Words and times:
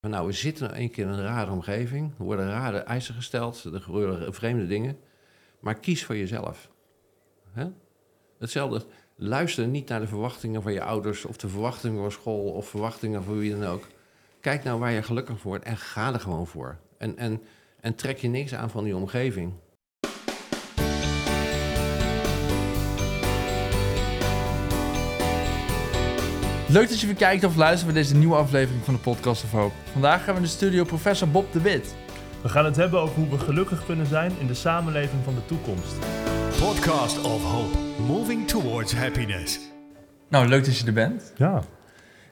Nou, 0.00 0.26
we 0.26 0.32
zitten 0.32 0.66
nou 0.66 0.80
een 0.80 0.90
keer 0.90 1.04
in 1.04 1.12
een 1.12 1.22
rare 1.22 1.50
omgeving. 1.50 2.12
Er 2.18 2.24
worden 2.24 2.48
rare 2.48 2.78
eisen 2.78 3.14
gesteld. 3.14 3.64
Er 3.64 3.80
gebeuren 3.80 4.34
vreemde 4.34 4.66
dingen. 4.66 4.98
Maar 5.60 5.74
kies 5.74 6.04
voor 6.04 6.16
jezelf. 6.16 6.70
Hetzelfde. 8.38 8.84
Luister 9.16 9.66
niet 9.66 9.88
naar 9.88 10.00
de 10.00 10.06
verwachtingen 10.06 10.62
van 10.62 10.72
je 10.72 10.82
ouders... 10.82 11.24
of 11.24 11.36
de 11.36 11.48
verwachtingen 11.48 12.00
van 12.00 12.12
school 12.12 12.50
of 12.50 12.68
verwachtingen 12.68 13.24
van 13.24 13.38
wie 13.38 13.58
dan 13.58 13.68
ook. 13.68 13.86
Kijk 14.40 14.64
nou 14.64 14.78
waar 14.78 14.92
je 14.92 15.02
gelukkig 15.02 15.38
voor 15.38 15.50
wordt 15.50 15.64
en 15.64 15.76
ga 15.76 16.12
er 16.12 16.20
gewoon 16.20 16.46
voor. 16.46 16.78
En, 16.98 17.16
en, 17.16 17.42
en 17.80 17.94
trek 17.94 18.18
je 18.18 18.28
niks 18.28 18.54
aan 18.54 18.70
van 18.70 18.84
die 18.84 18.96
omgeving. 18.96 19.52
Leuk 26.72 26.88
dat 26.88 27.00
je 27.00 27.06
weer 27.06 27.16
kijkt 27.16 27.44
of 27.44 27.56
luistert 27.56 27.92
bij 27.92 28.02
deze 28.02 28.16
nieuwe 28.16 28.34
aflevering 28.34 28.84
van 28.84 28.94
de 28.94 29.00
Podcast 29.00 29.44
of 29.44 29.50
Hoop. 29.50 29.72
Vandaag 29.92 30.24
gaan 30.24 30.34
we 30.34 30.40
in 30.40 30.46
de 30.46 30.52
studio 30.52 30.84
professor 30.84 31.28
Bob 31.28 31.52
de 31.52 31.60
Wit. 31.60 31.94
We 32.42 32.48
gaan 32.48 32.64
het 32.64 32.76
hebben 32.76 33.00
over 33.00 33.14
hoe 33.14 33.28
we 33.28 33.38
gelukkig 33.38 33.84
kunnen 33.84 34.06
zijn 34.06 34.32
in 34.40 34.46
de 34.46 34.54
samenleving 34.54 35.24
van 35.24 35.34
de 35.34 35.46
toekomst. 35.46 35.94
Podcast 36.58 37.22
of 37.22 37.44
Hope, 37.44 37.78
moving 38.06 38.48
towards 38.48 38.94
happiness. 38.94 39.60
Nou, 40.28 40.48
leuk 40.48 40.64
dat 40.64 40.78
je 40.78 40.86
er 40.86 40.92
bent. 40.92 41.32
Ja. 41.36 41.62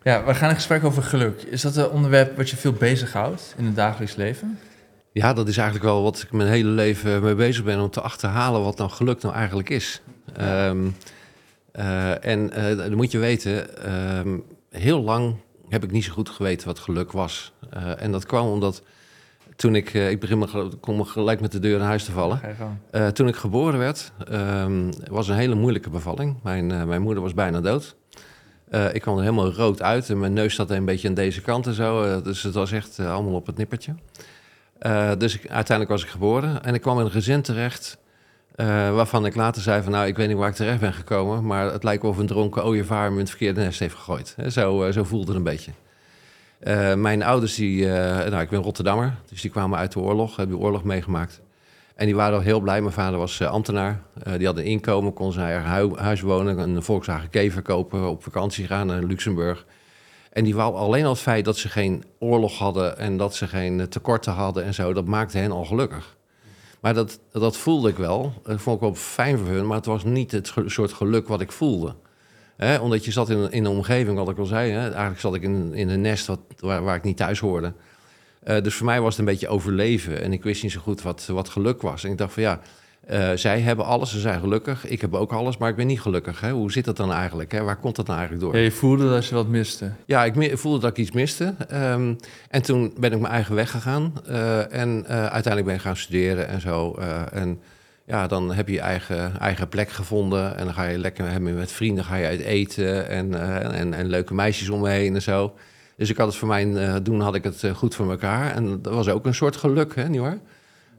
Ja, 0.02 0.24
we 0.24 0.34
gaan 0.34 0.48
een 0.48 0.54
gesprek 0.54 0.84
over 0.84 1.02
geluk. 1.02 1.42
Is 1.42 1.62
dat 1.62 1.76
een 1.76 1.88
onderwerp 1.88 2.36
wat 2.36 2.50
je 2.50 2.56
veel 2.56 2.72
bezighoudt 2.72 3.54
in 3.56 3.64
het 3.64 3.76
dagelijks 3.76 4.14
leven? 4.14 4.58
Ja, 5.12 5.32
dat 5.32 5.48
is 5.48 5.56
eigenlijk 5.56 5.86
wel 5.88 6.02
wat 6.02 6.22
ik 6.22 6.32
mijn 6.32 6.48
hele 6.48 6.70
leven 6.70 7.22
mee 7.22 7.34
bezig 7.34 7.64
ben... 7.64 7.80
om 7.80 7.90
te 7.90 8.00
achterhalen 8.00 8.62
wat 8.62 8.78
nou 8.78 8.90
geluk 8.90 9.22
nou 9.22 9.34
eigenlijk 9.34 9.70
is. 9.70 10.00
Ehm, 10.36 10.86
eh, 11.72 12.24
en 12.24 12.50
uh, 12.58 12.76
dan 12.76 12.94
moet 12.94 13.10
je 13.10 13.18
weten, 13.18 13.84
ehm, 13.84 14.38
heel 14.70 15.02
lang 15.02 15.36
heb 15.68 15.84
ik 15.84 15.90
niet 15.90 16.04
zo 16.04 16.12
goed 16.12 16.28
geweten 16.28 16.66
wat 16.66 16.78
geluk 16.78 17.12
was. 17.12 17.52
Uh, 17.76 18.02
en 18.02 18.12
dat 18.12 18.26
kwam 18.26 18.48
omdat 18.48 18.82
toen 19.56 19.74
ik, 19.74 19.94
ik 19.94 20.20
begin 20.20 20.38
me, 20.38 20.70
kom 20.80 20.96
me 20.96 21.04
gelijk 21.04 21.40
met 21.40 21.52
de 21.52 21.58
deur 21.58 21.78
in 21.78 21.84
huis 21.84 22.04
te 22.04 22.12
vallen. 22.12 22.40
toen 23.12 23.28
ik 23.28 23.36
geboren 23.36 23.78
werd, 23.78 24.12
um, 24.32 24.90
was 25.10 25.28
een 25.28 25.36
hele 25.36 25.54
moeilijke 25.54 25.90
bevalling. 25.90 26.36
Mijn, 26.42 26.66
mijn 26.66 27.02
moeder 27.02 27.22
was 27.22 27.34
bijna 27.34 27.60
dood. 27.60 27.96
ik 28.92 29.00
kwam 29.00 29.16
er 29.16 29.22
helemaal 29.22 29.52
rood 29.52 29.82
uit 29.82 30.10
en 30.10 30.18
mijn 30.18 30.32
neus 30.32 30.54
zat 30.54 30.70
een 30.70 30.84
beetje 30.84 31.08
aan 31.08 31.14
deze 31.14 31.40
kant 31.40 31.66
en 31.66 31.74
zo. 31.74 32.22
dus 32.22 32.42
het 32.42 32.54
was 32.54 32.72
echt 32.72 32.98
allemaal 32.98 33.34
op 33.34 33.46
het 33.46 33.56
nippertje. 33.56 33.94
dus 35.18 35.34
ik, 35.34 35.40
uiteindelijk 35.40 35.88
was 35.88 36.02
ik 36.02 36.08
geboren 36.08 36.64
en 36.64 36.74
ik 36.74 36.80
kwam 36.80 36.98
in 36.98 37.04
een 37.04 37.10
gezin 37.10 37.42
terecht 37.42 37.98
uh, 38.60 38.66
waarvan 38.94 39.26
ik 39.26 39.34
later 39.34 39.62
zei 39.62 39.82
van, 39.82 39.92
nou, 39.92 40.06
ik 40.06 40.16
weet 40.16 40.28
niet 40.28 40.36
waar 40.36 40.48
ik 40.48 40.54
terecht 40.54 40.80
ben 40.80 40.92
gekomen... 40.92 41.46
maar 41.46 41.72
het 41.72 41.84
lijkt 41.84 42.02
wel 42.02 42.10
of 42.10 42.18
een 42.18 42.26
dronken 42.26 42.64
ooievaar 42.64 43.12
me 43.12 43.18
het 43.18 43.28
verkeerde 43.28 43.60
nest 43.60 43.78
heeft 43.78 43.94
gegooid. 43.94 44.36
Zo, 44.48 44.86
uh, 44.86 44.92
zo 44.92 45.04
voelde 45.04 45.26
het 45.26 45.36
een 45.36 45.42
beetje. 45.42 45.70
Uh, 46.62 46.94
mijn 46.94 47.22
ouders, 47.22 47.54
die, 47.54 47.86
nou, 47.86 48.40
ik 48.40 48.48
ben 48.48 48.62
Rotterdammer, 48.62 49.14
dus 49.28 49.40
die 49.40 49.50
kwamen 49.50 49.78
uit 49.78 49.92
de 49.92 49.98
oorlog, 49.98 50.36
hebben 50.36 50.56
de 50.56 50.62
oorlog 50.62 50.84
meegemaakt. 50.84 51.40
En 51.94 52.06
die 52.06 52.16
waren 52.16 52.36
al 52.36 52.42
heel 52.42 52.60
blij. 52.60 52.80
Mijn 52.80 52.92
vader 52.92 53.18
was 53.18 53.42
ambtenaar, 53.42 54.02
die 54.36 54.46
had 54.46 54.56
een 54.56 54.64
inkomen, 54.64 55.12
kon 55.12 55.32
zijn 55.32 55.46
eigen 55.46 55.98
huis 55.98 56.20
wonen... 56.20 56.58
een 56.58 56.82
Volkswagen 56.82 57.30
Kever 57.30 57.62
kopen, 57.62 58.08
op 58.08 58.22
vakantie 58.22 58.66
gaan 58.66 58.86
naar 58.86 59.02
Luxemburg... 59.02 59.64
En 60.32 60.44
die 60.44 60.54
wou 60.54 60.74
alleen 60.74 61.04
al 61.04 61.10
het 61.10 61.20
feit 61.20 61.44
dat 61.44 61.56
ze 61.56 61.68
geen 61.68 62.04
oorlog 62.18 62.58
hadden 62.58 62.98
en 62.98 63.16
dat 63.16 63.34
ze 63.34 63.46
geen 63.46 63.88
tekorten 63.88 64.32
hadden 64.32 64.64
en 64.64 64.74
zo, 64.74 64.92
dat 64.92 65.06
maakte 65.06 65.38
hen 65.38 65.52
al 65.52 65.64
gelukkig. 65.64 66.16
Maar 66.80 66.94
dat, 66.94 67.20
dat 67.32 67.56
voelde 67.56 67.88
ik 67.88 67.96
wel. 67.96 68.32
Dat 68.42 68.60
vond 68.60 68.76
ik 68.76 68.82
wel 68.82 68.94
fijn 68.94 69.38
voor 69.38 69.48
hun, 69.48 69.66
maar 69.66 69.76
het 69.76 69.86
was 69.86 70.04
niet 70.04 70.32
het 70.32 70.52
soort 70.66 70.92
geluk 70.92 71.28
wat 71.28 71.40
ik 71.40 71.52
voelde. 71.52 71.94
omdat 72.80 73.04
je 73.04 73.12
zat 73.12 73.30
in, 73.30 73.50
in 73.50 73.64
een 73.64 73.70
omgeving, 73.70 74.18
wat 74.18 74.28
ik 74.28 74.38
al 74.38 74.44
zei. 74.44 74.72
eigenlijk 74.72 75.20
zat 75.20 75.34
ik 75.34 75.42
in, 75.42 75.74
in 75.74 75.88
een 75.88 76.00
nest 76.00 76.26
wat, 76.26 76.40
waar, 76.58 76.82
waar 76.82 76.96
ik 76.96 77.02
niet 77.02 77.16
thuis 77.16 77.38
hoorde. 77.38 77.72
Uh, 78.44 78.62
dus 78.62 78.74
voor 78.74 78.86
mij 78.86 79.00
was 79.00 79.10
het 79.10 79.18
een 79.18 79.32
beetje 79.32 79.48
overleven. 79.48 80.22
En 80.22 80.32
ik 80.32 80.42
wist 80.42 80.62
niet 80.62 80.72
zo 80.72 80.80
goed 80.80 81.02
wat, 81.02 81.26
wat 81.26 81.48
geluk 81.48 81.82
was. 81.82 82.04
En 82.04 82.10
ik 82.10 82.18
dacht 82.18 82.32
van 82.32 82.42
ja, 82.42 82.60
uh, 83.10 83.30
zij 83.34 83.60
hebben 83.60 83.84
alles, 83.84 84.10
ze 84.10 84.20
zijn 84.20 84.40
gelukkig. 84.40 84.86
Ik 84.86 85.00
heb 85.00 85.14
ook 85.14 85.32
alles, 85.32 85.56
maar 85.56 85.70
ik 85.70 85.76
ben 85.76 85.86
niet 85.86 86.00
gelukkig. 86.00 86.40
Hè? 86.40 86.50
Hoe 86.50 86.72
zit 86.72 86.84
dat 86.84 86.96
dan 86.96 87.12
eigenlijk? 87.12 87.52
Hè? 87.52 87.62
Waar 87.62 87.76
komt 87.76 87.96
dat 87.96 88.06
nou 88.06 88.18
eigenlijk 88.18 88.48
door? 88.48 88.56
Ja, 88.56 88.64
je 88.64 88.70
voelde 88.70 89.08
dat 89.08 89.26
je 89.26 89.34
wat 89.34 89.48
miste. 89.48 89.92
Ja, 90.04 90.24
ik 90.24 90.58
voelde 90.58 90.80
dat 90.80 90.90
ik 90.90 90.96
iets 90.96 91.10
miste. 91.10 91.54
Um, 91.72 92.16
en 92.50 92.62
toen 92.62 92.94
ben 92.98 93.12
ik 93.12 93.20
mijn 93.20 93.32
eigen 93.32 93.54
weg 93.54 93.70
gegaan. 93.70 94.12
Uh, 94.28 94.72
en 94.74 94.98
uh, 95.02 95.06
uiteindelijk 95.08 95.64
ben 95.64 95.74
ik 95.74 95.80
gaan 95.80 95.96
studeren 95.96 96.48
en 96.48 96.60
zo. 96.60 96.94
en 97.32 97.60
ja, 98.06 98.26
dan 98.26 98.52
heb 98.52 98.68
je 98.68 98.74
je 98.74 98.80
eigen, 98.80 99.40
eigen 99.40 99.68
plek 99.68 99.90
gevonden. 99.90 100.56
En 100.56 100.64
dan 100.64 100.74
ga 100.74 100.84
je 100.84 100.98
lekker 100.98 101.30
hebben 101.30 101.54
met 101.54 101.72
vrienden 101.72 102.04
ga 102.04 102.16
je 102.16 102.26
uit 102.26 102.40
eten. 102.40 103.08
En, 103.08 103.34
en, 103.72 103.94
en 103.94 104.06
leuke 104.06 104.34
meisjes 104.34 104.68
om 104.68 104.80
me 104.80 104.88
heen 104.88 105.14
en 105.14 105.22
zo. 105.22 105.54
Dus 105.96 106.10
ik 106.10 106.16
had 106.16 106.26
het 106.26 106.36
voor 106.36 106.48
mijn 106.48 107.02
doen 107.02 107.20
had 107.20 107.34
ik 107.34 107.44
het 107.44 107.64
goed 107.74 107.94
voor 107.94 108.10
elkaar. 108.10 108.54
En 108.54 108.82
dat 108.82 108.94
was 108.94 109.08
ook 109.08 109.26
een 109.26 109.34
soort 109.34 109.56
geluk, 109.56 109.94
hè, 109.94 110.08
nietwaar? 110.08 110.38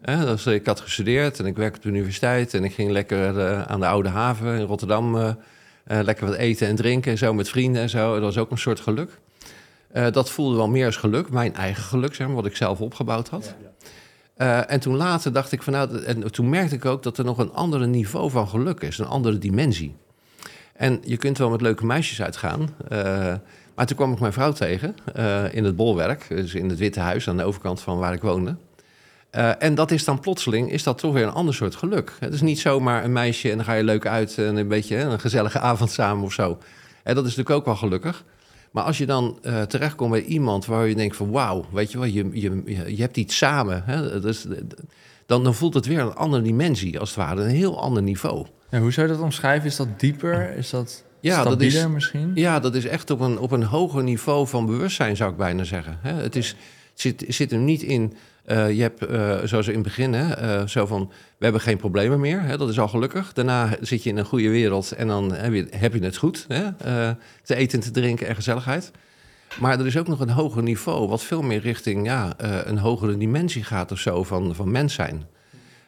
Dus 0.02 0.46
ik 0.46 0.66
had 0.66 0.80
gestudeerd 0.80 1.40
en 1.40 1.46
ik 1.46 1.56
werkte 1.56 1.78
op 1.78 1.84
de 1.84 1.90
universiteit 1.90 2.54
en 2.54 2.64
ik 2.64 2.74
ging 2.74 2.92
lekker 2.92 3.36
uh, 3.36 3.62
aan 3.62 3.80
de 3.80 3.88
Oude 3.88 4.10
Haven 4.10 4.60
in 4.60 4.66
Rotterdam 4.66 5.16
uh, 5.16 5.24
uh, 5.24 6.00
lekker 6.04 6.26
wat 6.26 6.36
eten 6.36 6.68
en 6.68 6.76
drinken 6.76 7.12
en 7.12 7.18
zo 7.18 7.34
met 7.34 7.50
vrienden 7.50 7.82
en 7.82 7.90
zo. 7.90 8.14
Dat 8.14 8.22
was 8.22 8.38
ook 8.38 8.52
een 8.52 8.58
soort 8.58 8.80
geluk. 8.80 9.20
dat 10.12 10.30
voelde 10.30 10.56
wel 10.56 10.70
meer 10.70 10.86
als 10.86 10.96
geluk, 10.96 11.30
mijn 11.30 11.56
eigen 11.56 11.84
geluk, 11.84 12.16
zeg 12.16 12.28
maar, 12.28 12.36
wat 12.36 12.46
ik 12.46 12.56
zelf 12.56 12.82
opgebouwd 12.82 13.30
had. 13.30 13.56
en 14.68 14.80
toen 14.80 14.96
later 14.96 15.34
dacht 15.34 15.52
ik 15.52 15.64
van 15.64 15.74
nou, 15.74 16.04
en 16.04 16.32
toen 16.32 16.50
merkte 16.50 16.76
ik 16.76 16.86
ook 16.86 17.04
dat 17.04 17.18
er 17.18 17.26
nog 17.26 17.38
een 17.38 17.54
ander 17.54 17.88
niveau 17.88 18.30
van 18.30 18.48
geluk 18.48 18.82
is, 18.82 18.98
een 18.98 19.06
andere 19.06 19.38
dimensie. 19.38 19.96
En 20.74 21.00
je 21.04 21.18
kunt 21.18 21.38
wel 21.38 21.50
met 21.50 21.62
leuke 21.62 21.86
meisjes 21.86 22.22
uitgaan. 22.22 22.70
maar 23.76 23.86
toen 23.86 23.98
kwam 23.98 24.12
ik 24.12 24.20
mijn 24.20 24.34
vrouw 24.34 24.52
tegen 24.52 24.96
in 25.52 25.64
het 25.64 25.76
bolwerk, 25.76 26.26
dus 26.30 26.54
in 26.54 26.70
het 26.70 26.80
Witte 26.80 27.00
Huis 27.00 27.30
aan 27.30 27.38
de 27.38 27.44
overkant 27.44 27.82
van 27.82 27.98
waar 27.98 28.14
ik 28.14 28.22
woonde. 28.22 28.56
Uh, 29.36 29.64
en 29.64 29.76
dat 29.76 29.92
is 29.92 30.04
dan 30.04 30.20
plotseling, 30.20 30.72
is 30.72 30.84
dat 30.84 30.98
toch 30.98 31.14
weer 31.14 31.24
een 31.24 31.34
ander 31.34 31.54
soort 31.54 31.76
geluk. 31.76 32.14
Het 32.20 32.34
is 32.34 32.42
niet 32.42 32.60
zomaar 32.60 33.04
een 33.04 33.12
meisje 33.12 33.50
en 33.50 33.56
dan 33.56 33.66
ga 33.66 33.74
je 33.74 33.84
leuk 33.84 34.08
uit 34.08 34.38
en 34.38 34.56
een 34.56 34.68
beetje 34.68 34.96
hè, 34.96 35.04
een 35.04 35.20
gezellige 35.20 35.60
avond 35.70 35.92
samen 35.92 36.24
of 36.24 36.34
zo. 36.34 36.58
En 37.04 37.16
dat 37.16 37.26
is 37.26 37.36
natuurlijk 37.36 37.56
ook 37.56 37.66
wel 37.66 37.76
gelukkig. 37.76 38.24
Maar 38.72 38.84
als 38.84 38.98
je 38.98 39.06
dan 39.06 39.40
uh, 39.44 39.62
terechtkomt 39.62 40.12
bij 40.12 40.24
iemand 40.24 40.66
waar 40.66 40.88
je 40.88 40.96
denkt 40.96 41.16
van 41.16 41.32
wauw, 41.32 41.66
weet 41.72 41.92
je 41.92 41.98
wel, 41.98 42.08
je, 42.08 42.30
je, 42.34 42.62
je 42.96 43.02
hebt 43.02 43.18
iets 43.18 43.38
samen. 43.38 43.84
Hè, 43.86 44.20
dus, 44.20 44.46
dan, 45.26 45.44
dan 45.44 45.56
voelt 45.56 45.74
het 45.74 45.86
weer 45.86 46.00
een 46.00 46.16
andere 46.16 46.44
dimensie, 46.44 47.00
als 47.00 47.10
het 47.10 47.18
ware, 47.18 47.42
een 47.42 47.50
heel 47.50 47.82
ander 47.82 48.04
niveau. 48.04 48.46
Ja, 48.70 48.80
hoe 48.80 48.92
zou 48.92 49.08
je 49.08 49.14
dat 49.14 49.22
omschrijven? 49.22 49.68
Is 49.68 49.76
dat 49.76 50.00
dieper? 50.00 50.56
Is 50.56 50.70
dat 50.70 51.04
ja, 51.20 51.44
dat 51.44 51.62
is, 51.62 51.88
misschien? 51.88 52.32
Ja, 52.36 52.60
dat 52.60 52.76
is 52.76 52.86
echt 52.86 53.10
op 53.10 53.20
een, 53.20 53.40
op 53.40 53.52
een 53.52 53.64
hoger 53.64 54.04
niveau 54.04 54.48
van 54.48 54.66
bewustzijn, 54.66 55.16
zou 55.16 55.32
ik 55.32 55.38
bijna 55.38 55.64
zeggen. 55.64 56.00
Het, 56.02 56.36
is, 56.36 56.48
het 56.48 57.02
zit, 57.02 57.26
zit 57.28 57.52
er 57.52 57.58
niet 57.58 57.82
in 57.82 58.14
uh, 58.46 58.72
je 58.72 58.82
hebt, 58.82 59.10
uh, 59.10 59.38
zoals 59.44 59.68
in 59.68 59.74
het 59.74 59.84
begin, 59.84 60.14
hè, 60.14 60.60
uh, 60.62 60.68
zo 60.68 60.86
van, 60.86 61.12
we 61.38 61.44
hebben 61.44 61.62
geen 61.62 61.78
problemen 61.78 62.20
meer. 62.20 62.42
Hè, 62.42 62.58
dat 62.58 62.70
is 62.70 62.80
al 62.80 62.88
gelukkig. 62.88 63.34
Daarna 63.34 63.78
zit 63.82 64.04
je 64.04 64.10
in 64.10 64.18
een 64.18 64.26
goede 64.26 64.50
wereld 64.50 64.92
en 64.92 65.08
dan 65.08 65.34
heb 65.72 65.94
je, 65.94 66.00
het 66.04 66.18
goed. 66.18 66.46
Hè, 66.48 66.72
te 67.44 67.56
eten, 67.56 67.80
te 67.80 67.92
drinken 67.92 68.28
en 68.28 68.36
gezelligheid. 68.36 68.92
Maar 69.60 69.80
er 69.80 69.86
is 69.86 69.98
ook 69.98 70.08
nog 70.08 70.20
een 70.20 70.30
hoger 70.30 70.64
niveau, 70.64 71.08
wat 71.08 71.24
veel 71.24 71.42
meer 71.42 71.60
richting 71.60 72.06
ja, 72.06 72.34
een 72.66 72.78
hogere 72.78 73.18
dimensie 73.18 73.64
gaat 73.64 73.92
of 73.92 74.00
zo 74.00 74.24
van, 74.24 74.56
van 74.56 74.72
mens 74.72 74.94
zijn. 74.94 75.28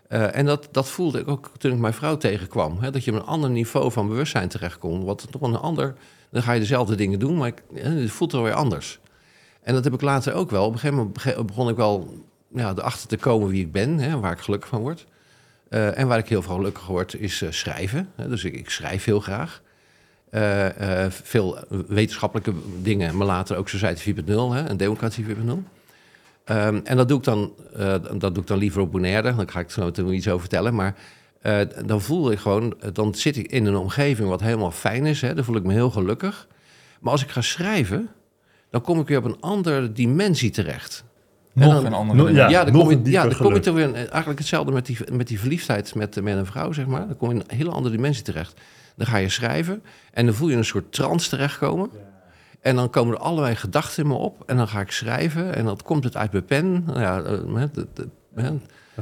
en 0.07 0.45
dat, 0.45 0.67
dat 0.71 0.89
voelde 0.89 1.19
ik 1.19 1.27
ook 1.27 1.51
toen 1.57 1.71
ik 1.71 1.77
mijn 1.77 1.93
vrouw 1.93 2.17
tegenkwam. 2.17 2.77
Hè, 2.79 2.91
dat 2.91 3.03
je 3.03 3.11
op 3.11 3.17
een 3.17 3.25
ander 3.25 3.49
niveau 3.49 3.91
van 3.91 4.07
bewustzijn 4.07 4.49
terechtkomt. 4.49 5.03
Wat 5.03 5.27
toch 5.31 5.41
een 5.41 5.55
ander, 5.55 5.95
dan 6.31 6.41
ga 6.41 6.51
je 6.51 6.59
dezelfde 6.59 6.95
dingen 6.95 7.19
doen, 7.19 7.37
maar 7.37 7.47
ik, 7.47 7.63
het 7.73 8.11
voelt 8.11 8.33
er 8.33 8.43
weer 8.43 8.53
anders. 8.53 8.99
En 9.61 9.73
dat 9.73 9.83
heb 9.83 9.93
ik 9.93 10.01
later 10.01 10.33
ook 10.33 10.49
wel. 10.49 10.65
Op 10.65 10.73
een 10.73 10.79
gegeven 10.79 10.97
moment 10.97 11.45
begon 11.47 11.69
ik 11.69 11.75
wel 11.75 12.13
ja, 12.53 12.73
erachter 12.77 13.07
te 13.07 13.17
komen 13.17 13.47
wie 13.47 13.61
ik 13.61 13.71
ben, 13.71 13.97
hè, 13.97 14.19
waar 14.19 14.31
ik 14.31 14.39
gelukkig 14.39 14.69
van 14.69 14.81
word. 14.81 15.05
Uh, 15.71 15.97
en 15.97 16.07
waar 16.07 16.17
ik 16.17 16.27
heel 16.27 16.41
veel 16.41 16.55
gelukkig 16.55 16.87
word, 16.87 17.15
is 17.19 17.41
uh, 17.41 17.51
schrijven. 17.51 18.09
Dus 18.27 18.43
ik, 18.43 18.55
ik, 18.55 18.69
schrijf 18.69 19.03
heel 19.03 19.19
graag. 19.19 19.61
Uh, 20.31 20.65
veel 21.09 21.59
wetenschappelijke 21.87 22.53
dingen, 22.81 23.17
maar 23.17 23.27
later 23.27 23.57
ook 23.57 23.69
Society 23.69 24.13
4.0 24.13 24.31
en 24.67 24.77
Democratie 24.77 25.25
4.0. 25.25 25.33
Um, 25.45 25.65
en 26.83 26.97
dat 26.97 27.07
doe, 27.07 27.17
ik 27.17 27.23
dan, 27.23 27.53
dat 28.17 28.33
doe 28.33 28.43
ik 28.43 28.47
dan 28.47 28.57
liever 28.57 28.81
op 28.81 28.91
Bonaire, 28.91 29.35
daar 29.35 29.49
ga 29.49 29.59
ik 29.59 29.69
zo 29.69 29.85
meteen 29.85 30.13
iets 30.13 30.27
over 30.27 30.39
vertellen. 30.39 30.75
Maar 30.75 30.95
dan 31.85 32.01
voel 32.01 32.31
ik 32.31 32.39
gewoon, 32.39 32.77
dan 32.93 33.15
zit 33.15 33.37
ik 33.37 33.47
in 33.47 33.65
een 33.65 33.75
omgeving 33.75 34.29
wat 34.29 34.41
helemaal 34.41 34.71
fijn 34.71 35.05
is. 35.05 35.21
Hè, 35.21 35.33
dan 35.33 35.43
voel 35.43 35.55
ik 35.55 35.63
me 35.63 35.73
heel 35.73 35.91
gelukkig. 35.91 36.47
Maar 36.99 37.11
als 37.11 37.23
ik 37.23 37.29
ga 37.29 37.41
schrijven, 37.41 38.09
dan 38.69 38.81
kom 38.81 38.99
ik 38.99 39.07
weer 39.07 39.17
op 39.17 39.25
een 39.25 39.39
andere 39.39 39.91
dimensie 39.91 40.49
terecht. 40.49 41.03
Nog 41.53 41.73
dan, 41.73 41.85
een 41.85 41.93
andere 41.93 42.33
Ja, 42.33 42.49
ja 42.49 42.63
dan 42.63 42.73
kom, 42.73 42.89
je, 42.89 42.99
ja, 43.03 43.23
dan 43.23 43.37
kom 43.37 43.53
je 43.53 43.59
toch 43.59 43.75
weer 43.75 43.93
eigenlijk 43.93 44.39
hetzelfde 44.39 44.71
met 44.71 44.85
die, 44.85 44.97
met 45.11 45.27
die 45.27 45.39
verliefdheid 45.39 45.95
met, 45.95 46.21
met 46.21 46.37
een 46.37 46.45
vrouw, 46.45 46.71
zeg 46.71 46.85
maar. 46.85 47.07
Dan 47.07 47.17
kom 47.17 47.29
je 47.29 47.35
in 47.35 47.43
een 47.47 47.57
hele 47.57 47.69
andere 47.69 47.95
dimensie 47.95 48.23
terecht. 48.23 48.61
Dan 48.95 49.07
ga 49.07 49.17
je 49.17 49.29
schrijven 49.29 49.83
en 50.13 50.25
dan 50.25 50.35
voel 50.35 50.49
je 50.49 50.55
een 50.55 50.65
soort 50.65 50.91
trance 50.91 51.29
terechtkomen. 51.29 51.89
En 52.61 52.75
dan 52.75 52.89
komen 52.89 53.13
er 53.13 53.19
allerlei 53.19 53.55
gedachten 53.55 54.03
in 54.03 54.09
me 54.09 54.15
op 54.15 54.43
en 54.45 54.57
dan 54.57 54.67
ga 54.67 54.79
ik 54.79 54.91
schrijven 54.91 55.55
en 55.55 55.65
dan 55.65 55.79
komt 55.83 56.03
het 56.03 56.17
uit 56.17 56.31
mijn 56.31 56.45
pen. 56.45 56.83
Nou 56.85 56.99
ja, 56.99 57.21
eh, 57.21 57.63
Hè? 58.35 58.49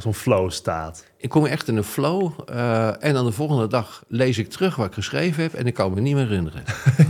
Zo'n 0.02 0.14
flow 0.14 0.52
staat. 0.52 1.06
Ik 1.18 1.30
kom 1.30 1.46
echt 1.46 1.68
in 1.68 1.78
een 1.78 1.84
flow. 1.84 2.32
eh, 2.46 3.04
en 3.04 3.14
dan 3.14 3.26
de 3.26 3.32
volgende 3.32 3.68
dag 3.68 4.04
lees 4.08 4.38
ik 4.38 4.50
terug 4.50 4.76
wat 4.76 4.86
ik 4.88 4.94
geschreven 4.94 5.44
heb. 5.44 5.54
En 5.54 5.68
ik 5.68 5.74
kan 5.74 5.94
me 5.94 6.02
niet 6.02 6.16
meer 6.16 6.28
herinneren. 6.28 6.64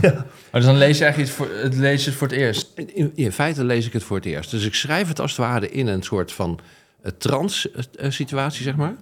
Maar 0.50 0.60
dus 0.60 0.64
dan 0.64 0.76
lees 0.78 0.98
je 0.98 1.14
iets 1.16 1.30
voor, 1.30 1.48
het 1.62 1.74
lees 1.76 2.04
je 2.04 2.10
het 2.10 2.18
voor 2.18 2.28
het 2.28 2.36
eerst. 2.36 2.70
In, 2.74 2.94
in- 2.96 3.12
in 3.14 3.32
feite 3.32 3.64
lees 3.64 3.86
ik 3.86 3.92
het 3.92 4.02
voor 4.02 4.16
het 4.16 4.26
eerst. 4.26 4.50
Dus 4.50 4.64
ik 4.66 4.74
schrijf 4.74 5.08
het 5.08 5.20
als 5.20 5.30
het 5.30 5.40
ware 5.40 5.70
in 5.70 5.86
een 5.86 6.02
soort 6.02 6.32
van 6.32 6.58
uh, 7.04 7.12
trans-situatie, 7.18 8.62
zeg 8.62 8.76
maar. 8.76 8.94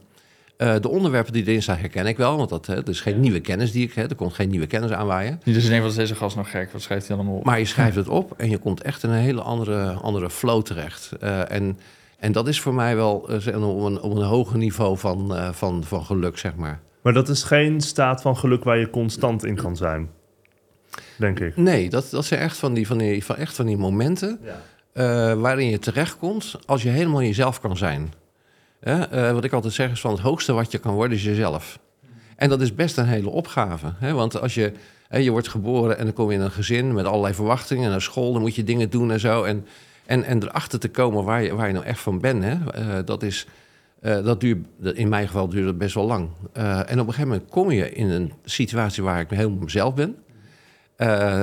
Eh, 0.56 0.75
de 0.81 0.88
onderwerpen 0.88 1.32
die 1.32 1.46
erin 1.46 1.62
staan 1.62 1.76
herken 1.76 2.06
ik 2.06 2.17
wel, 2.17 2.37
want 2.37 2.49
dat, 2.49 2.67
hè, 2.67 2.75
dat 2.75 2.88
is 2.88 3.00
geen 3.00 3.20
nieuwe 3.20 3.41
kennis 3.41 3.73
die 3.73 3.84
ik 3.87 3.93
heb. 3.93 4.11
Er 4.11 4.17
komt 4.17 4.34
geen 4.34 4.49
nieuwe 4.49 4.67
kennis 4.67 4.91
aanwaaien. 4.91 5.41
Niet 5.44 5.55
dus 5.55 5.64
in 5.69 5.81
wat 5.82 5.91
is 5.91 5.96
deze 5.96 6.14
gast 6.14 6.37
nog 6.37 6.50
gek? 6.50 6.73
Wat 6.73 6.82
schrijft 6.82 7.08
hij 7.08 7.17
allemaal 7.17 7.34
op? 7.37 7.44
Maar 7.44 7.58
je 7.58 7.64
schrijft 7.64 7.96
het 7.96 8.08
op 8.08 8.34
en 8.37 8.50
je 8.50 8.58
komt 8.58 8.82
echt 8.82 9.02
in 9.02 9.11
een 9.11 9.17
hele 9.19 9.41
andere, 9.43 9.93
andere 9.93 10.31
flow 10.31 10.62
terecht. 10.62 11.11
Eh, 11.20 11.50
en, 11.50 11.79
en 12.19 12.32
dat 12.32 12.49
is 12.49 12.61
voor 12.61 12.75
mij 12.75 12.97
wel 12.97 13.29
eh, 13.29 13.69
op, 13.69 13.85
een, 13.85 14.00
op 14.00 14.17
een 14.17 14.23
hoger 14.23 14.59
niveau 14.59 14.99
van, 14.99 15.35
eh, 15.37 15.53
van, 15.53 15.85
van 15.85 16.05
geluk, 16.05 16.38
zeg 16.38 16.55
maar. 16.55 16.81
Maar 17.03 17.12
dat 17.12 17.29
is 17.29 17.43
geen 17.43 17.81
staat 17.81 18.23
van 18.23 18.37
geluk 18.37 18.65
waar 18.65 18.79
je 18.79 18.91
constant 18.91 19.44
in 19.44 19.55
kan 19.56 19.76
zijn. 19.76 20.11
Denk 21.17 21.41
ik. 21.41 21.56
Nee, 21.56 21.91
dat, 21.91 22.11
dat 22.11 22.25
zijn 22.25 22.41
echt 22.41 22.56
van 22.56 22.75
die, 22.75 22.87
van 22.87 22.99
die, 22.99 23.25
van, 23.25 23.37
echt 23.37 23.55
van 23.55 23.67
die 23.67 23.76
momenten 23.76 24.38
Ja. 24.44 24.61
eh, 24.93 25.35
waarin 25.41 25.69
je 25.69 25.79
terechtkomt 25.79 26.59
als 26.67 26.82
je 26.82 26.88
helemaal 26.88 27.23
jezelf 27.23 27.61
kan 27.61 27.76
zijn. 27.76 28.12
Wat 29.11 29.44
ik 29.44 29.53
altijd 29.53 29.73
zeg 29.75 29.91
is 29.91 30.00
van 30.00 30.11
het 30.11 30.20
hoogste 30.20 30.53
wat 30.53 30.73
je 30.73 30.79
kan 30.79 30.94
worden 30.94 31.17
is 31.17 31.25
jezelf. 31.25 31.79
En 32.37 32.49
dat 32.49 32.61
is 32.61 32.75
best 32.75 32.97
een 32.99 33.06
hele 33.06 33.29
opgave. 33.29 33.93
Hè? 33.99 34.12
Want 34.12 34.41
als 34.41 34.55
je, 34.55 34.73
hè, 35.09 35.19
je 35.19 35.31
wordt 35.31 35.49
geboren 35.49 35.99
en 35.99 36.05
dan 36.05 36.12
kom 36.15 36.31
je 36.31 36.37
in 36.37 36.43
een 36.43 36.50
gezin 36.50 36.94
met 36.94 37.05
allerlei 37.06 37.35
verwachtingen. 37.35 37.85
En 37.85 37.91
naar 37.91 38.03
school, 38.03 38.32
dan 38.32 38.41
moet 38.43 38.55
je 38.55 38.65
dingen 38.65 38.91
doen 38.91 39.11
en 39.11 39.20
zo. 39.20 39.43
En, 39.43 39.67
en, 40.08 40.25
en 40.25 40.43
erachter 40.43 40.78
te 40.78 40.88
komen 40.88 41.25
waar 41.25 41.43
je, 41.43 41.55
waar 41.55 41.66
je 41.66 41.72
nou 41.72 41.84
echt 41.84 42.00
van 42.00 42.20
bent, 42.20 42.43
hè? 42.43 42.70
eh, 42.70 43.05
dat 43.05 43.22
is... 43.22 43.46
eh, 44.00 44.25
dat 44.25 44.40
duurt, 44.40 44.66
in 44.94 45.08
mijn 45.08 45.26
geval 45.26 45.49
duurt 45.49 45.66
het 45.66 45.78
best 45.78 45.94
wel 45.94 46.06
lang. 46.06 46.28
Eh, 46.52 46.78
en 46.78 47.00
op 47.00 47.06
een 47.06 47.14
gegeven 47.14 47.28
moment 47.28 47.50
kom 47.50 47.70
je 47.70 47.90
in 47.93 48.08
een 48.08 48.32
situatie 48.44 49.02
waar 49.02 49.20
ik 49.20 49.31
helemaal 49.31 49.58
mezelf 49.58 49.94
ben. 49.94 50.16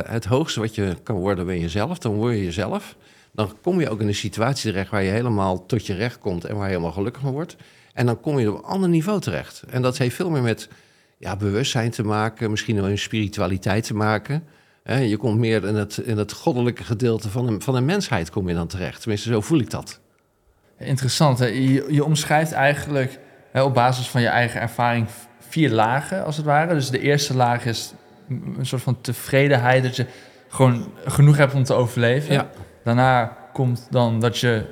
Het 0.08 0.26
hoogste 0.26 0.60
wat 0.60 0.76
je 0.76 0.96
kan 1.04 1.16
worden 1.16 1.46
ben 1.46 1.60
jezelf, 1.60 1.98
dan 1.98 2.14
word 2.14 2.34
je 2.34 2.44
jezelf. 2.44 2.96
Dan 3.32 3.52
kom 3.62 3.80
je 3.80 3.90
ook 3.90 4.02
in 4.02 4.08
een 4.08 4.16
situatie 4.16 4.72
terecht 4.72 4.92
waar 4.92 5.04
je 5.04 5.12
helemaal 5.12 5.66
tot 5.66 5.86
je 5.86 5.94
recht 5.94 6.20
komt 6.20 6.46
en 6.46 6.56
waar 6.56 6.64
je 6.66 6.70
helemaal 6.70 6.92
gelukkig 6.92 7.22
van 7.22 7.32
wordt. 7.32 7.56
En 7.94 8.06
dan 8.06 8.20
kom 8.20 8.40
je 8.40 8.52
op 8.52 8.58
een 8.58 8.64
ander 8.64 8.90
niveau 8.90 9.20
terecht. 9.22 9.64
En 9.70 9.82
dat 9.82 9.98
heeft 9.98 10.16
veel 10.16 10.30
meer 10.30 10.42
met 10.42 10.70
ja, 11.18 11.36
bewustzijn 11.36 11.92
te 11.92 12.04
maken, 12.04 12.50
misschien 12.50 12.76
wel 12.76 12.90
een 12.90 12.98
spiritualiteit 12.98 13.84
te 13.84 13.94
maken. 13.94 14.44
Hè, 14.86 14.98
je 14.98 15.18
komt 15.18 15.38
meer 15.38 15.66
in 15.66 15.76
het, 15.76 15.98
in 15.98 16.18
het 16.18 16.32
goddelijke 16.32 16.84
gedeelte 16.84 17.30
van 17.30 17.46
de, 17.46 17.62
van 17.62 17.74
de 17.74 17.82
mensheid 17.82 18.30
kom 18.30 18.50
je 18.50 18.56
dan 18.56 18.68
terecht. 18.68 19.02
Tenminste, 19.02 19.30
zo 19.30 19.42
voel 19.42 19.60
ik 19.60 19.70
dat. 19.70 20.00
Interessant. 20.78 21.40
Hè? 21.40 21.46
Je, 21.46 21.86
je 21.90 22.04
omschrijft 22.04 22.52
eigenlijk 22.52 23.20
hè, 23.52 23.64
op 23.64 23.74
basis 23.74 24.08
van 24.08 24.22
je 24.22 24.28
eigen 24.28 24.62
ervaring 24.62 25.08
vier 25.40 25.72
lagen, 25.72 26.26
als 26.26 26.38
het 26.38 26.46
ware. 26.46 26.74
Dus 26.74 26.90
de 26.90 27.00
eerste 27.00 27.36
laag 27.36 27.66
is 27.66 27.94
een 28.30 28.66
soort 28.66 28.82
van 28.82 29.02
tevredenheid, 29.02 29.84
dat 29.84 29.96
je 29.96 30.06
gewoon 30.48 30.92
genoeg 31.06 31.38
hebt 31.38 31.54
om 31.54 31.64
te 31.64 31.74
overleven. 31.74 32.34
Ja. 32.34 32.50
Daarna 32.84 33.38
komt 33.54 33.88
dan 33.90 34.20
dat 34.20 34.38
je 34.38 34.66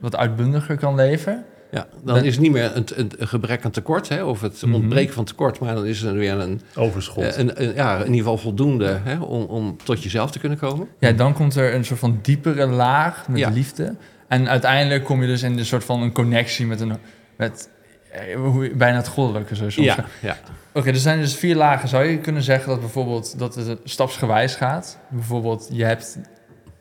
wat 0.00 0.16
uitbundiger 0.16 0.76
kan 0.76 0.94
leven. 0.94 1.44
Ja, 1.70 1.86
dan 2.04 2.16
is 2.24 2.32
het 2.34 2.42
niet 2.42 2.52
meer 2.52 2.76
een, 2.76 2.84
een, 2.94 3.10
een 3.18 3.28
gebrek 3.28 3.64
aan 3.64 3.70
tekort, 3.70 4.08
hè, 4.08 4.22
of 4.24 4.40
het 4.40 4.62
Mhm. 4.62 4.74
ontbreken 4.74 5.14
van 5.14 5.24
tekort, 5.24 5.58
maar 5.60 5.74
dan 5.74 5.86
is 5.86 6.02
er 6.02 6.14
weer 6.14 6.32
een, 6.38 6.60
Overschot. 6.76 7.24
eh, 7.24 7.36
een, 7.38 7.62
een- 7.62 7.74
ja, 7.74 7.94
in 7.96 8.00
ieder 8.04 8.16
geval 8.18 8.38
voldoende 8.38 9.00
hè, 9.04 9.18
om, 9.18 9.42
om 9.44 9.76
tot 9.84 10.02
jezelf 10.02 10.30
te 10.30 10.38
kunnen 10.38 10.58
komen. 10.58 10.88
Ja, 10.98 11.12
dan 11.12 11.32
komt 11.32 11.54
er 11.54 11.74
een 11.74 11.84
soort 11.84 11.98
van 12.00 12.18
diepere 12.22 12.66
laag 12.66 13.28
met 13.28 13.38
Ja. 13.38 13.48
liefde. 13.50 13.94
En 14.28 14.48
uiteindelijk 14.48 15.04
kom 15.04 15.20
je 15.20 15.26
dus 15.26 15.42
in 15.42 15.58
een 15.58 15.66
soort 15.66 15.84
van 15.84 16.02
een 16.02 16.12
connectie 16.12 16.66
met 16.66 16.80
een... 16.80 16.92
Met, 17.36 17.70
eh, 18.12 18.76
bijna 18.76 18.96
het 18.96 19.08
goddelijke, 19.08 19.54
zo 19.56 19.70
soms. 19.70 19.86
Ja, 19.86 20.04
ja. 20.22 20.36
Oké, 20.72 20.88
er 20.88 20.96
zijn 20.96 21.20
dus 21.20 21.34
vier 21.36 21.56
lagen. 21.56 21.88
Zou 21.88 22.04
je 22.04 22.18
kunnen 22.18 22.42
zeggen 22.42 22.68
dat 22.68 22.80
bijvoorbeeld 22.80 23.38
dat 23.38 23.54
het 23.54 23.78
stapsgewijs 23.84 24.54
gaat? 24.54 24.98
Bijvoorbeeld, 25.10 25.68
je 25.72 25.84
hebt 25.84 26.18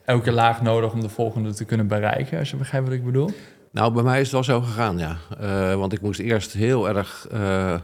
elke 0.05 0.31
laag 0.31 0.61
nodig 0.61 0.93
om 0.93 1.01
de 1.01 1.09
volgende 1.09 1.53
te 1.53 1.65
kunnen 1.65 1.87
bereiken, 1.87 2.39
als 2.39 2.49
je 2.49 2.55
begrijpt 2.55 2.87
wat 2.87 2.95
ik 2.95 3.05
bedoel. 3.05 3.29
Nou, 3.75 3.93
bij 3.93 4.03
mij 4.03 4.19
is 4.19 4.31
het 4.31 4.31
wel 4.31 4.43
zo 4.43 4.61
gegaan, 4.61 4.97
ja. 4.97 5.17
Eh, 5.39 5.75
want 5.75 5.93
ik 5.93 6.01
moest 6.01 6.19
eerst 6.19 6.53
heel 6.53 6.87
erg 6.87 7.27
eh, 7.31 7.79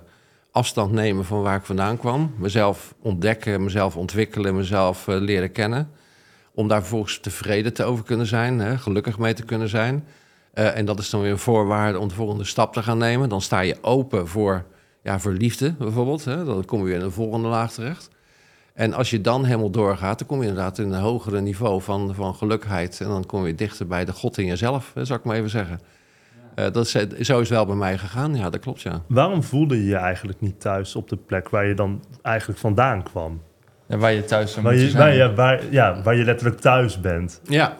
afstand 0.51 0.91
nemen 0.91 1.25
van 1.25 1.41
waar 1.41 1.55
ik 1.55 1.65
vandaan 1.65 1.97
kwam. 1.97 2.33
Mezelf 2.37 2.95
ontdekken, 3.01 3.63
mezelf 3.63 3.95
ontwikkelen, 3.97 4.55
mezelf 4.55 5.07
eh, 5.07 5.15
leren 5.19 5.51
kennen. 5.51 5.91
Om 6.53 6.67
daar 6.67 6.79
vervolgens 6.79 7.19
tevreden 7.19 7.73
te 7.73 7.83
over 7.83 8.03
kunnen 8.03 8.25
zijn, 8.25 8.59
hè, 8.59 8.77
gelukkig 8.77 9.17
mee 9.17 9.33
te 9.33 9.43
kunnen 9.43 9.69
zijn. 9.69 10.05
En 10.53 10.85
dat 10.85 10.99
is 10.99 11.09
dan 11.09 11.21
weer 11.21 11.31
een 11.31 11.37
voorwaarde 11.37 11.99
om 11.99 12.07
de 12.07 12.13
volgende 12.15 12.43
stap 12.43 12.73
te 12.73 12.83
gaan 12.83 12.97
nemen. 12.97 13.29
Dan 13.29 13.41
sta 13.41 13.59
je 13.59 13.77
open 13.81 14.27
voor, 14.27 14.65
ja, 15.03 15.19
voor 15.19 15.31
liefde 15.31 15.73
bijvoorbeeld. 15.73 16.25
Hè. 16.25 16.45
Dan 16.45 16.65
kom 16.65 16.79
je 16.79 16.85
weer 16.85 16.93
in 16.93 16.99
de 16.99 17.11
volgende 17.11 17.47
laag 17.47 17.71
terecht. 17.71 18.09
En 18.81 18.93
als 18.93 19.09
je 19.09 19.21
dan 19.21 19.45
helemaal 19.45 19.69
doorgaat, 19.69 20.19
dan 20.19 20.27
kom 20.27 20.41
je 20.41 20.47
inderdaad 20.47 20.77
in 20.77 20.91
een 20.91 21.01
hogere 21.01 21.41
niveau 21.41 21.81
van, 21.81 22.15
van 22.15 22.35
gelukkigheid. 22.35 22.99
En 23.01 23.07
dan 23.07 23.25
kom 23.25 23.45
je 23.47 23.55
dichter 23.55 23.87
bij 23.87 24.05
de 24.05 24.11
God 24.11 24.37
in 24.37 24.45
jezelf, 24.45 24.91
hè, 24.93 25.05
zou 25.05 25.19
ik 25.19 25.25
maar 25.25 25.35
even 25.35 25.49
zeggen. 25.49 25.79
Eh, 26.55 26.65
dat 26.71 26.85
is, 26.85 26.91
zo 26.91 27.05
is 27.17 27.27
het 27.29 27.49
wel 27.49 27.65
bij 27.65 27.75
mij 27.75 27.97
gegaan, 27.97 28.35
ja, 28.35 28.49
dat 28.49 28.59
klopt, 28.61 28.81
ja. 28.81 29.01
Waarom 29.07 29.43
voelde 29.43 29.77
je 29.77 29.85
je 29.85 29.95
eigenlijk 29.95 30.41
niet 30.41 30.59
thuis 30.61 30.95
op 30.95 31.09
de 31.09 31.15
plek 31.15 31.49
waar 31.49 31.65
je 31.65 31.73
dan 31.73 32.03
eigenlijk 32.21 32.59
vandaan 32.59 33.03
kwam? 33.03 33.41
Ja, 33.87 33.97
waar 33.97 34.13
je 34.13 34.23
thuis 34.25 34.51
zou 34.51 34.65
Waar 34.65 34.75
je, 34.75 34.89
zijn. 34.89 35.03
waar, 35.03 35.13
je, 35.15 35.33
waar, 35.35 35.61
ja, 35.71 36.01
waar 36.03 36.15
je 36.15 36.23
letterlijk 36.23 36.59
thuis 36.61 36.99
bent. 37.01 37.41
Ja, 37.43 37.77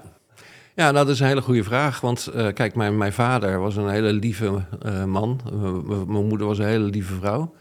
ja 0.75 0.91
nou, 0.91 1.05
dat 1.05 1.09
is 1.09 1.19
een 1.19 1.27
hele 1.27 1.41
goede 1.41 1.63
vraag. 1.63 2.01
Want 2.01 2.27
eh, 2.27 2.47
kijk, 2.53 2.75
mijn, 2.75 2.97
mijn 2.97 3.13
vader 3.13 3.59
was 3.59 3.75
een 3.75 3.89
hele 3.89 4.13
lieve 4.13 4.61
eh, 4.81 5.03
man. 5.03 5.39
Eh, 5.45 5.51
m- 5.53 6.11
mijn 6.11 6.27
moeder 6.27 6.47
was 6.47 6.57
een 6.59 6.65
hele 6.65 6.85
lieve 6.89 7.13
vrouw. 7.13 7.53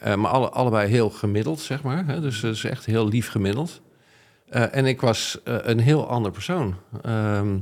Eh, 0.00 0.14
maar 0.14 0.30
alle, 0.30 0.48
allebei 0.48 0.88
heel 0.88 1.10
gemiddeld, 1.10 1.60
zeg 1.60 1.82
maar. 1.82 2.06
Hè? 2.06 2.20
Dus, 2.20 2.40
dus 2.40 2.64
echt 2.64 2.86
heel 2.86 3.08
lief 3.08 3.30
gemiddeld. 3.30 3.80
Eh, 4.48 4.76
en 4.76 4.86
ik 4.86 5.00
was 5.00 5.40
eh, 5.44 5.56
een 5.60 5.78
heel 5.80 6.08
ander 6.08 6.32
persoon. 6.32 6.74
Ehm, 7.02 7.58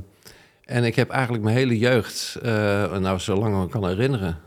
en 0.65 0.83
ik 0.83 0.95
heb 0.95 1.09
eigenlijk 1.09 1.43
mijn 1.43 1.55
hele 1.55 1.77
jeugd, 1.77 2.37
nou 2.99 3.19
zolang 3.19 3.63
ik 3.63 3.69
kan 3.69 3.87
herinneren, 3.87 4.37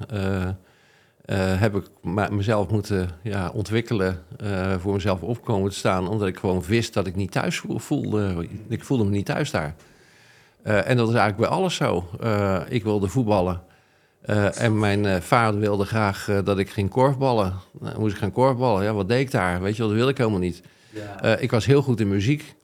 heb 1.59 1.77
ik 1.77 1.85
mezelf 2.31 2.69
moeten 2.69 3.09
ja, 3.23 3.51
ontwikkelen, 3.51 4.23
voor 4.79 4.93
mezelf 4.93 5.23
opkomen 5.23 5.71
te 5.71 5.77
staan, 5.77 6.09
omdat 6.09 6.29
ik 6.29 6.39
gewoon 6.39 6.63
wist 6.63 6.95
dat 6.95 7.07
ik 7.07 7.17
niet 7.17 7.31
thuis 7.31 7.59
voel- 7.59 7.79
voelde. 7.79 8.49
Ik 8.69 8.85
voelde 8.85 9.05
me 9.05 9.11
niet 9.11 9.27
thuis 9.27 9.51
daar. 9.51 9.75
En 10.63 10.97
dat 10.97 11.09
is 11.09 11.15
eigenlijk 11.15 11.37
bij 11.37 11.59
alles 11.59 11.75
zo. 11.75 12.09
Ik 12.69 12.83
wilde 12.83 13.09
voetballen. 13.09 13.63
Eh, 14.23 14.61
en 14.61 14.79
mijn 14.79 15.07
eh, 15.07 15.21
vader 15.21 15.61
wilde 15.61 15.85
graag 15.85 16.29
eh, 16.29 16.39
dat 16.45 16.59
ik 16.59 16.71
ging 16.71 16.91
korfballen. 16.91 17.55
Nou, 17.81 17.99
moest 18.01 18.13
ik 18.15 18.19
gaan 18.19 18.33
korfballen. 18.33 18.85
Ja, 18.85 18.93
wat 18.93 19.09
deed 19.09 19.21
ik 19.21 19.31
daar? 19.31 19.63
Weet 19.63 19.77
je 19.77 19.83
dat 19.83 19.93
wilde 19.93 20.11
ik 20.11 20.19
helemaal 20.19 20.39
niet. 20.39 20.63
Eh, 21.21 21.43
ik 21.43 21.51
was 21.51 21.67
heel 21.67 21.83
goed 21.83 22.01
in 22.01 22.09
muziek. 22.09 22.55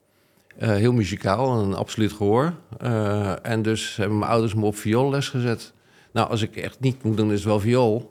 Heel 0.59 0.93
muzikaal, 0.93 1.61
een 1.61 1.75
absoluut 1.75 2.13
gehoor. 2.13 2.53
Eh, 2.79 3.47
en 3.47 3.63
dus 3.63 3.97
hebben 3.97 4.19
mijn 4.19 4.31
ouders 4.31 4.55
me 4.55 4.65
op 4.65 4.77
vioolles 4.77 5.29
gezet. 5.29 5.73
Nou, 6.13 6.31
als 6.31 6.43
ik 6.43 6.57
echt 6.57 6.81
niet 6.81 7.03
moet 7.03 7.17
doen, 7.17 7.29
is 7.29 7.39
het 7.39 7.45
wel 7.45 7.61
viool. 7.61 8.11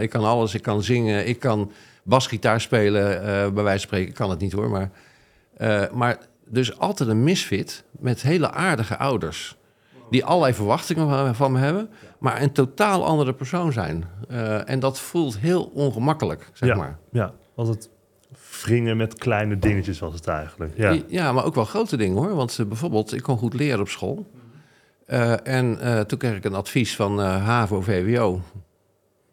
Ik 0.00 0.10
kan 0.10 0.24
alles, 0.24 0.54
ik 0.54 0.62
kan 0.62 0.82
zingen, 0.82 1.28
ik 1.28 1.38
kan 1.38 1.72
basgitaar 2.02 2.60
spelen, 2.60 3.20
bij 3.54 3.62
wijze 3.64 3.78
van 3.78 3.78
spreken. 3.78 4.08
Ik 4.08 4.14
kan 4.14 4.30
het 4.30 4.40
niet 4.40 4.52
hoor, 4.52 4.70
maar... 4.70 4.90
maar 5.92 6.18
dus 6.46 6.78
altijd 6.78 7.08
een 7.08 7.22
misfit 7.22 7.84
met 7.90 8.22
hele 8.22 8.50
aardige 8.50 8.96
ouders. 8.98 9.56
Die 10.10 10.24
allerlei 10.24 10.54
verwachtingen 10.54 11.34
van- 11.34 11.52
me 11.52 11.58
hebben, 11.58 11.88
maar 12.18 12.42
een 12.42 12.52
totaal 12.52 13.04
andere 13.04 13.32
persoon 13.34 13.72
zijn. 13.72 14.04
Eh, 14.28 14.70
en 14.70 14.80
dat 14.80 15.00
voelt 15.00 15.38
heel 15.38 15.64
ongemakkelijk, 15.64 16.50
zeg 16.52 16.68
ja, 16.68 16.74
maar. 16.76 16.98
ja, 17.10 17.32
als 17.54 17.68
het 17.68 17.88
wringen 18.62 18.96
met 18.96 19.14
kleine 19.14 19.58
dingetjes 19.58 19.98
was 19.98 20.14
het 20.14 20.26
eigenlijk. 20.26 20.72
Ja. 20.76 20.98
Ja. 21.06 21.32
maar 21.32 21.44
ook 21.44 21.54
wel 21.54 21.64
grote 21.64 21.96
dingen 21.96 22.16
hoor. 22.16 22.34
Want 22.34 22.58
bijvoorbeeld, 22.68 23.14
ik 23.14 23.22
kon 23.22 23.38
goed 23.38 23.54
leren 23.54 23.80
op 23.80 23.88
school. 23.88 24.26
Eh, 25.06 25.46
en 25.46 25.80
eh, 25.80 26.00
toen 26.00 26.18
kreeg 26.18 26.36
ik 26.36 26.44
een 26.44 26.54
advies 26.54 26.96
van 26.96 27.18
HAVO, 27.20 27.80
VWO. 27.80 28.40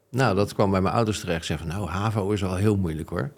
Nou, 0.10 0.36
dat 0.36 0.54
kwam 0.54 0.72
bij 0.72 0.82
mijn 0.82 0.96
ouders 0.96 1.20
terecht. 1.20 1.46
Zeggen 1.46 1.68
van, 1.68 1.78
nou, 1.78 1.90
HAVO 1.90 2.32
is 2.32 2.42
wel 2.42 2.56
heel 2.56 2.78
moeilijk 2.78 3.10
hoor. 3.10 3.32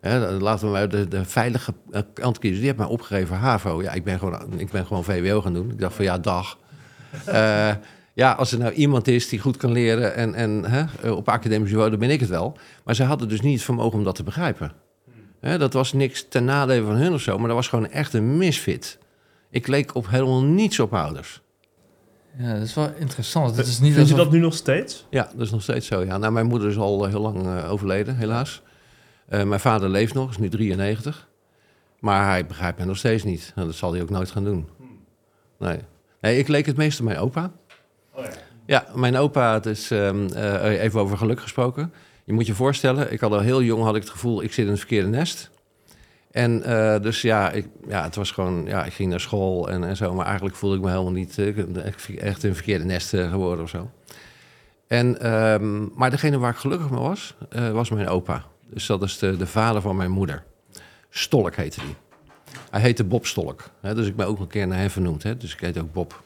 Hè, 0.00 0.30
laten 0.38 0.66
we 0.66 0.72
maar 0.72 0.88
de, 0.88 1.08
de 1.08 1.24
veilige 1.24 1.74
kant 2.12 2.38
kiezen. 2.38 2.58
Die 2.58 2.66
heeft 2.66 2.78
mij 2.78 2.88
opgegeven 2.88 3.36
HAVO. 3.36 3.82
Ja, 3.82 3.92
ik 3.92 4.04
ben 4.04 4.18
gewoon, 4.18 4.58
ik 4.60 4.70
ben 4.70 4.86
gewoon 4.86 5.04
VWO 5.04 5.40
gaan 5.40 5.54
doen. 5.54 5.70
Ik 5.70 5.78
dacht 5.78 5.94
van, 5.94 6.04
ja, 6.04 6.18
dag. 6.18 6.58
Eh, 7.26 7.74
ja, 8.14 8.32
als 8.32 8.52
er 8.52 8.58
nou 8.58 8.72
iemand 8.72 9.08
is 9.08 9.28
die 9.28 9.38
goed 9.38 9.56
kan 9.56 9.72
leren 9.72 10.14
en, 10.14 10.34
en 10.34 10.64
hè, 10.64 11.10
op 11.10 11.28
academisch 11.28 11.70
niveau, 11.70 11.90
dan 11.90 11.98
ben 11.98 12.10
ik 12.10 12.20
het 12.20 12.28
wel. 12.28 12.56
Maar 12.84 12.94
ze 12.94 13.04
hadden 13.04 13.28
dus 13.28 13.40
niet 13.40 13.54
het 13.54 13.62
vermogen 13.62 13.98
om 13.98 14.04
dat 14.04 14.14
te 14.14 14.22
begrijpen. 14.22 14.72
Hè, 15.40 15.58
dat 15.58 15.72
was 15.72 15.92
niks 15.92 16.26
ten 16.28 16.44
nadele 16.44 16.84
van 16.84 16.94
hun 16.94 17.12
of 17.12 17.20
zo, 17.20 17.38
maar 17.38 17.46
dat 17.46 17.56
was 17.56 17.68
gewoon 17.68 17.90
echt 17.90 18.12
een 18.12 18.36
misfit. 18.36 18.98
Ik 19.50 19.66
leek 19.66 19.94
op 19.94 20.08
helemaal 20.08 20.42
niets 20.42 20.80
op 20.80 20.94
ouders. 20.94 21.42
Ja, 22.38 22.52
dat 22.54 22.62
is 22.62 22.74
wel 22.74 22.92
interessant. 22.96 23.56
Het 23.56 23.66
is 23.66 23.80
niet 23.80 23.94
Vind 23.94 24.08
je 24.08 24.14
dat 24.14 24.30
nu 24.30 24.38
nog 24.38 24.54
steeds? 24.54 25.06
Ja, 25.10 25.30
dat 25.32 25.40
is 25.46 25.50
nog 25.50 25.62
steeds 25.62 25.86
zo. 25.86 26.04
Ja. 26.04 26.18
Nou, 26.18 26.32
mijn 26.32 26.46
moeder 26.46 26.68
is 26.68 26.76
al 26.76 27.04
eh, 27.04 27.10
heel 27.10 27.20
lang 27.20 27.46
eh, 27.46 27.72
overleden, 27.72 28.16
helaas. 28.16 28.62
Eh, 29.28 29.42
mijn 29.42 29.60
vader 29.60 29.88
leeft 29.88 30.14
nog, 30.14 30.30
is 30.30 30.38
nu 30.38 30.48
93. 30.48 31.28
Maar 31.98 32.28
hij 32.28 32.46
begrijpt 32.46 32.78
mij 32.78 32.86
nog 32.86 32.96
steeds 32.96 33.22
niet. 33.24 33.52
En 33.54 33.66
dat 33.66 33.74
zal 33.74 33.92
hij 33.92 34.02
ook 34.02 34.10
nooit 34.10 34.30
gaan 34.30 34.44
doen. 34.44 34.68
Nee. 35.58 35.78
Nee 36.22 36.38
ik 36.38 36.48
leek 36.48 36.66
het 36.66 36.76
meest 36.76 36.98
op 37.00 37.04
mijn 37.04 37.18
opa. 37.18 37.52
Ja, 38.66 38.86
mijn 38.94 39.16
opa, 39.16 39.54
het 39.54 39.66
is 39.66 39.90
ehm, 39.90 40.26
eh, 40.26 40.82
even 40.82 41.00
over 41.00 41.16
geluk 41.16 41.40
gesproken. 41.40 41.92
Je 42.24 42.32
moet 42.32 42.46
je 42.46 42.54
voorstellen, 42.54 43.12
ik 43.12 43.20
had 43.20 43.32
al 43.32 43.40
heel 43.40 43.62
jong 43.62 43.82
had 43.82 43.94
ik 43.94 44.02
het 44.02 44.10
gevoel, 44.10 44.42
ik 44.42 44.52
zit 44.52 44.64
in 44.64 44.70
het 44.70 44.78
verkeerde 44.78 45.08
nest. 45.08 45.50
En 46.30 46.62
eh, 46.62 47.00
dus 47.00 47.22
ja, 47.22 47.50
ik, 47.50 47.66
ja, 47.88 48.02
het 48.02 48.14
was 48.14 48.30
gewoon, 48.30 48.64
ja, 48.66 48.84
ik 48.84 48.92
ging 48.92 49.10
naar 49.10 49.20
school 49.20 49.70
en, 49.70 49.84
en 49.84 49.96
zo, 49.96 50.14
maar 50.14 50.26
eigenlijk 50.26 50.56
voelde 50.56 50.76
ik 50.76 50.82
me 50.82 50.90
helemaal 50.90 51.12
niet 51.12 51.38
eh, 51.38 51.86
echt 52.18 52.42
in 52.42 52.48
een 52.48 52.54
verkeerde 52.54 52.84
nest 52.84 53.08
geworden 53.08 53.64
of 53.64 53.70
zo. 53.70 53.90
En, 54.86 55.20
ehm, 55.20 55.86
maar 55.94 56.10
degene 56.10 56.38
waar 56.38 56.50
ik 56.50 56.56
gelukkig 56.56 56.90
mee 56.90 57.00
was, 57.00 57.34
was 57.72 57.90
mijn 57.90 58.08
opa. 58.08 58.44
Dus 58.66 58.86
dat 58.86 59.02
is 59.02 59.18
de, 59.18 59.36
de 59.36 59.46
vader 59.46 59.82
van 59.82 59.96
mijn 59.96 60.10
moeder. 60.10 60.44
Stolk 61.10 61.56
heette 61.56 61.80
die. 61.80 62.11
Hij 62.72 62.80
heette 62.80 63.04
Bob 63.04 63.26
Stolk. 63.26 63.70
Hè, 63.80 63.94
dus 63.94 64.06
ik 64.06 64.16
ben 64.16 64.26
ook 64.26 64.40
een 64.40 64.46
keer 64.46 64.66
naar 64.66 64.78
hem 64.78 64.90
vernoemd. 64.90 65.22
Hè, 65.22 65.36
dus 65.36 65.52
ik 65.52 65.60
heet 65.60 65.78
ook 65.78 65.92
Bob. 65.92 66.22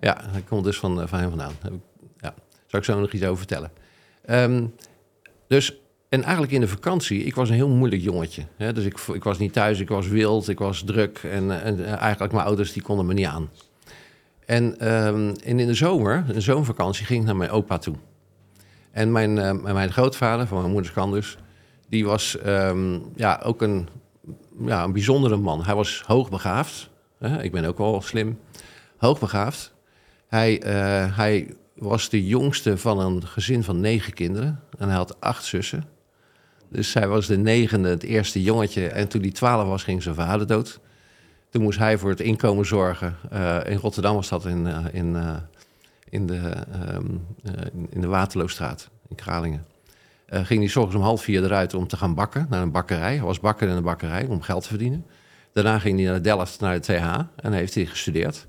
Ja, 0.00 0.24
hij 0.30 0.42
komt 0.48 0.64
dus 0.64 0.78
van, 0.78 1.00
eh, 1.00 1.06
van 1.06 1.18
hem 1.18 1.28
vandaan. 1.28 1.52
Ja, 2.16 2.34
zou 2.66 2.82
ik 2.82 2.84
zo 2.84 3.00
nog 3.00 3.12
iets 3.12 3.24
over 3.24 3.38
vertellen. 3.38 3.70
Ehm, 4.24 4.64
dus, 5.48 5.80
en 6.08 6.22
eigenlijk 6.22 6.52
in 6.52 6.60
de 6.60 6.68
vakantie, 6.68 7.24
ik 7.24 7.34
was 7.34 7.48
een 7.48 7.54
heel 7.54 7.68
moeilijk 7.68 8.02
jongetje. 8.02 8.42
Hè? 8.56 8.72
Dus 8.72 8.84
ik, 8.84 8.98
ik 9.12 9.24
was 9.24 9.38
niet 9.38 9.52
thuis, 9.52 9.80
ik 9.80 9.88
was 9.88 10.06
wild, 10.06 10.48
ik 10.48 10.58
was 10.58 10.82
druk. 10.82 11.18
En, 11.18 11.62
en 11.62 11.84
eigenlijk 11.84 12.32
mijn 12.32 12.46
ouders, 12.46 12.72
die 12.72 12.82
konden 12.82 13.06
me 13.06 13.14
niet 13.14 13.26
aan. 13.26 13.50
En, 14.46 14.78
ehm, 14.78 15.34
en 15.44 15.58
in 15.58 15.66
de 15.66 15.74
zomer, 15.74 16.24
een 16.28 16.42
zomervakantie, 16.42 17.06
ging 17.06 17.20
ik 17.20 17.26
naar 17.26 17.36
mijn 17.36 17.50
opa 17.50 17.78
toe. 17.78 17.94
En 18.90 19.12
mijn, 19.12 19.38
eh, 19.38 19.72
mijn 19.72 19.92
grootvader, 19.92 20.46
van 20.46 20.58
mijn 20.58 20.72
moeders 20.72 20.94
kant 20.94 21.12
dus... 21.12 21.36
die 21.88 22.04
was 22.04 22.38
ehm, 22.38 22.98
ja, 23.14 23.40
ook 23.44 23.62
een, 23.62 23.88
ja, 24.60 24.84
een 24.84 24.92
bijzondere 24.92 25.36
man. 25.36 25.64
Hij 25.64 25.74
was 25.74 26.02
hoogbegaafd. 26.06 26.90
Hè? 27.18 27.42
Ik 27.42 27.52
ben 27.52 27.64
ook 27.64 27.78
wel 27.78 28.00
slim. 28.02 28.38
Hoogbegaafd. 28.96 29.74
Hij, 30.26 30.62
eh, 30.62 31.16
hij 31.16 31.54
was 31.74 32.08
de 32.08 32.26
jongste 32.26 32.78
van 32.78 32.98
een 33.00 33.26
gezin 33.26 33.64
van 33.64 33.80
negen 33.80 34.12
kinderen. 34.12 34.60
En 34.78 34.88
hij 34.88 34.96
had 34.96 35.20
acht 35.20 35.44
zussen. 35.44 35.84
Dus 36.68 36.94
hij 36.94 37.08
was 37.08 37.26
de 37.26 37.38
negende, 37.38 37.88
het 37.88 38.02
eerste 38.02 38.42
jongetje. 38.42 38.88
En 38.88 39.08
toen 39.08 39.20
hij 39.20 39.30
twaalf 39.30 39.68
was, 39.68 39.82
ging 39.82 40.02
zijn 40.02 40.14
vader 40.14 40.46
dood. 40.46 40.80
Toen 41.50 41.62
moest 41.62 41.78
hij 41.78 41.98
voor 41.98 42.10
het 42.10 42.20
inkomen 42.20 42.66
zorgen. 42.66 43.16
Eh, 43.30 43.58
in 43.64 43.76
Rotterdam 43.76 44.14
was 44.14 44.28
dat 44.28 44.46
in, 44.46 44.66
eh, 44.66 44.84
in, 44.92 45.16
in, 46.08 46.26
de, 46.26 46.38
eh, 46.38 46.98
in 47.90 48.00
de 48.00 48.06
Waterloostraat 48.06 48.90
in 49.08 49.16
Kralingen. 49.16 49.66
Eh, 50.28 50.44
ging 50.44 50.60
hij 50.60 50.68
's 50.68 50.76
ochtends 50.76 50.96
om 50.96 51.02
half 51.02 51.22
vier 51.22 51.44
eruit 51.44 51.74
om 51.74 51.86
te 51.86 51.96
gaan 51.96 52.14
bakken 52.14 52.46
naar 52.50 52.62
een 52.62 52.70
bakkerij. 52.70 53.14
Hij 53.14 53.24
was 53.24 53.40
bakker 53.40 53.68
in 53.68 53.76
een 53.76 53.82
bakkerij 53.82 54.26
om 54.26 54.40
geld 54.40 54.62
te 54.62 54.68
verdienen. 54.68 55.06
Daarna 55.52 55.78
ging 55.78 55.98
hij 55.98 56.08
naar 56.08 56.22
Delft, 56.22 56.60
naar 56.60 56.80
de 56.80 56.80
TH. 56.80 57.18
En 57.36 57.52
heeft 57.52 57.74
hij 57.74 57.86
gestudeerd. 57.86 58.46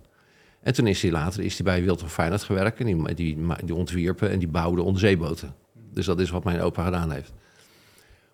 En 0.61 0.73
toen 0.73 0.87
is 0.87 1.01
hij 1.01 1.11
later 1.11 1.43
is 1.43 1.55
hij 1.55 1.63
bij 1.63 1.83
Wilton 1.83 2.09
Feyenoord 2.09 2.43
gewerkt. 2.43 2.79
En 2.79 2.85
die, 2.85 3.13
die, 3.13 3.37
die 3.65 3.75
ontwierpen 3.75 4.29
en 4.29 4.39
die 4.39 4.47
bouwden 4.47 4.85
onderzeeboten. 4.85 5.55
Dus 5.93 6.05
dat 6.05 6.19
is 6.19 6.29
wat 6.29 6.43
mijn 6.43 6.61
opa 6.61 6.83
gedaan 6.83 7.11
heeft. 7.11 7.33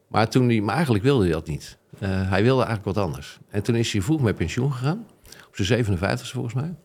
Maar, 0.07 0.29
toen 0.29 0.47
hij, 0.47 0.61
maar 0.61 0.75
eigenlijk 0.75 1.03
wilde 1.03 1.23
hij 1.23 1.33
dat 1.33 1.47
niet. 1.47 1.77
Eh, 1.99 2.29
hij 2.29 2.43
wilde 2.43 2.63
eigenlijk 2.63 2.95
wat 2.95 3.05
anders. 3.05 3.39
En 3.49 3.63
toen 3.63 3.75
is 3.75 3.91
hij 3.91 4.01
vroeg 4.01 4.21
met 4.21 4.35
pensioen 4.35 4.73
gegaan. 4.73 5.07
Op 5.47 5.55
zijn 5.55 5.67
57 5.67 6.29
volgens 6.29 6.53
mij. 6.53 6.75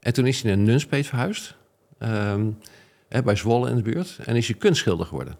En 0.00 0.12
toen 0.12 0.26
is 0.26 0.42
hij 0.42 0.54
naar 0.54 0.64
Nunspeet 0.64 1.06
verhuisd. 1.06 1.56
ehm, 1.98 2.50
bij 3.24 3.36
Zwolle 3.36 3.70
in 3.70 3.76
de 3.76 3.82
buurt. 3.82 4.18
En 4.24 4.36
is 4.36 4.46
hij 4.46 4.56
kunstschilder 4.56 5.06
geworden. 5.06 5.36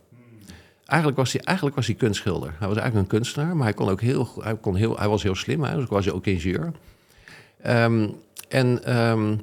Eigenlijk 0.90 1.16
was, 1.16 1.32
hij, 1.32 1.40
eigenlijk 1.40 1.76
was 1.76 1.86
hij 1.86 1.94
kunstschilder. 1.94 2.54
Hij 2.58 2.68
was 2.68 2.76
eigenlijk 2.76 3.12
een 3.12 3.18
kunstenaar, 3.18 3.56
maar 3.56 3.64
hij, 3.64 3.74
kon 3.74 3.88
ook 3.88 4.00
heel, 4.00 4.28
hij, 4.40 4.56
kon 4.56 4.74
heel, 4.74 4.98
hij 4.98 5.08
was 5.08 5.22
heel 5.22 5.34
slim. 5.34 5.62
Dus 5.62 5.86
was 5.86 6.04
hij 6.04 6.14
ook 6.14 6.26
ingenieur. 6.26 6.72
Ehm, 7.62 8.08
en, 8.48 8.84
ehm, 8.84 9.36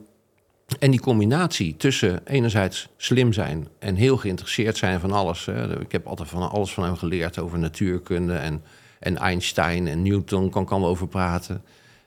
en 0.80 0.92
die 0.92 1.00
combinatie 1.00 1.78
tussen 1.78 2.22
enerzijds 2.26 2.90
slim 2.98 3.34
zijn 3.34 3.68
en 3.80 3.96
heel 3.96 4.18
geïnteresseerd 4.18 4.78
zijn 4.78 5.00
van 5.00 5.12
alles. 5.12 5.46
Hè. 5.46 5.80
Ik 5.82 5.92
heb 5.92 6.08
altijd 6.08 6.30
van 6.30 6.50
alles 6.50 6.74
van 6.74 6.84
hem 6.84 6.96
geleerd 6.96 7.40
over 7.40 7.60
natuurkunde 7.60 8.34
en, 8.34 8.64
en 9.00 9.18
Einstein 9.18 9.88
en 9.88 10.02
Newton, 10.02 10.50
kan 10.50 10.64
ik 10.64 10.72
allemaal 10.72 10.90
over 10.90 11.08
praten. 11.08 11.64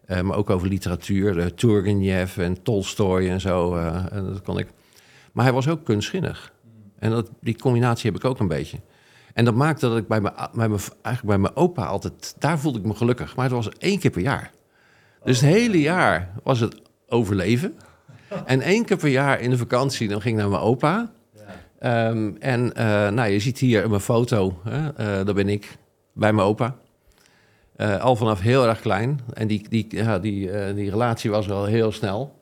Eh, 0.07 0.21
maar 0.21 0.37
ook 0.37 0.51
over 0.51 0.69
literatuur, 0.69 1.37
uh, 1.37 1.45
Turgenev 1.45 2.39
en 2.39 2.63
Tolstoy 2.63 3.29
en 3.29 3.41
zo. 3.41 3.77
eh, 3.77 4.13
en 4.13 4.41
dat 4.45 4.59
ik. 4.59 4.69
Maar 5.33 5.45
hij 5.45 5.55
was 5.55 5.69
ook 5.69 5.85
kunstzinnig. 5.85 6.53
En 6.99 7.11
dat, 7.11 7.31
die 7.41 7.59
combinatie 7.59 8.11
heb 8.11 8.21
ik 8.21 8.29
ook 8.29 8.39
een 8.39 8.49
beetje. 8.49 8.79
En 9.41 9.47
dat 9.47 9.55
maakte 9.55 9.89
dat 9.89 9.97
ik 9.97 10.09
bij 10.09 10.21
mijn, 10.21 10.35
bij 10.35 10.69
mijn, 10.69 10.81
eigenlijk 11.03 11.27
bij 11.27 11.39
mijn 11.39 11.57
opa 11.57 11.85
altijd... 11.85 12.35
Daar 12.39 12.59
voelde 12.59 12.79
ik 12.79 12.85
me 12.85 12.95
gelukkig. 12.95 13.37
Maar 13.37 13.45
het 13.45 13.55
was 13.55 13.69
één 13.69 13.99
keer 13.99 14.11
per 14.11 14.21
jaar. 14.21 14.51
Dus 15.25 15.41
het 15.41 15.51
hele 15.51 15.81
jaar 15.81 16.31
was 16.43 16.61
het 16.61 16.83
overleven. 17.09 17.75
En 18.45 18.61
één 18.61 18.85
keer 18.85 18.97
per 18.97 19.09
jaar 19.09 19.41
in 19.41 19.51
de 19.51 19.57
vakantie, 19.57 20.09
dan 20.09 20.21
ging 20.21 20.35
ik 20.35 20.41
naar 20.41 20.51
mijn 20.51 20.63
opa. 20.63 21.11
Ehm, 21.79 22.33
en 22.39 22.75
eh, 22.75 23.09
nou, 23.09 23.29
je 23.29 23.41
ziet 23.41 23.59
hier 23.59 23.89
mijn 23.89 24.01
foto. 24.01 24.61
Hè? 24.65 24.89
Eh, 24.89 25.25
daar 25.25 25.35
ben 25.35 25.49
ik 25.49 25.79
bij 26.13 26.33
mijn 26.33 26.47
opa. 26.47 26.77
Eh, 27.77 28.01
al 28.01 28.17
vanaf 28.17 28.41
heel 28.41 28.67
erg 28.67 28.81
klein. 28.81 29.21
En 29.33 29.47
die, 29.47 29.69
die, 29.69 29.87
ja, 29.89 30.19
die, 30.19 30.75
die 30.75 30.91
relatie 30.91 31.31
was 31.31 31.47
wel 31.47 31.65
heel 31.65 31.93
snel. 31.93 32.39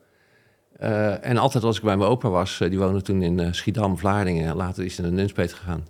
En 1.20 1.36
altijd 1.36 1.64
als 1.64 1.76
ik 1.76 1.82
bij 1.82 1.96
mijn 1.96 2.10
opa 2.10 2.28
was, 2.28 2.58
die 2.58 2.78
woonde 2.78 3.02
toen 3.02 3.22
in 3.22 3.54
Schiedam, 3.54 3.98
Vlaardingen. 3.98 4.56
Later 4.56 4.84
is 4.84 4.96
hij 4.96 5.06
naar 5.06 5.14
Nunspeet 5.14 5.52
gegaan. 5.52 5.84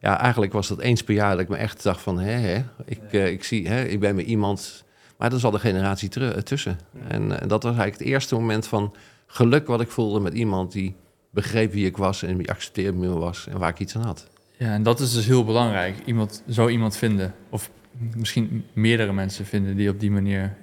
Ja, 0.00 0.20
eigenlijk 0.20 0.52
was 0.52 0.68
dat 0.68 0.80
eens 0.80 1.02
per 1.02 1.14
jaar 1.14 1.30
dat 1.30 1.40
ik 1.40 1.48
me 1.48 1.56
echt 1.56 1.82
dacht 1.82 2.00
van... 2.00 2.18
Hè, 2.18 2.30
hè, 2.30 2.64
ik, 2.84 3.00
eh, 3.10 3.30
ik, 3.30 3.44
zie, 3.44 3.68
hè, 3.68 3.84
ik 3.84 4.00
ben 4.00 4.14
met 4.14 4.26
iemand... 4.26 4.84
Maar 5.18 5.30
dat 5.30 5.38
is 5.38 5.44
al 5.44 5.50
de 5.50 5.58
generatie 5.58 6.10
eh, 6.10 6.28
tussen. 6.28 6.78
En 7.08 7.40
eh, 7.40 7.48
dat 7.48 7.62
was 7.62 7.72
eigenlijk 7.72 7.98
het 7.98 8.08
eerste 8.08 8.34
moment 8.34 8.66
van 8.66 8.94
geluk 9.26 9.66
wat 9.66 9.80
ik 9.80 9.90
voelde 9.90 10.20
met 10.20 10.34
iemand... 10.34 10.72
die 10.72 10.96
begreep 11.30 11.72
wie 11.72 11.86
ik 11.86 11.96
was 11.96 12.22
en 12.22 12.36
die 12.36 12.50
accepteerde 12.50 12.98
wie 12.98 13.10
ik 13.10 13.16
was 13.16 13.46
en 13.46 13.58
waar 13.58 13.68
ik 13.68 13.78
iets 13.78 13.96
aan 13.96 14.04
had. 14.04 14.26
Ja, 14.56 14.72
en 14.72 14.82
dat 14.82 15.00
is 15.00 15.12
dus 15.12 15.26
heel 15.26 15.44
belangrijk. 15.44 15.96
Iemand, 16.04 16.42
zo 16.50 16.68
iemand 16.68 16.96
vinden. 16.96 17.34
Of 17.50 17.70
misschien 18.16 18.64
meerdere 18.72 19.12
mensen 19.12 19.46
vinden 19.46 19.76
die 19.76 19.90
op 19.90 20.00
die 20.00 20.10
manier 20.10 20.56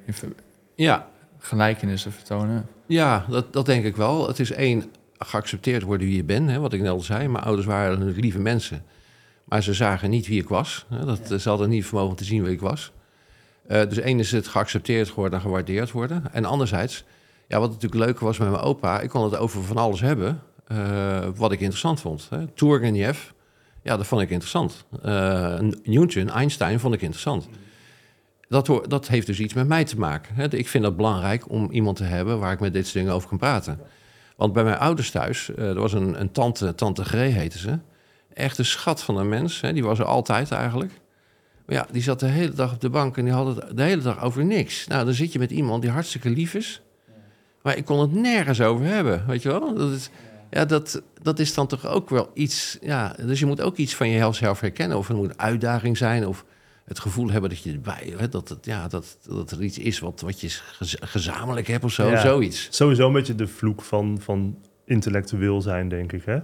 Ja, 0.76 1.10
gelijkenissen 1.38 2.12
vertonen. 2.12 2.68
Ja, 2.86 3.26
dat, 3.30 3.54
dat 3.54 3.66
denk 3.66 3.86
ik 3.86 3.96
wel. 3.96 4.28
Het 4.28 4.40
is 4.40 4.52
één, 4.52 4.84
geaccepteerd 5.18 5.84
worden 5.84 6.08
wie 6.08 6.16
je 6.16 6.24
bent, 6.24 6.50
hè, 6.50 6.60
wat 6.60 6.74
ik 6.74 6.82
net 6.82 6.90
al 6.90 7.00
zei. 7.00 7.28
Mijn 7.28 7.44
ouders 7.44 7.68
waren 7.68 8.12
lieve 8.12 8.40
mensen. 8.40 8.84
Maar 9.46 9.64
ze 9.64 9.74
zagen 9.74 10.10
niet 10.10 10.28
wie 10.28 10.42
ik 10.42 10.50
was. 10.50 10.86
Dat, 11.06 11.42
Ze 11.42 11.50
hadden 11.50 11.70
niet 11.70 11.86
vermogen 11.86 12.16
te 12.16 12.24
zien 12.24 12.44
wie 12.44 12.54
ik 12.54 12.60
was. 12.60 12.92
Eh, 13.68 13.90
dus 13.90 13.98
één 13.98 14.20
is 14.20 14.32
het 14.32 14.48
geaccepteerd 14.48 15.14
worden 15.14 15.34
en 15.34 15.42
gewaardeerd 15.42 15.92
worden. 15.92 16.24
En 16.34 16.46
anderzijds, 16.46 17.04
ja, 17.48 17.60
wat 17.60 17.70
natuurlijk 17.70 18.06
leuker 18.06 18.26
was 18.26 18.38
met 18.38 18.50
mijn 18.50 18.62
opa... 18.62 19.00
ik 19.00 19.10
kon 19.10 19.24
het 19.24 19.38
over 19.38 19.64
van 19.64 19.78
alles 19.78 20.02
hebben 20.02 20.42
eh, 20.68 21.28
wat 21.36 21.52
ik 21.52 21.60
interessant 21.60 22.02
vond. 22.02 22.28
Hè. 22.30 22.48
Turgenev, 22.48 23.30
ja, 23.84 23.98
dat 23.98 24.06
vond 24.06 24.22
ik 24.22 24.30
interessant. 24.30 24.86
Eh, 25.02 25.60
Newton, 25.84 26.30
Einstein 26.30 26.80
vond 26.80 26.94
ik 26.94 27.02
interessant. 27.02 27.48
Dat, 28.48 28.86
dat 28.88 29.08
heeft 29.08 29.28
dus 29.28 29.40
iets 29.40 29.54
met 29.54 29.68
mij 29.68 29.84
te 29.84 30.00
maken. 30.00 30.36
Hè. 30.36 30.54
Ik 30.54 30.68
vind 30.68 30.86
het 30.86 30.96
belangrijk 30.96 31.50
om 31.50 31.72
iemand 31.72 31.98
te 31.98 32.04
hebben 32.04 32.40
waar 32.40 32.54
ik 32.54 32.60
met 32.60 32.74
dit 32.74 32.84
soort 32.84 32.98
dingen 32.98 33.14
over 33.14 33.30
kan 33.30 33.38
praten. 33.38 33.80
Want 34.36 34.54
bij 34.54 34.64
mijn 34.64 34.78
ouders 34.78 35.12
thuis, 35.12 35.50
er 35.56 35.80
was 35.80 35.94
een, 35.94 36.20
een 36.20 36.32
tante, 36.32 36.76
tante 36.76 37.04
Gree 37.04 37.32
heette 37.32 37.58
ze. 37.58 37.80
Echt 38.36 38.58
een 38.58 38.66
schat 38.66 39.04
van 39.04 39.18
een 39.18 39.30
mens. 39.30 39.62
Hè. 39.62 39.74
Die 39.74 39.84
was 39.84 40.00
er 40.00 40.06
altijd 40.06 40.52
eigenlijk. 40.52 40.92
Maar 41.66 41.76
ja, 41.76 41.88
die 41.92 42.02
zat 42.02 42.20
de 42.20 42.26
hele 42.26 42.54
dag 42.54 42.74
op 42.74 42.82
de 42.82 42.90
bank 42.90 43.18
en 43.18 43.24
die 43.24 43.34
had 43.34 43.56
het 43.56 43.78
de 43.78 43.84
hele 43.84 44.02
dag 44.02 44.24
over 44.24 44.46
niks. 44.46 44.88
Nou, 44.88 45.06
dan 45.06 45.14
zit 45.14 45.34
je 45.34 45.40
met 45.40 45.52
iemand 45.52 45.82
die 45.82 45.92
hartstikke 45.92 46.30
lief 46.30 46.54
is. 46.54 46.82
Maar 47.62 47.78
ik 47.78 47.86
kon 47.86 48.00
het 48.00 48.12
nergens 48.14 48.62
over 48.62 48.86
hebben, 48.86 49.24
weet 49.28 49.42
je 49.42 49.50
wel? 49.50 49.76
Dat 49.76 49.92
is, 49.92 50.10
ja, 50.52 50.66
dat, 50.66 51.02
dat 51.22 51.40
is 51.40 51.54
dan 51.54 51.68
toch 51.68 51.86
ook 51.86 52.10
wel 52.10 52.32
iets... 52.34 52.78
Ja, 52.82 53.16
dus 53.26 53.40
je 53.40 53.46
moet 53.46 53.62
ook 53.62 53.78
iets 53.78 53.96
van 53.96 54.10
jezelf 54.10 54.60
herkennen. 54.60 54.98
Of 54.98 55.10
er 55.10 55.16
moet 55.16 55.30
een 55.30 55.40
uitdaging 55.40 55.98
zijn, 55.98 56.28
of 56.28 56.46
het 56.86 57.00
gevoel 57.00 57.30
hebben 57.30 57.50
dat 57.50 57.60
je 57.64 57.72
erbij... 57.72 58.14
Hè, 58.18 58.30
dat, 58.30 58.50
het, 58.50 58.66
ja, 58.66 58.88
dat, 58.88 59.18
dat 59.28 59.52
er 59.52 59.64
iets 59.64 59.78
is 59.80 60.00
wat, 60.00 60.22
wat 60.22 60.42
je 60.42 60.50
gez- 60.50 60.96
gezamenlijk 61.00 61.68
hebt 61.68 61.84
of 61.84 61.92
zo, 61.92 62.10
Ja. 62.10 62.22
zoiets. 62.22 62.68
Sowieso 62.72 63.08
een 63.08 63.14
beetje 63.14 63.36
de 63.36 63.48
vloek 63.48 63.82
van, 63.82 64.18
van 64.22 64.58
intellectueel 64.86 65.62
zijn, 65.62 65.90
denk 65.90 66.12
ik, 66.12 66.26
hè? 66.26 66.40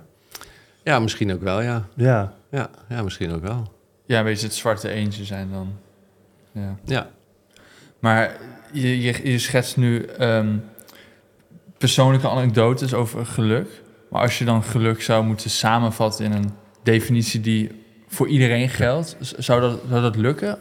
Ja, 0.84 1.00
misschien 1.00 1.34
ook 1.34 1.42
wel, 1.42 1.62
ja. 1.62 1.88
Ja. 1.96 2.34
Ja, 2.52 2.70
ja 2.90 3.04
misschien 3.04 3.32
ook 3.32 3.42
wel. 3.42 3.72
Ja, 4.06 4.20
een 4.20 4.26
beetje 4.26 4.46
het 4.46 4.56
zwarte 4.56 4.90
eentje 4.90 5.26
zijn 5.26 5.52
dan. 5.52 5.74
Ja. 6.52 6.78
Ja. 6.86 7.10
Maar 8.00 8.38
je, 8.72 9.02
je, 9.02 9.32
je 9.32 9.40
schetst 9.40 9.78
nu 9.78 10.04
ehm, 10.06 10.58
persoonlijke 11.78 12.30
anekdotes 12.30 12.94
over 12.94 13.26
geluk. 13.26 13.82
Maar 14.10 14.22
als 14.22 14.40
je 14.40 14.46
dan 14.46 14.64
geluk 14.64 15.02
zou 15.02 15.26
moeten 15.26 15.50
samenvatten 15.50 16.26
in 16.26 16.32
een 16.32 16.52
definitie 16.84 17.42
die 17.42 17.84
voor 18.08 18.28
iedereen 18.28 18.70
geldt, 18.70 19.18
zou 19.38 19.62
dat, 19.62 19.80
zou 19.90 20.02
dat 20.02 20.16
lukken? 20.16 20.60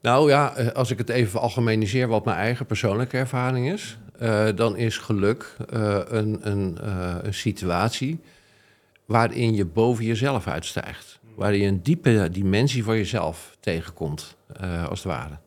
Nou 0.00 0.30
ja, 0.30 0.54
eh, 0.54 0.68
als 0.68 0.90
ik 0.90 0.98
het 0.98 1.08
even 1.08 1.40
algemeniseer 1.40 2.08
wat 2.08 2.24
mijn 2.24 2.36
eigen 2.36 2.66
persoonlijke 2.66 3.16
ervaring 3.16 3.72
is, 3.72 3.98
eh, 4.18 4.46
dan 4.54 4.76
is 4.76 4.98
geluk 4.98 5.56
eh, 5.70 5.98
een, 6.08 6.38
een, 6.40 6.78
eh, 6.82 7.14
een 7.22 7.34
situatie 7.34 8.20
waarin 9.04 9.54
je 9.54 9.64
boven 9.64 10.04
jezelf 10.04 10.46
uitstijgt. 10.46 11.20
Waarin 11.34 11.60
je 11.60 11.66
een 11.66 11.82
diepe 11.82 12.28
dimensie 12.32 12.84
van 12.84 12.96
jezelf 12.96 13.56
tegenkomt, 13.60 14.36
eh, 14.60 14.88
als 14.88 15.02
het 15.02 15.12
ware. 15.12 15.38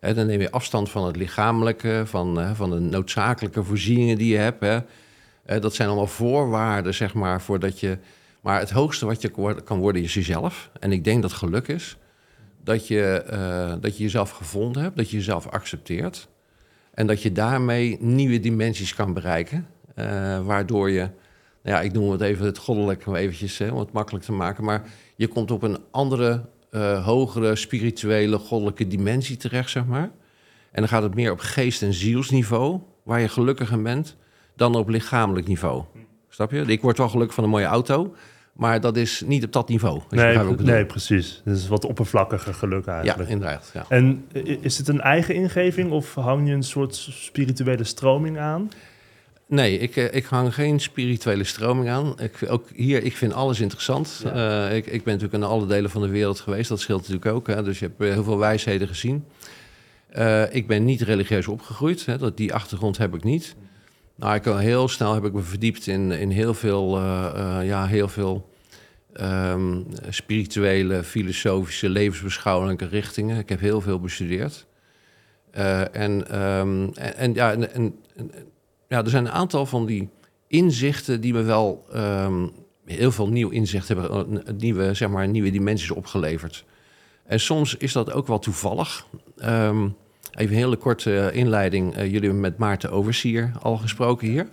Hè, 0.00 0.14
dan 0.14 0.26
neem 0.26 0.40
je 0.40 0.50
afstand 0.50 0.90
van 0.90 1.06
het 1.06 1.16
lichamelijke, 1.16 2.02
van, 2.06 2.40
eh, 2.40 2.54
van 2.54 2.70
de 2.70 2.78
noodzakelijke 2.78 3.64
voorzieningen 3.64 4.18
die 4.18 4.32
je 4.32 4.38
hebt. 4.38 4.60
Hè. 4.60 4.78
Eh, 5.44 5.60
dat 5.60 5.74
zijn 5.74 5.88
allemaal 5.88 6.06
voorwaarden, 6.06 6.94
zeg 6.94 7.14
maar, 7.14 7.40
voordat 7.42 7.80
je... 7.80 7.98
Maar 8.40 8.58
het 8.58 8.70
hoogste 8.70 9.06
wat 9.06 9.22
je 9.22 9.60
kan 9.64 9.78
worden 9.78 10.02
is 10.02 10.14
jezelf. 10.14 10.70
En 10.80 10.92
ik 10.92 11.04
denk 11.04 11.22
dat 11.22 11.32
geluk 11.32 11.68
is 11.68 11.96
dat 12.64 12.88
je, 12.88 13.24
dat 13.80 13.96
je 13.96 14.02
jezelf 14.02 14.30
gevonden 14.30 14.82
hebt, 14.82 14.96
dat 14.96 15.10
je 15.10 15.16
jezelf 15.16 15.48
accepteert. 15.48 16.28
En 16.94 17.06
dat 17.06 17.22
je 17.22 17.32
daarmee 17.32 17.96
nieuwe 18.00 18.40
dimensies 18.40 18.94
kan 18.94 19.12
bereiken. 19.12 19.66
waardoor 20.44 20.90
je, 20.90 21.08
nou 21.64 21.76
ja, 21.76 21.82
ik 21.82 21.92
noem 21.92 22.10
het 22.10 22.20
even 22.20 22.46
het 22.46 22.58
goddelijke, 22.58 23.08
om 23.08 23.16
eventjes 23.16 23.58
hè, 23.58 23.70
om 23.70 23.78
het 23.78 23.92
makkelijk 23.92 24.24
te 24.24 24.32
maken. 24.32 24.64
Maar 24.64 24.82
je 25.16 25.26
komt 25.26 25.50
op 25.50 25.62
een 25.62 25.78
andere, 25.90 26.44
eh, 26.70 27.04
hogere, 27.04 27.56
spirituele, 27.56 28.38
goddelijke 28.38 28.86
dimensie 28.86 29.36
terecht, 29.36 29.70
zeg 29.70 29.86
maar. 29.86 30.10
En 30.70 30.80
dan 30.80 30.88
gaat 30.88 31.02
het 31.02 31.14
meer 31.14 31.32
op 31.32 31.38
geest- 31.38 31.82
en 31.82 31.94
zielsniveau, 31.94 32.80
waar 33.02 33.20
je 33.20 33.28
gelukkiger 33.28 33.82
bent, 33.82 34.16
dan 34.56 34.74
op 34.74 34.88
lichamelijk 34.88 35.46
niveau. 35.46 35.82
Snap 36.28 36.50
je? 36.50 36.60
Ik 36.60 36.80
word 36.82 36.98
wel 36.98 37.08
gelukkig 37.08 37.34
van 37.34 37.44
een 37.44 37.50
mooie 37.50 37.64
auto, 37.64 38.14
maar 38.52 38.80
dat 38.80 38.96
is 38.96 39.22
niet 39.26 39.44
op 39.44 39.52
dat 39.52 39.68
niveau. 39.68 40.00
Nee, 40.66 40.86
precies. 40.86 41.42
Dus 41.44 41.68
wat 41.68 41.84
oppervlakkiger 41.84 42.54
geluk 42.54 42.84
ja, 42.84 42.96
eigenlijk. 43.00 43.30
inderdaad. 43.30 43.70
Ja. 43.74 43.84
En 43.88 44.24
is 44.60 44.78
het 44.78 44.88
een 44.88 45.00
eigen 45.00 45.34
ingeving 45.34 45.90
of 45.90 46.14
hang 46.14 46.48
je 46.48 46.54
een 46.54 46.62
soort 46.62 46.94
spirituele 46.94 47.84
stroming 47.84 48.38
aan? 48.38 48.70
Nee, 49.54 49.78
ik, 49.78 49.96
eh, 49.96 50.14
ik 50.14 50.24
hang 50.24 50.54
geen 50.54 50.80
spirituele 50.80 51.44
stroming 51.44 51.88
aan. 51.88 52.14
Ik, 52.20 52.38
ook 52.48 52.68
hier, 52.74 53.02
ik 53.02 53.16
vind 53.16 53.32
alles 53.32 53.60
interessant. 53.60 54.22
Eh, 54.34 54.76
ik, 54.76 54.86
ik 54.86 55.04
ben 55.04 55.12
natuurlijk 55.12 55.42
in 55.42 55.48
alle 55.48 55.66
delen 55.66 55.90
van 55.90 56.02
de 56.02 56.08
wereld 56.08 56.40
geweest. 56.40 56.68
Dat 56.68 56.80
scheelt 56.80 57.00
natuurlijk 57.00 57.26
ook. 57.26 57.46
Hè? 57.46 57.62
Dus 57.62 57.78
je 57.78 57.86
hebt 57.86 58.00
eh, 58.00 58.12
heel 58.12 58.24
veel 58.24 58.38
wijsheden 58.38 58.88
gezien. 58.88 59.24
Ik 60.50 60.66
ben 60.66 60.84
niet 60.84 61.00
religieus 61.00 61.48
opgegroeid. 61.48 62.06
Hè? 62.06 62.18
Dat, 62.18 62.36
die 62.36 62.54
achtergrond 62.54 62.98
heb 62.98 63.14
ik 63.14 63.24
niet. 63.24 63.54
Nou, 64.16 64.34
ik, 64.34 64.44
heel 64.44 64.88
snel 64.88 65.14
heb 65.14 65.24
ik 65.24 65.32
me 65.32 65.42
verdiept 65.42 65.86
in, 65.86 66.12
in 66.12 66.30
heel 66.30 66.54
veel, 66.54 66.98
ja, 67.62 67.86
heel 67.86 68.08
veel 68.08 68.50
ehm, 69.12 69.82
spirituele, 70.08 71.04
filosofische, 71.04 71.88
levensbeschouwelijke 71.88 72.86
richtingen. 72.86 73.38
Ik 73.38 73.48
heb 73.48 73.60
heel 73.60 73.80
veel 73.80 74.00
bestudeerd. 74.00 74.66
Eh, 75.50 75.96
en, 75.96 76.30
ehm, 76.30 76.88
en, 76.94 77.16
en 77.16 77.34
ja, 77.34 77.52
en- 77.52 77.94
ja, 78.94 79.04
er 79.04 79.10
zijn 79.10 79.24
een 79.24 79.32
aantal 79.32 79.66
van 79.66 79.86
die 79.86 80.08
inzichten 80.46 81.20
die 81.20 81.32
me 81.32 81.42
wel 81.42 81.86
ehm, 81.92 82.46
heel 82.84 83.12
veel 83.12 83.28
nieuw 83.28 83.48
inzicht 83.48 83.88
hebben, 83.88 84.10
eh, 84.10 84.54
nieuwe, 84.58 84.94
zeg 84.94 85.08
maar, 85.08 85.28
nieuwe 85.28 85.50
dimensies 85.50 85.90
opgeleverd. 85.90 86.64
En 87.26 87.40
soms 87.40 87.76
is 87.76 87.92
dat 87.92 88.12
ook 88.12 88.26
wel 88.26 88.38
toevallig. 88.38 89.06
Ehm, 89.38 89.88
even 90.34 90.52
een 90.52 90.62
hele 90.62 90.76
korte 90.76 91.18
eh, 91.18 91.36
inleiding. 91.36 91.94
Eh, 91.94 92.04
jullie 92.04 92.20
hebben 92.20 92.40
met 92.40 92.58
Maarten 92.58 92.90
Oversier 92.90 93.52
al 93.62 93.76
gesproken 93.76 94.28
hier. 94.28 94.46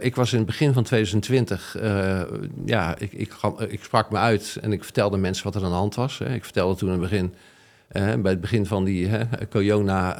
Ik 0.00 0.14
was 0.14 0.32
in 0.32 0.38
het 0.38 0.46
begin 0.46 0.72
van 0.72 0.82
2020, 0.82 1.76
eh, 1.76 2.20
ja, 2.64 2.98
ik, 2.98 3.12
ik, 3.12 3.34
ik 3.68 3.84
sprak 3.84 4.10
me 4.10 4.16
uit 4.16 4.58
en 4.60 4.72
ik 4.72 4.84
vertelde 4.84 5.16
mensen 5.16 5.44
wat 5.44 5.54
er 5.54 5.64
aan 5.64 5.70
de 5.70 5.76
hand 5.76 5.94
was. 5.94 6.18
Hè. 6.18 6.34
Ik 6.34 6.44
vertelde 6.44 6.76
toen 6.76 6.92
in 6.92 7.00
het 7.00 7.10
begin, 7.10 7.34
bij 8.22 8.30
het 8.30 8.40
begin 8.40 8.66
van 8.66 8.84
die 8.84 9.10
corona, 9.50 10.16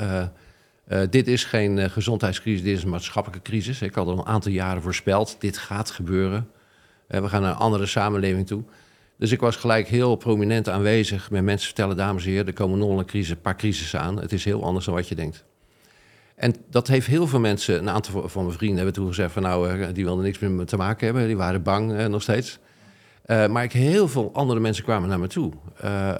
eh, 0.85 1.01
dit 1.11 1.29
is 1.29 1.45
geen 1.45 1.79
eh, 1.79 1.91
gezondheidscrisis, 1.91 2.62
dit 2.62 2.77
is 2.77 2.83
een 2.83 2.91
maatschappelijke 2.91 3.51
crisis. 3.51 3.83
Ik 3.83 3.95
had 3.95 4.07
al 4.07 4.19
een 4.19 4.27
aantal 4.27 4.53
jaren 4.53 4.83
voorspeld, 4.83 5.37
dit 5.39 5.59
gaat 5.59 5.91
gebeuren. 5.91 6.49
Eh, 7.07 7.21
we 7.21 7.29
gaan 7.29 7.43
naar 7.43 7.51
een 7.51 7.57
andere 7.57 7.87
samenleving 7.87 8.47
toe. 8.47 8.62
Dus 9.19 9.33
ik 9.33 9.41
was 9.41 9.57
gelijk 9.57 9.89
heel 9.89 10.17
prominent 10.17 10.69
aanwezig 10.69 11.31
met 11.31 11.43
mensen 11.43 11.67
vertellen, 11.67 11.97
dames 11.97 12.25
en 12.25 12.31
heren, 12.31 12.47
er 12.47 12.53
komen 12.53 12.79
nog 12.79 12.99
een 12.99 13.05
crisis, 13.05 13.37
paar 13.43 13.57
crisissen 13.57 14.01
aan. 14.01 14.21
Het 14.21 14.33
is 14.33 14.45
heel 14.45 14.65
anders 14.65 14.85
dan 14.85 14.95
wat 14.95 15.09
je 15.09 15.15
denkt. 15.15 15.45
En 16.35 16.55
dat 16.71 16.89
heeft 16.89 17.07
heel 17.07 17.27
veel 17.27 17.41
mensen, 17.41 17.79
een 17.79 17.91
aantal 17.91 18.29
van 18.29 18.45
mijn 18.45 18.57
vrienden 18.57 18.77
hebben 18.77 18.95
toen 18.95 19.07
gezegd 19.07 19.33
van 19.33 19.43
nou, 19.43 19.93
die 19.93 20.05
wilden 20.05 20.25
niks 20.25 20.39
meer 20.39 20.51
met 20.51 20.59
me 20.59 20.65
te 20.65 20.77
maken 20.77 21.05
hebben. 21.07 21.27
Die 21.27 21.37
waren 21.37 21.62
bang 21.62 22.09
nog 22.09 22.23
steeds. 22.23 22.59
Maar 23.27 23.62
ik, 23.62 23.73
heel 23.73 24.09
veel 24.09 24.31
andere 24.33 24.61
mensen 24.61 24.85
kwamen 24.85 25.09
naar 25.09 25.19
me 25.19 25.27
toe. 25.27 25.53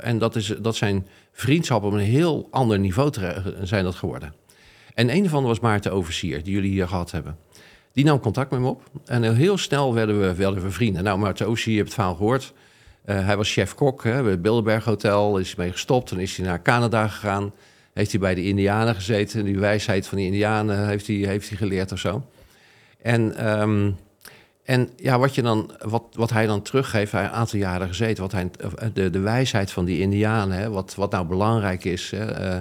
En 0.01 0.19
dat, 0.19 0.37
is, 0.37 0.47
dat 0.47 0.77
zijn 0.77 1.07
vriendschappen 1.33 1.89
op 1.89 1.95
een 1.95 2.01
heel 2.01 2.49
ander 2.51 2.79
niveau 2.79 3.13
zijn 3.63 3.85
dat 3.85 3.95
geworden. 3.95 4.35
En 4.95 5.15
een 5.15 5.29
van 5.29 5.45
was 5.45 5.61
Maarten 5.61 5.93
Oversier, 5.93 6.43
die 6.43 6.53
jullie 6.53 6.71
hier 6.71 6.89
gehad 6.89 7.11
hebben. 7.11 7.37
Die 7.93 8.05
nam 8.05 8.21
contact 8.21 8.51
met 8.51 8.61
me 8.61 8.69
op. 8.69 8.83
En 9.05 9.35
heel- 9.35 9.59
snel 9.59 9.95
werden 9.95 10.21
we, 10.21 10.35
werden 10.35 10.63
we 10.63 10.71
vrienden. 10.71 11.05
Nou, 11.05 11.19
Maarten 11.19 11.47
Oversier, 11.47 11.73
je 11.73 11.79
hebt 11.79 11.89
het 11.89 11.99
verhaal 11.99 12.17
gehoord. 12.17 12.53
Eh, 13.05 13.27
hij 13.27 13.37
was 13.37 13.53
chef-kok 13.53 14.03
bij 14.03 14.13
het 14.13 14.43
Bilderberg 14.43 14.85
Hotel. 14.85 15.39
Is 15.39 15.55
mee 15.55 15.73
gestopt. 15.73 16.07
Toen 16.09 16.21
is 16.21 16.37
hij 16.37 16.47
naar 16.47 16.63
Canada 16.63 17.09
gegaan. 17.09 17.53
Heeft 17.93 18.11
hij 18.11 18.21
bij 18.21 18.35
de 18.35 18.45
Indianen 18.45 18.95
gezeten. 18.95 19.45
Die 19.45 19.59
wijsheid 19.59 20.07
van 20.07 20.19
die 20.19 20.27
Indianen 20.27 20.89
heeft 20.89 21.07
hij, 21.07 21.17
heeft 21.17 21.49
hij 21.49 21.59
geleerd 21.59 21.93
of 21.93 21.99
zo. 21.99 22.27
En, 23.03 23.37
ehm, 23.37 23.91
en 24.65 24.91
ja, 24.97 25.19
wat, 25.19 25.35
je 25.35 25.43
dan, 25.43 25.71
wat, 25.79 26.03
wat 26.13 26.31
hij 26.31 26.47
dan 26.47 26.63
teruggeeft, 26.63 27.13
hij 27.13 27.25
een 27.25 27.31
aantal 27.31 27.59
jaren 27.59 27.89
gezeten, 27.89 28.23
wat 28.23 28.33
hij, 28.33 28.51
de, 28.93 29.11
de 29.11 29.19
wijsheid 29.19 29.71
van 29.71 29.85
die 29.85 30.01
Indianen, 30.01 30.59
hè, 30.59 30.71
wat, 30.71 30.95
wat 30.95 31.11
nou 31.11 31.27
belangrijk 31.27 31.85
is, 31.85 32.11
hè, 32.11 32.25
eh, 32.25 32.59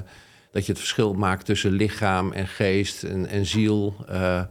dat 0.52 0.66
je 0.66 0.72
het 0.72 0.82
verschil 0.82 1.14
maakt 1.14 1.46
tussen 1.46 1.72
lichaam 1.72 2.32
en 2.32 2.48
geest 2.48 3.04
en, 3.04 3.28
en 3.28 3.46
ziel. 3.46 3.96
eh, 4.08 4.42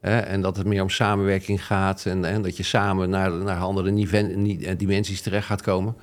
hè, 0.00 0.18
en 0.18 0.40
dat 0.40 0.56
het 0.56 0.66
meer 0.66 0.82
om 0.82 0.90
samenwerking 0.90 1.64
gaat 1.66 2.06
en, 2.06 2.24
en 2.24 2.42
dat 2.42 2.56
je 2.56 2.62
samen 2.62 3.10
naar, 3.10 3.30
naar 3.32 3.58
andere 3.60 3.90
nive- 3.90 4.32
ni- 4.34 4.76
dimensies 4.76 5.20
terecht 5.22 5.46
gaat 5.46 5.62
komen. 5.62 5.96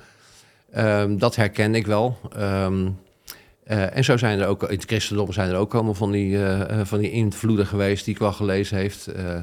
Ehm, 0.72 1.16
dat 1.18 1.36
herken 1.36 1.74
ik 1.74 1.86
wel. 1.86 2.18
Ehm, 2.36 2.88
eh, 3.64 3.96
en 3.96 4.04
zo 4.04 4.16
zijn 4.16 4.40
er 4.40 4.46
ook, 4.46 4.62
in 4.62 4.76
het 4.76 4.84
christendom 4.84 5.32
zijn 5.32 5.50
er 5.50 5.56
ook 5.56 5.74
allemaal 5.74 5.94
van 5.94 6.10
die, 6.10 6.36
eh, 6.36 6.80
eh, 6.80 6.86
van 6.86 6.98
die 6.98 7.10
invloeden 7.10 7.66
geweest 7.66 8.04
die 8.04 8.14
ik 8.14 8.20
wel 8.20 8.32
gelezen 8.32 8.76
heeft. 8.76 9.06
Eh, 9.06 9.34
eh, 9.36 9.42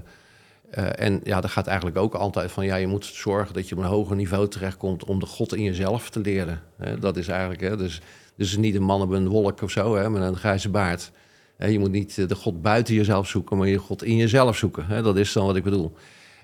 en 0.96 1.22
ja, 1.24 1.42
dat 1.42 1.52
gaat 1.52 1.68
eigenlijk 1.68 1.98
ook 1.98 2.14
altijd 2.14 2.52
van, 2.52 2.66
ja, 2.66 2.76
je 2.76 2.88
moet 2.88 3.06
zorgen 3.06 3.54
dat 3.54 3.70
je 3.70 3.76
op 3.76 3.82
een 3.82 3.88
hoger 3.88 4.16
niveau 4.16 4.48
terechtkomt 4.48 5.04
om 5.04 5.20
de 5.20 5.26
God 5.26 5.56
in 5.56 5.64
jezelf 5.64 6.10
te 6.10 6.20
leren. 6.20 6.62
Dat 7.00 7.18
is 7.18 7.28
eigenlijk, 7.28 7.62
hè, 7.62 7.78
dus, 7.78 8.02
dus 8.38 8.58
niet 8.58 8.76
een 8.76 8.84
man 8.84 9.02
op 9.02 9.12
een 9.12 9.28
wolk 9.28 9.62
of 9.62 9.72
zo, 9.72 9.96
hè, 9.96 10.10
met 10.10 10.22
een 10.22 10.36
grijze 10.36 10.70
baard. 10.70 11.12
Je 11.58 11.80
moet 11.80 11.92
niet 11.92 12.18
eh, 12.18 12.28
de 12.28 12.36
God 12.36 12.62
buiten 12.62 12.94
jezelf 12.94 13.28
zoeken, 13.28 13.58
maar 13.58 13.68
je 13.68 13.78
God 13.78 14.04
in 14.04 14.16
jezelf 14.16 14.58
zoeken. 14.58 15.04
Dat 15.04 15.18
is 15.18 15.34
dan 15.34 15.46
wat 15.46 15.56
ik 15.56 15.64
bedoel. 15.64 15.94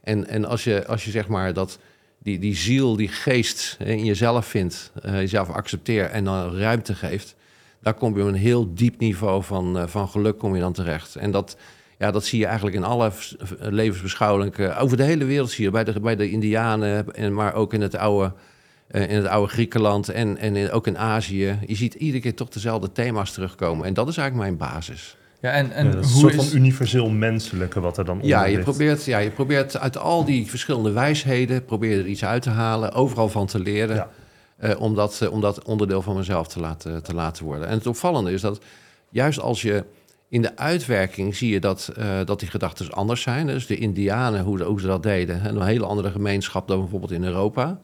En, 0.03 0.27
en 0.27 0.45
als, 0.45 0.63
je, 0.63 0.87
als 0.87 1.05
je 1.05 1.11
zeg 1.11 1.27
maar 1.27 1.53
dat 1.53 1.79
die, 2.19 2.39
die 2.39 2.55
ziel, 2.55 2.95
die 2.95 3.07
geest 3.07 3.77
in 3.79 4.05
jezelf 4.05 4.45
vindt, 4.45 4.91
eh, 5.01 5.13
jezelf 5.13 5.49
accepteert 5.49 6.11
en 6.11 6.23
dan 6.23 6.55
ruimte 6.55 6.95
geeft, 6.95 7.35
daar 7.81 7.93
kom 7.93 8.15
je 8.15 8.21
op 8.21 8.27
een 8.27 8.33
heel 8.33 8.73
diep 8.73 8.99
niveau 8.99 9.43
van, 9.43 9.77
eh, 9.77 9.87
van 9.87 10.09
geluk 10.09 10.37
kom 10.37 10.55
je 10.55 10.61
dan 10.61 10.73
terecht. 10.73 11.15
En 11.15 11.31
dat, 11.31 11.57
ja, 11.97 12.11
dat 12.11 12.25
zie 12.25 12.39
je 12.39 12.45
eigenlijk 12.45 12.75
in 12.75 12.83
alle 12.83 13.11
levensbeschouwelijke... 13.59 14.75
Over 14.75 14.97
de 14.97 15.03
hele 15.03 15.25
wereld 15.25 15.51
zie 15.51 15.63
je, 15.63 15.71
bij 15.71 15.83
de, 15.83 15.99
bij 15.99 16.15
de 16.15 16.29
Indianen, 16.29 17.15
en, 17.15 17.33
maar 17.33 17.53
ook 17.53 17.73
in 17.73 17.81
het 17.81 17.95
oude, 17.95 18.33
in 18.91 19.15
het 19.15 19.25
oude 19.27 19.51
Griekenland 19.51 20.09
en, 20.09 20.37
en 20.37 20.55
in- 20.55 20.71
ook 20.71 20.87
in 20.87 20.97
Azië. 20.97 21.59
Je 21.65 21.75
ziet 21.75 21.93
iedere 21.93 22.21
keer 22.21 22.35
toch 22.35 22.49
dezelfde 22.49 22.91
thema's 22.91 23.31
terugkomen. 23.31 23.85
En 23.85 23.93
dat 23.93 24.07
is 24.07 24.17
eigenlijk 24.17 24.47
mijn 24.57 24.71
basis. 24.71 25.17
Ja, 25.41 25.51
en, 25.51 25.71
en 25.71 25.85
Ja, 25.85 25.91
dat 25.91 26.03
is 26.03 26.07
een 26.09 26.13
hoe 26.21 26.21
soort 26.31 26.41
is... 26.43 26.49
van 26.49 26.57
universeel 26.57 27.09
menselijke 27.09 27.79
wat 27.79 27.97
er 27.97 28.05
dan 28.05 28.13
onder 28.15 28.27
Ja 28.29 28.43
je, 28.45 28.51
ligt. 28.55 28.63
probeert, 28.63 29.05
ja, 29.05 29.17
je 29.17 29.29
probeert 29.29 29.77
uit 29.77 29.97
al 29.97 30.25
die 30.25 30.47
verschillende 30.47 30.91
wijsheden... 30.91 31.65
probeer 31.65 31.99
er 31.99 32.05
iets 32.07 32.25
uit 32.25 32.41
te 32.41 32.49
halen, 32.49 32.91
overal 32.91 33.29
van 33.29 33.45
te 33.47 33.59
leren... 33.59 33.95
Ja. 33.95 34.09
eh, 34.57 34.81
om, 34.81 34.95
dat, 34.95 35.21
eh, 35.21 35.31
om 35.31 35.41
dat 35.41 35.63
onderdeel 35.63 36.01
van 36.01 36.15
mezelf 36.15 36.47
te 36.47 36.59
laten, 36.59 37.03
te 37.03 37.13
laten 37.13 37.45
worden. 37.45 37.67
En 37.67 37.77
het 37.77 37.87
opvallende 37.87 38.31
is 38.31 38.41
dat 38.41 38.59
juist 39.09 39.39
als 39.39 39.61
je 39.61 39.83
in 40.29 40.41
de 40.41 40.57
uitwerking 40.57 41.35
zie 41.35 41.49
je 41.51 41.59
dat, 41.59 41.91
eh, 41.97 42.05
dat 42.25 42.39
die 42.39 42.49
gedachten 42.49 42.91
anders 42.91 43.21
zijn. 43.21 43.47
Dus 43.47 43.67
de 43.67 43.77
Indianen, 43.77 44.41
hoe, 44.43 44.63
hoe 44.63 44.79
ze 44.81 44.87
dat 44.87 45.03
deden, 45.03 45.41
hè, 45.41 45.49
een 45.49 45.61
hele 45.61 45.85
andere 45.85 46.11
gemeenschap 46.11 46.67
dan 46.67 46.79
bijvoorbeeld 46.79 47.11
in 47.11 47.23
Europa. 47.23 47.79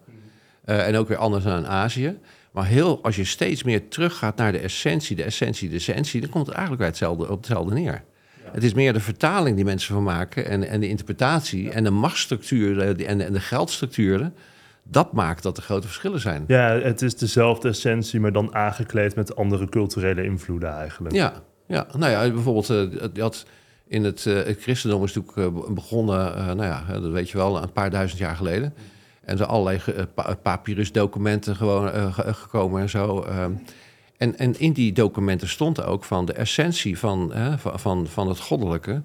Eh, 0.65 0.87
en 0.87 0.95
ook 0.95 1.07
weer 1.07 1.17
anders 1.17 1.43
dan 1.43 1.57
in 1.57 1.67
Azië. 1.67 2.17
Maar 2.51 2.65
heel, 2.65 3.03
als 3.03 3.15
je 3.15 3.23
steeds 3.23 3.63
meer 3.63 3.87
teruggaat 3.87 4.37
naar 4.37 4.51
de 4.51 4.57
essentie, 4.59 5.15
de 5.15 5.23
essentie, 5.23 5.69
de 5.69 5.75
essentie, 5.75 6.21
dan 6.21 6.29
komt 6.29 6.45
het 6.45 6.55
eigenlijk 6.55 6.83
bij 6.83 6.91
hetzelfde, 6.91 7.29
op 7.29 7.37
hetzelfde 7.37 7.73
neer. 7.73 8.03
Het 8.51 8.63
is 8.63 8.73
meer 8.73 8.93
de 8.93 8.99
vertaling 8.99 9.55
die 9.55 9.65
mensen 9.65 9.93
van 9.93 10.03
maken 10.03 10.45
en, 10.45 10.67
en 10.67 10.79
de 10.79 10.87
interpretatie 10.87 11.71
en 11.71 11.83
de 11.83 11.89
machtsstructuren 11.89 12.97
die- 12.97 13.05
en, 13.05 13.21
en 13.21 13.33
de 13.33 13.39
geldstructuren. 13.39 14.33
Dat 14.83 15.13
maakt 15.13 15.43
dat 15.43 15.57
er 15.57 15.63
grote 15.63 15.87
verschillen 15.87 16.19
zijn. 16.19 16.43
Ja, 16.47 16.79
het 16.79 17.01
is 17.01 17.15
dezelfde 17.15 17.69
essentie, 17.69 18.19
maar 18.19 18.31
dan 18.31 18.55
aangekleed 18.55 19.15
met 19.15 19.35
andere 19.35 19.69
culturele 19.69 20.23
invloeden 20.23 20.69
eigenlijk. 20.73 21.15
Ja, 21.15 21.33
ja. 21.67 21.87
nou 21.97 22.11
ja, 22.11 22.31
bijvoorbeeld, 22.31 22.69
eh, 22.69 23.09
je 23.13 23.21
had 23.21 23.45
in 23.87 24.03
het, 24.03 24.25
eh, 24.25 24.33
het 24.35 24.61
christendom 24.61 25.03
is 25.03 25.13
natuurlijk 25.13 25.55
eh, 25.67 25.73
begonnen, 25.73 26.35
eh, 26.35 26.45
nou 26.45 26.63
ja, 26.63 26.99
dat 26.99 27.11
weet 27.11 27.29
je 27.29 27.37
wel, 27.37 27.61
een 27.61 27.71
paar 27.71 27.89
duizend 27.89 28.19
jaar 28.19 28.35
geleden. 28.35 28.73
En 29.25 29.31
er 29.31 29.37
zijn 29.37 29.49
allerlei 29.49 29.79
eh, 29.95 30.03
pa- 30.13 30.35
papyrusdocumenten 30.41 31.55
gewoon 31.55 31.91
eh, 31.91 32.13
ge- 32.13 32.33
gekomen 32.33 32.81
en 32.81 32.89
zo. 32.89 33.21
ehm. 33.21 33.51
en, 34.17 34.37
en 34.37 34.59
in 34.59 34.73
die 34.73 34.93
documenten 34.93 35.47
stond 35.49 35.83
ook 35.83 36.03
van 36.03 36.25
de 36.25 36.33
essentie 36.33 36.99
van, 36.99 37.33
hè, 37.33 37.57
van, 37.57 37.79
van, 37.79 38.07
van 38.07 38.27
het 38.27 38.39
goddelijke 38.39 39.01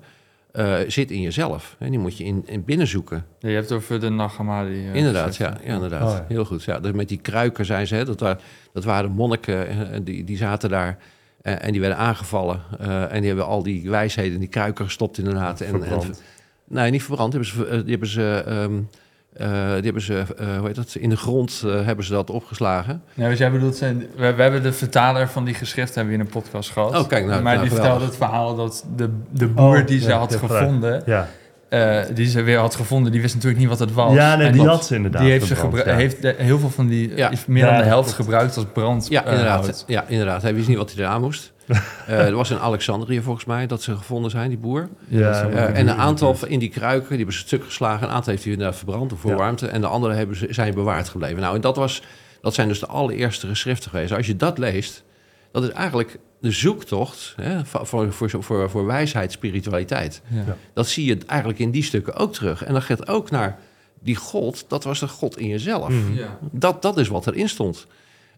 eh, 0.52 0.76
zit 0.86 1.10
in 1.10 1.20
jezelf. 1.20 1.76
En 1.78 1.90
die 1.90 1.98
moet 1.98 2.16
je 2.16 2.24
in, 2.24 2.42
in 2.46 2.64
binnenzoeken. 2.64 3.24
Ja, 3.38 3.48
je 3.48 3.54
hebt 3.54 3.68
het 3.68 3.78
over 3.78 4.00
de 4.00 4.08
Nagamadi. 4.08 4.72
eh, 4.88 4.94
Inderdaad, 4.94 5.36
ja, 5.36 5.56
ja, 5.64 5.74
inderdaad. 5.74 6.02
Oh, 6.10 6.16
ja. 6.16 6.24
Heel 6.28 6.44
goed. 6.44 6.64
Ja, 6.64 6.80
dus 6.80 6.92
met 6.92 7.08
die 7.08 7.18
kruiken 7.20 7.64
zijn 7.64 7.86
ze, 7.86 7.94
hè, 7.94 8.04
dat, 8.04 8.20
waren, 8.20 8.38
dat 8.72 8.84
waren 8.84 9.10
monniken, 9.10 9.68
eh, 9.68 9.80
en 9.92 10.04
die, 10.04 10.24
die 10.24 10.36
zaten 10.36 10.70
daar 10.70 10.98
eh, 11.42 11.64
en 11.64 11.72
die 11.72 11.80
werden 11.80 11.98
aangevallen. 11.98 12.60
eh, 12.80 13.02
en 13.12 13.18
die 13.18 13.26
hebben 13.26 13.46
al 13.46 13.62
die 13.62 13.90
wijsheden 13.90 14.32
in 14.32 14.40
die 14.40 14.48
kruiken 14.48 14.84
gestopt 14.84 15.18
inderdaad. 15.18 15.60
En, 15.60 15.66
en, 15.74 15.80
Verbrand. 15.80 16.22
Nee, 16.68 16.90
niet 16.90 17.02
verbrand. 17.02 17.32
Die 17.32 17.40
hebben 17.40 17.48
ze, 17.58 17.66
eh, 17.66 17.80
die 17.80 17.90
hebben 17.90 18.08
ze, 18.08 18.42
ehm, 18.46 18.74
eh, 18.74 18.78
die 19.36 19.46
hebben 19.84 20.02
ze 20.02 20.24
eh, 20.38 20.56
hoe 20.58 20.66
heet 20.66 20.74
dat, 20.76 20.94
in 20.98 21.08
de 21.08 21.16
grond 21.16 21.62
eh, 21.66 21.84
hebben 21.84 22.04
ze 22.04 22.12
dat 22.12 22.30
opgeslagen. 22.30 23.02
Nee, 23.14 23.28
dus 23.28 23.38
jij 23.38 23.50
bedoelt, 23.50 23.76
zijn, 23.76 23.98
we, 24.16 24.34
we 24.34 24.42
hebben 24.42 24.62
de 24.62 24.72
vertaler 24.72 25.28
van 25.28 25.44
die 25.44 25.54
geschriften 25.54 25.94
hebben 25.94 26.12
we 26.14 26.20
in 26.20 26.26
een 26.26 26.32
podcast 26.42 26.70
gehad. 26.70 26.96
Oh, 26.98 27.08
kijk, 27.08 27.26
nou, 27.26 27.42
maar 27.42 27.54
nou, 27.54 27.66
die 27.68 27.74
vertelde 27.76 28.04
het 28.04 28.16
verhaal 28.16 28.54
dat 28.56 28.84
de, 28.96 29.10
de 29.30 29.46
boer 29.46 29.78
Oh, 29.80 29.86
die 29.86 30.00
ze 30.00 30.08
ja, 30.08 30.18
had 30.18 30.34
gevonden, 30.34 31.02
Ja, 31.06 31.28
eh, 31.68 31.98
die 32.14 32.26
ze 32.26 32.42
weer 32.42 32.58
had 32.58 32.74
gevonden, 32.74 33.12
die 33.12 33.20
wist 33.20 33.34
natuurlijk 33.34 33.60
niet 33.60 33.70
wat 33.70 33.78
het 33.78 33.92
was. 33.92 34.14
ja 34.14 34.36
nee, 34.36 34.46
En 34.46 34.52
die 34.52 34.62
dat- 34.62 34.70
had 34.74 34.86
ze 34.86 34.94
inderdaad. 34.94 35.22
Die 35.22 35.30
heeft, 35.30 35.46
ze 35.46 35.68
ja. 35.84 35.94
heeft 35.94 36.22
de- 36.22 36.34
heel 36.38 36.58
veel 36.58 36.70
van 36.70 36.86
die, 36.86 37.16
Ja. 37.16 37.30
is 37.30 37.46
meer 37.46 37.64
Ja, 37.64 37.70
dan 37.70 37.78
de 37.80 37.84
helft 37.86 38.12
gebruikt 38.12 38.56
als 38.56 38.66
brand. 38.72 39.06
Ja, 39.08 39.24
eh, 39.24 39.30
inderdaad. 39.32 39.84
ja, 39.86 40.04
inderdaad. 40.08 40.42
Hij 40.42 40.54
wist 40.54 40.68
niet 40.68 40.76
wat 40.76 40.92
hij 40.94 41.04
eraan 41.04 41.20
moest. 41.20 41.52
Eh, 42.06 42.26
er 42.26 42.34
was 42.34 42.50
in 42.50 42.58
Alexandrië 42.58 43.20
volgens 43.22 43.44
mij 43.44 43.66
dat 43.66 43.82
ze 43.82 43.96
gevonden 43.96 44.30
zijn, 44.30 44.48
die 44.48 44.58
boer. 44.58 44.88
Ja, 45.08 45.42
Eh, 45.48 45.78
en 45.78 45.88
een 45.88 45.96
aantal 45.96 46.36
in 46.46 46.58
die 46.58 46.68
kruiken, 46.68 47.08
die 47.08 47.16
hebben 47.16 47.34
ze 47.34 47.40
stuk 47.40 47.64
geslagen. 47.64 48.06
Een 48.08 48.14
aantal 48.14 48.30
heeft 48.32 48.44
hij 48.44 48.52
inderdaad 48.52 48.76
verbrand 48.76 49.12
of 49.12 49.20
voor 49.20 49.30
Ja. 49.30 49.36
warmte. 49.36 49.66
En 49.66 49.80
de 49.80 49.86
andere 49.86 50.14
hebben 50.14 50.36
ze, 50.36 50.46
zijn 50.50 50.74
bewaard 50.74 51.08
gebleven. 51.08 51.40
Nou, 51.40 51.54
en 51.54 51.60
dat, 51.60 51.76
was, 51.76 52.02
dat 52.40 52.54
zijn 52.54 52.68
dus 52.68 52.80
de 52.80 52.86
allereerste 52.86 53.46
geschriften 53.46 53.90
geweest. 53.90 54.12
Als 54.12 54.26
je 54.26 54.36
dat 54.36 54.58
leest, 54.58 55.02
dat 55.52 55.62
is 55.62 55.70
eigenlijk 55.70 56.18
de 56.40 56.50
zoektocht 56.50 57.34
hè, 57.36 57.64
voor, 57.64 57.86
voor, 57.86 58.12
voor, 58.12 58.30
voor, 58.42 58.70
voor 58.70 58.86
wijsheid, 58.86 59.32
spiritualiteit. 59.32 60.22
Ja. 60.28 60.42
Ja. 60.46 60.56
Dat 60.74 60.88
zie 60.88 61.04
je 61.04 61.18
eigenlijk 61.26 61.58
in 61.60 61.70
die 61.70 61.82
stukken 61.82 62.14
ook 62.14 62.32
terug. 62.32 62.64
En 62.64 62.72
dat 62.74 62.82
gaat 62.82 63.08
ook 63.08 63.30
naar 63.30 63.58
die 64.02 64.16
God, 64.16 64.64
dat 64.68 64.84
was 64.84 65.00
de 65.00 65.08
God 65.08 65.38
in 65.38 65.48
jezelf. 65.48 65.88
Mhm. 65.88 66.14
Ja. 66.14 66.38
Dat, 66.40 66.82
dat 66.82 66.98
is 66.98 67.08
wat 67.08 67.26
erin 67.26 67.48
stond. 67.48 67.86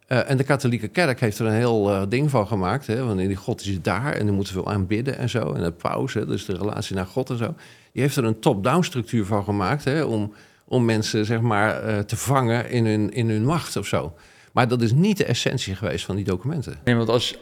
Eh, 0.06 0.30
en 0.30 0.36
de 0.36 0.44
katholieke 0.44 0.88
kerk 0.88 1.20
heeft 1.20 1.38
er 1.38 1.46
een 1.46 1.52
heel 1.52 1.90
eh, 1.90 2.02
ding 2.08 2.30
van 2.30 2.46
gemaakt. 2.46 2.86
Hè? 2.86 3.04
Want 3.04 3.18
die 3.18 3.36
God 3.36 3.60
is 3.60 3.82
daar 3.82 4.12
en 4.12 4.26
die 4.26 4.34
moeten 4.34 4.54
we 4.54 4.64
aanbidden 4.64 5.18
en 5.18 5.28
zo. 5.28 5.52
En 5.52 5.62
de 5.62 5.72
paus, 5.72 6.14
hè, 6.14 6.26
dus 6.26 6.44
de 6.44 6.56
relatie 6.56 6.96
naar 6.96 7.06
God 7.06 7.30
en 7.30 7.36
zo. 7.36 7.54
Die 7.92 8.02
heeft 8.02 8.16
er 8.16 8.24
een 8.24 8.40
top-down 8.40 8.82
structuur 8.82 9.26
van 9.26 9.44
gemaakt. 9.44 9.84
Hè? 9.84 10.02
Om, 10.02 10.32
om 10.64 10.84
mensen 10.84 11.24
zeg 11.24 11.40
maar, 11.40 11.82
eh, 11.82 11.98
te 11.98 12.16
vangen 12.16 12.70
in 12.70 12.86
hun, 12.86 13.12
in 13.12 13.30
hun 13.30 13.44
macht 13.44 13.76
of 13.76 13.86
zo. 13.86 14.14
Maar 14.52 14.68
dat 14.68 14.82
is 14.82 14.92
niet 14.92 15.16
de 15.16 15.24
essentie 15.24 15.74
geweest 15.74 16.04
van 16.04 16.16
die 16.16 16.24
documenten. 16.24 16.78
Nee, 16.84 16.94
want 16.94 17.08
als, 17.08 17.38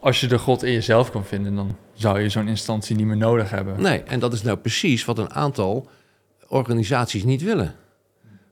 als 0.00 0.20
je 0.20 0.26
de 0.26 0.38
God 0.38 0.62
in 0.62 0.72
jezelf 0.72 1.10
kan 1.10 1.24
vinden, 1.24 1.54
dan 1.54 1.76
zou 1.94 2.20
je 2.20 2.28
zo'n 2.28 2.48
instantie 2.48 2.96
niet 2.96 3.06
meer 3.06 3.16
nodig 3.16 3.50
hebben. 3.50 3.82
Nee, 3.82 4.02
en 4.02 4.20
dat 4.20 4.32
is 4.32 4.42
nou 4.42 4.56
precies 4.56 5.04
wat 5.04 5.18
een 5.18 5.32
aantal 5.32 5.88
organisaties 6.48 7.24
niet 7.24 7.42
willen. 7.42 7.74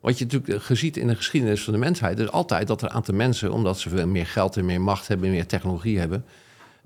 Wat 0.06 0.18
je 0.18 0.24
natuurlijk 0.24 0.62
geziet 0.64 0.96
in 0.96 1.06
de 1.06 1.14
geschiedenis 1.14 1.64
van 1.64 1.72
de 1.72 1.78
mensheid... 1.78 2.18
is 2.18 2.30
altijd 2.30 2.66
dat 2.66 2.82
er 2.82 2.88
een 2.88 2.94
aantal 2.94 3.14
mensen, 3.14 3.52
omdat 3.52 3.78
ze 3.78 3.88
veel 3.88 4.06
meer 4.06 4.26
geld 4.26 4.56
en 4.56 4.64
meer 4.64 4.80
macht 4.80 5.08
hebben... 5.08 5.30
meer 5.30 5.46
technologie 5.46 5.98
hebben... 5.98 6.24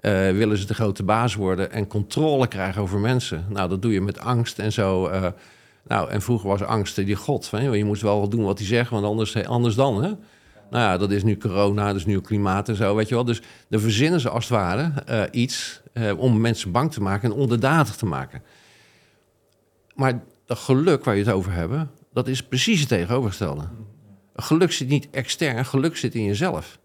eh, 0.00 0.12
willen 0.12 0.59
ze 0.59 0.66
de 0.66 0.74
grote 0.74 1.02
baas 1.02 1.35
worden 1.35 1.72
en 1.72 1.87
controle 1.87 2.46
krijgen 2.46 2.83
over 2.83 2.98
mensen. 2.98 3.46
Nou, 3.48 3.68
dat 3.68 3.83
doe 3.83 3.92
je 3.92 4.00
met 4.00 4.18
angst 4.18 4.59
en 4.59 4.72
zo. 4.72 5.06
eh. 5.06 5.26
nou, 5.83 6.11
en 6.11 6.22
vroeger 6.22 6.48
was 6.48 6.62
angst 6.62 6.96
die 6.96 7.14
god. 7.14 7.50
Joh, 7.52 7.76
je 7.76 7.85
moet 7.85 8.00
wel 8.00 8.28
doen 8.28 8.44
wat 8.44 8.59
hij 8.59 8.66
zegt, 8.66 8.90
want 8.90 9.04
anders, 9.04 9.44
anders 9.44 9.74
dan, 9.74 10.02
hè? 10.02 10.09
Nou 10.70 10.85
ja, 10.85 10.96
dat 10.96 11.11
is 11.11 11.22
nu 11.22 11.37
corona, 11.37 11.87
dat 11.87 11.96
is 11.96 12.06
nu 12.06 12.20
klimaat 12.20 12.68
en 12.68 12.76
zo, 12.76 12.94
weet 12.94 13.09
je 13.09 13.14
wel. 13.14 13.24
Dus 13.24 13.42
dan 13.68 13.80
verzinnen 13.80 14.20
ze 14.20 14.28
als 14.28 14.48
het 14.48 14.52
ware 14.52 14.92
eh, 15.06 15.22
iets 15.30 15.80
eh, 15.92 16.18
om 16.18 16.40
mensen 16.40 16.70
bang 16.70 16.92
te 16.92 17.02
maken 17.02 17.30
en 17.30 17.37
onderdanig 17.37 17.96
te 17.96 18.06
maken. 18.06 18.42
Maar 19.94 20.22
dat 20.44 20.59
geluk 20.59 21.04
waar 21.04 21.16
je 21.16 21.24
het 21.24 21.33
over 21.33 21.52
hebben, 21.52 21.90
dat 22.12 22.28
is 22.28 22.42
precies 22.42 22.80
het 22.80 22.88
tegenovergestelde. 22.88 23.68
Geluk 24.34 24.72
zit 24.72 24.88
niet 24.88 25.08
extern, 25.10 25.64
geluk 25.64 25.96
zit 25.96 26.14
in 26.14 26.24
jezelf. 26.24 26.78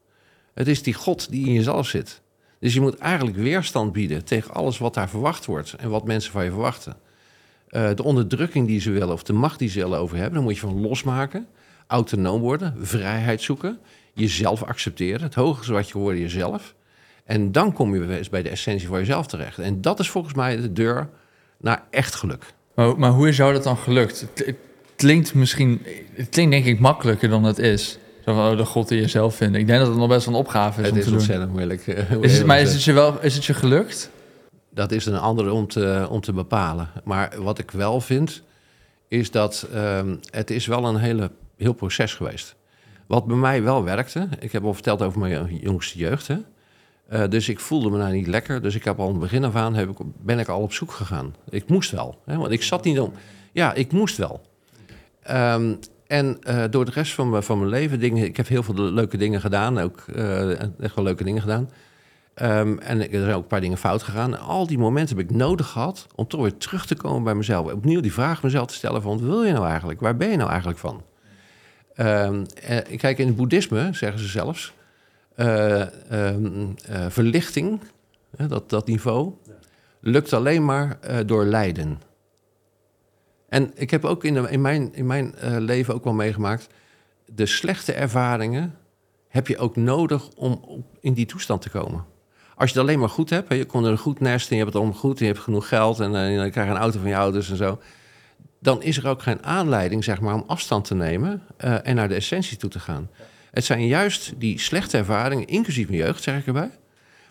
Het 0.54 0.68
is 0.68 0.84
die 0.84 0.94
God 0.94 1.32
die 1.32 1.48
in 1.48 1.54
jezelf 1.54 1.88
zit. 1.88 2.22
Dus 2.60 2.74
je 2.74 2.82
moet 2.82 2.98
eigenlijk 2.98 3.38
weerstand 3.38 3.92
bieden 3.92 4.26
tegen 4.26 4.54
alles 4.54 4.78
wat 4.78 4.94
daar 4.94 5.10
verwacht 5.10 5.46
wordt 5.46 5.74
en 5.74 5.90
wat 5.90 6.06
mensen 6.06 6.32
van 6.32 6.44
je 6.44 6.50
verwachten. 6.50 6.98
Eh, 7.68 7.90
de 7.96 8.04
onderdrukking 8.04 8.68
die 8.68 8.80
ze 8.80 8.92
willen 8.92 9.14
of 9.14 9.24
de 9.24 9.34
macht 9.34 9.60
die 9.60 9.70
ze 9.70 9.80
willen 9.80 10.00
over 10.00 10.16
hebben, 10.16 10.34
daar 10.34 10.44
moet 10.44 10.54
je 10.54 10.60
van 10.60 10.82
losmaken. 10.82 11.48
Autonoom 11.88 12.42
worden, 12.42 12.86
vrijheid 12.86 13.42
zoeken, 13.42 13.80
jezelf 14.14 14.64
accepteren. 14.64 15.22
Het 15.22 15.36
hoogste 15.36 15.74
wat 15.74 15.90
je 15.90 15.98
wordt, 15.98 16.20
jezelf. 16.20 16.76
En 17.24 17.52
dan 17.52 17.74
kom 17.74 17.96
je 17.96 18.28
bij 18.32 18.42
de 18.42 18.50
essentie 18.50 18.88
van 18.88 19.00
jezelf 19.00 19.28
terecht. 19.28 19.60
En 19.60 19.82
dat 19.82 20.00
is 20.00 20.10
volgens 20.10 20.34
mij 20.34 20.56
de 20.56 20.74
deur 20.74 21.10
naar 21.58 21.84
echt 21.90 22.16
geluk. 22.16 22.54
Maar, 22.76 23.00
maar 23.00 23.12
hoe 23.12 23.28
is 23.28 23.38
jou 23.38 23.54
dat 23.54 23.64
dan 23.64 23.78
gelukt? 23.78 24.28
Klinkt 24.96 25.34
misschien, 25.34 25.82
het 26.14 26.30
klinkt 26.30 26.52
denk 26.52 26.66
ik 26.66 26.80
makkelijker 26.80 27.30
dan 27.30 27.44
het 27.44 27.60
is. 27.60 27.98
Zo 28.26 28.34
van, 28.34 28.52
oh, 28.52 28.58
de 28.58 28.66
God 28.66 28.92
in 28.92 28.98
jezelf 28.98 29.36
vinden. 29.36 29.62
Ik 29.62 29.68
denk 29.68 29.80
dat 29.80 29.88
het 29.88 29.98
nog 29.98 30.08
best 30.08 30.26
wel 30.26 30.34
een 30.36 30.40
opgave 30.40 30.80
is 30.82 30.86
Het 30.86 30.92
om 30.94 30.98
is 30.98 31.04
te 31.04 31.10
doen. 31.10 31.20
ontzettend 31.20 31.52
moeilijk. 31.52 31.88
eh, 31.88 31.98
Is 31.98 32.06
het, 32.22 32.32
heel 32.32 32.46
maar 32.46 32.60
is 32.62 32.74
het 32.74 32.84
je 32.84 32.94
wel, 32.94 33.22
is 33.22 33.36
het 33.36 33.46
je 33.46 33.54
gelukt? 33.54 34.10
Dat 34.70 34.92
is 34.92 35.06
een 35.06 35.18
andere 35.18 35.52
om 35.54 35.68
te, 35.68 36.08
om 36.10 36.22
te 36.22 36.34
bepalen. 36.34 36.90
Maar 37.04 37.34
wat 37.40 37.60
ik 37.60 37.72
wel 37.72 38.02
vind, 38.02 38.42
is 39.08 39.32
dat 39.32 39.68
ehm, 39.74 40.16
het 40.30 40.50
is 40.52 40.66
wel 40.68 40.86
een 40.86 40.98
hele, 40.98 41.32
heel 41.58 41.74
proces 41.74 42.14
geweest. 42.14 42.56
Wat 43.08 43.26
bij 43.26 43.36
mij 43.38 43.64
wel 43.64 43.84
werkte, 43.84 44.28
ik 44.40 44.52
heb 44.52 44.64
al 44.66 44.74
verteld 44.74 45.02
over 45.02 45.20
mijn 45.20 45.56
jongste 45.62 45.98
jeugd. 45.98 46.28
Hè? 46.28 46.36
Eh, 47.08 47.30
dus 47.30 47.50
ik 47.50 47.60
voelde 47.60 47.90
me 47.90 47.98
nou 47.98 48.14
niet 48.14 48.28
lekker. 48.28 48.62
Dus 48.62 48.76
ik 48.76 48.84
heb 48.84 49.00
al 49.00 49.06
aan 49.06 49.12
het 49.12 49.22
begin 49.22 49.44
af 49.44 49.56
aan 49.56 49.76
heb 49.76 49.90
ik, 49.90 49.98
ben 50.24 50.40
ik 50.40 50.48
al 50.48 50.62
op 50.62 50.74
zoek 50.74 50.92
gegaan. 50.92 51.36
Ik 51.50 51.68
moest 51.70 51.92
wel. 51.92 52.20
Hè? 52.26 52.38
Want 52.38 52.52
ik 52.52 52.64
zat 52.64 52.84
niet 52.84 53.00
om. 53.00 53.14
Ja, 53.52 53.74
ik 53.74 53.92
moest 53.92 54.18
wel. 54.18 54.42
Ehm, 55.26 55.74
en 56.08 56.38
eh, 56.42 56.64
door 56.70 56.86
de 56.86 56.92
rest 56.92 57.14
van 57.14 57.30
mijn, 57.30 57.44
van 57.44 57.58
mijn 57.58 57.70
leven, 57.70 58.00
dingen, 58.00 58.26
ik 58.26 58.38
heb 58.38 58.48
heel 58.48 58.64
veel 58.64 58.76
leuke 58.76 59.18
dingen 59.18 59.42
gedaan. 59.42 59.80
Ook 59.80 60.04
eh, 60.16 60.50
echt 60.80 60.96
wel 60.96 61.04
leuke 61.04 61.24
dingen 61.24 61.42
gedaan. 61.42 61.70
Ehm, 62.34 62.78
en 62.78 63.12
er 63.12 63.22
zijn 63.22 63.34
ook 63.34 63.42
een 63.42 63.48
paar 63.48 63.62
dingen 63.62 63.78
fout 63.78 64.04
gegaan. 64.04 64.34
En 64.34 64.40
al 64.40 64.68
die 64.68 64.78
momenten 64.78 65.18
heb 65.18 65.30
ik 65.30 65.36
nodig 65.36 65.68
gehad 65.68 66.08
om 66.16 66.28
toch 66.28 66.42
weer 66.42 66.58
terug 66.58 66.86
te 66.86 66.96
komen 66.96 67.24
bij 67.24 67.36
mezelf. 67.36 67.72
Opnieuw 67.72 68.02
die 68.02 68.14
vraag 68.14 68.44
mezelf 68.44 68.68
te 68.68 68.74
stellen 68.74 69.02
van, 69.02 69.12
wat 69.12 69.28
wil 69.28 69.44
je 69.44 69.54
nou 69.54 69.68
eigenlijk? 69.68 70.00
Waar 70.00 70.18
ben 70.18 70.30
je 70.30 70.38
nou 70.38 70.50
eigenlijk 70.50 70.80
van? 70.80 71.04
Eh, 71.96 72.30
kijk, 72.98 73.18
in 73.18 73.28
het 73.28 73.36
boeddhisme 73.36 73.90
zeggen 73.92 74.20
ze 74.20 74.28
zelfs... 74.28 74.74
verlichting, 77.10 77.80
dat, 78.48 78.70
dat 78.70 78.88
niveau, 78.88 79.34
lukt 80.00 80.34
alleen 80.34 80.66
maar 80.66 80.98
door 81.26 81.46
lijden. 81.46 82.00
En 83.56 83.72
ik 83.76 83.92
heb 83.92 84.06
ook 84.06 84.24
in, 84.24 84.34
de, 84.34 84.48
in 84.50 84.62
mijn, 84.62 84.94
in 84.94 85.06
mijn 85.06 85.36
eh, 85.36 85.56
leven 85.60 85.94
ook 85.94 86.04
wel 86.04 86.14
meegemaakt... 86.14 86.68
de 87.26 87.46
slechte 87.46 87.94
ervaringen 87.94 88.76
heb 89.28 89.48
je 89.48 89.58
ook 89.58 89.76
nodig 89.76 90.30
om 90.30 90.84
in 91.00 91.14
die 91.14 91.26
toestand 91.26 91.62
te 91.62 91.70
komen. 91.70 92.06
Als 92.56 92.70
je 92.70 92.76
het 92.76 92.88
alleen 92.88 93.00
maar 93.00 93.10
goed 93.10 93.30
hebt, 93.30 93.54
je 93.54 93.66
komt 93.66 93.86
er 93.86 93.92
een 93.92 93.98
goed 93.98 94.20
nest 94.20 94.50
en 94.50 94.56
je 94.56 94.62
hebt 94.62 94.74
het 94.74 94.82
allemaal 94.82 95.00
goed... 95.00 95.20
en 95.20 95.26
je 95.26 95.32
hebt 95.32 95.44
genoeg 95.44 95.68
geld 95.68 96.00
en 96.00 96.12
je 96.12 96.50
krijgt 96.50 96.72
een 96.72 96.78
auto 96.78 97.00
van 97.00 97.10
je 97.10 97.18
ouders 97.18 97.50
en 97.50 97.56
zo... 97.56 97.80
dan 98.60 98.82
is 98.84 98.98
er 98.98 99.08
ook 99.08 99.22
geen 99.22 99.44
aanleiding 99.44 100.04
zeg 100.04 100.22
maar, 100.22 100.34
om 100.34 100.44
afstand 100.48 100.86
te 100.86 100.96
nemen 100.96 101.44
eh, 101.58 101.88
en 101.88 101.96
naar 101.96 102.08
de 102.08 102.16
essentie 102.16 102.58
toe 102.58 102.70
te 102.70 102.80
gaan. 102.80 103.10
Het 103.52 103.66
zijn 103.66 103.88
juist 103.88 104.34
die 104.38 104.60
slechte 104.60 104.98
ervaringen, 104.98 105.48
inclusief 105.48 105.88
mijn 105.88 106.00
jeugd, 106.00 106.24
zeg 106.24 106.40
ik 106.40 106.48
erbij... 106.48 106.72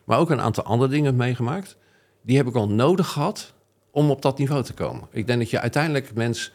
maar 0.04 0.18
ook 0.18 0.30
een 0.30 0.40
aantal 0.40 0.64
andere 0.64 0.90
dingen 0.90 1.16
meegemaakt... 1.16 1.76
die 2.22 2.36
heb 2.36 2.46
ik 2.46 2.54
al 2.54 2.68
nodig 2.68 3.08
gehad 3.08 3.54
om 3.94 4.10
op 4.10 4.22
dat 4.22 4.38
niveau 4.38 4.62
te 4.62 4.72
komen. 4.72 5.08
Ik 5.10 5.26
denk 5.26 5.38
dat 5.38 5.50
je 5.50 5.60
uiteindelijk 5.60 6.14
mens 6.14 6.52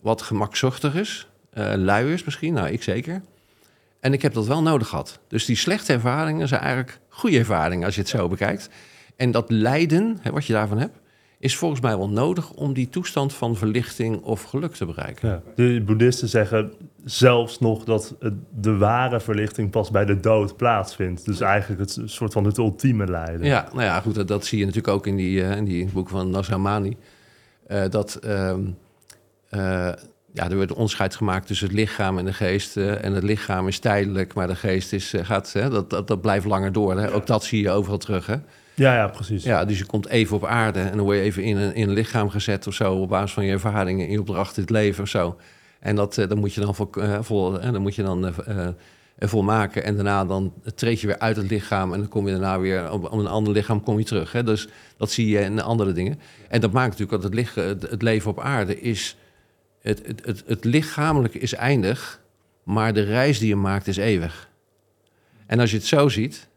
wat 0.00 0.22
gemakzuchtig 0.22 0.94
is, 0.94 1.26
eh 1.50 1.72
lui 1.74 2.12
is 2.12 2.24
misschien, 2.24 2.52
nou 2.52 2.68
ik 2.68 2.82
zeker. 2.82 3.22
En 4.00 4.12
ik 4.12 4.22
heb 4.22 4.34
dat 4.34 4.46
wel 4.46 4.62
nodig 4.62 4.88
gehad. 4.88 5.18
Dus 5.28 5.44
die 5.44 5.56
slechte 5.56 5.92
ervaringen 5.92 6.48
zijn 6.48 6.60
eigenlijk 6.60 6.98
goede 7.08 7.38
ervaringen 7.38 7.86
als 7.86 7.94
je 7.94 8.00
het 8.00 8.10
zo 8.10 8.28
bekijkt. 8.28 8.68
En 9.16 9.30
dat 9.30 9.50
lijden, 9.50 10.18
hè, 10.20 10.30
wat 10.30 10.46
je 10.46 10.52
daarvan 10.52 10.78
hebt, 10.78 10.98
is 11.38 11.56
volgens 11.56 11.80
mij 11.80 11.96
wel 11.96 12.08
nodig 12.08 12.50
om 12.50 12.72
die 12.72 12.88
toestand 12.88 13.34
van 13.34 13.56
verlichting 13.56 14.22
of 14.22 14.42
geluk 14.42 14.74
te 14.74 14.86
bereiken. 14.86 15.28
Ja. 15.28 15.42
De 15.54 15.82
boeddhisten 15.84 16.28
zeggen 16.28 16.72
zelfs 17.04 17.58
nog 17.58 17.84
dat 17.84 18.16
de 18.60 18.76
ware 18.76 19.20
verlichting 19.20 19.70
pas 19.70 19.90
bij 19.90 20.04
de 20.04 20.20
dood 20.20 20.56
plaatsvindt. 20.56 21.24
Dus 21.24 21.40
eigenlijk 21.40 21.80
het 21.80 22.00
soort 22.04 22.32
van 22.32 22.44
het 22.44 22.58
ultieme 22.58 23.06
lijden. 23.06 23.46
Ja, 23.46 23.68
nou 23.72 23.82
ja, 23.82 24.00
goed, 24.00 24.14
dat, 24.14 24.28
dat 24.28 24.46
zie 24.46 24.58
je 24.58 24.64
natuurlijk 24.64 24.94
ook 24.94 25.06
in 25.06 25.16
die, 25.16 25.42
eh, 25.42 25.56
in 25.56 25.64
die 25.64 25.88
boek 25.92 26.08
van 26.08 26.30
Nasramani. 26.30 26.96
Eh, 27.66 27.88
dat 27.90 28.14
ehm, 28.14 28.60
eh, 29.48 29.92
ja, 30.32 30.48
er 30.48 30.54
wordt 30.54 30.70
een 30.70 30.76
onderscheid 30.76 31.14
gemaakt 31.14 31.46
tussen 31.46 31.66
het 31.66 31.76
lichaam 31.76 32.18
en 32.18 32.24
de 32.24 32.32
geest. 32.32 32.76
en 32.76 33.12
het 33.12 33.24
lichaam 33.24 33.68
is 33.68 33.78
tijdelijk, 33.78 34.34
maar 34.34 34.46
de 34.46 34.56
geest 34.56 34.92
is, 34.92 35.14
gaat, 35.16 35.52
hè, 35.52 35.70
dat, 35.70 35.90
dat, 35.90 36.08
dat 36.08 36.20
blijft 36.20 36.46
langer 36.46 36.72
door. 36.72 36.98
Hè? 36.98 37.12
Ook 37.12 37.26
dat 37.26 37.44
zie 37.44 37.62
je 37.62 37.70
overal 37.70 37.98
terug. 37.98 38.26
Hè? 38.26 38.36
Ja, 38.78 38.94
ja, 38.94 39.08
precies. 39.08 39.44
Ja, 39.44 39.64
dus 39.64 39.78
je 39.78 39.86
komt 39.86 40.08
even 40.08 40.36
op 40.36 40.44
aarde 40.44 40.80
en 40.80 40.96
dan 40.96 41.04
word 41.04 41.16
je 41.16 41.22
even 41.22 41.42
in 41.42 41.56
een, 41.56 41.74
in 41.74 41.88
een 41.88 41.94
lichaam 41.94 42.30
gezet 42.30 42.66
of 42.66 42.74
zo... 42.74 42.94
op 42.94 43.08
basis 43.08 43.32
van 43.32 43.44
je 43.44 43.52
ervaringen 43.52 44.06
in 44.06 44.12
je 44.12 44.20
opdracht 44.20 44.56
in 44.56 44.62
het 44.62 44.70
leven 44.70 45.02
of 45.02 45.08
zo. 45.08 45.36
En 45.80 45.96
dat, 45.96 46.18
eh, 46.18 46.28
dan 46.28 46.38
moet 46.38 46.54
je 46.54 46.60
dan, 46.60 46.74
vol, 46.74 46.90
eh, 46.90 47.18
vol, 47.20 47.60
eh, 47.60 47.72
dan, 47.72 47.82
moet 47.82 47.94
je 47.94 48.02
dan 48.02 48.34
volmaken. 49.18 49.84
En 49.84 49.94
daarna 49.94 50.24
dan 50.24 50.52
treed 50.74 51.00
je 51.00 51.06
weer 51.06 51.18
uit 51.18 51.36
het 51.36 51.50
lichaam... 51.50 51.92
en 51.92 51.98
dan 51.98 52.08
kom 52.08 52.26
je 52.26 52.32
daarna 52.32 52.58
weer 52.58 52.90
op, 52.90 53.12
een 53.12 53.26
ander 53.26 53.52
lichaam 53.52 53.82
kom 53.82 53.98
je 53.98 54.04
terug. 54.04 54.32
Hè? 54.32 54.42
Dus 54.42 54.68
dat 54.96 55.10
zie 55.10 55.28
je 55.28 55.40
in 55.40 55.60
andere 55.60 55.92
dingen. 55.92 56.20
En 56.48 56.60
dat 56.60 56.72
maakt 56.72 56.98
natuurlijk 56.98 57.22
dat 57.22 57.32
het, 57.32 57.34
lich- 57.34 57.54
het, 57.54 57.90
het 57.90 58.02
leven 58.02 58.30
op 58.30 58.40
aarde 58.40 58.80
is... 58.80 59.16
Het, 59.80 60.06
het, 60.06 60.24
het, 60.24 60.42
het 60.46 60.64
lichamelijke 60.64 61.38
is 61.38 61.54
eindig, 61.54 62.20
maar 62.62 62.92
de 62.92 63.02
reis 63.02 63.38
die 63.38 63.48
je 63.48 63.56
maakt 63.56 63.86
is 63.86 63.96
eeuwig. 63.96 64.48
En 65.46 65.60
als 65.60 65.70
je 65.70 65.76
het 65.76 65.86
zo 65.86 66.08
ziet, 66.08 66.48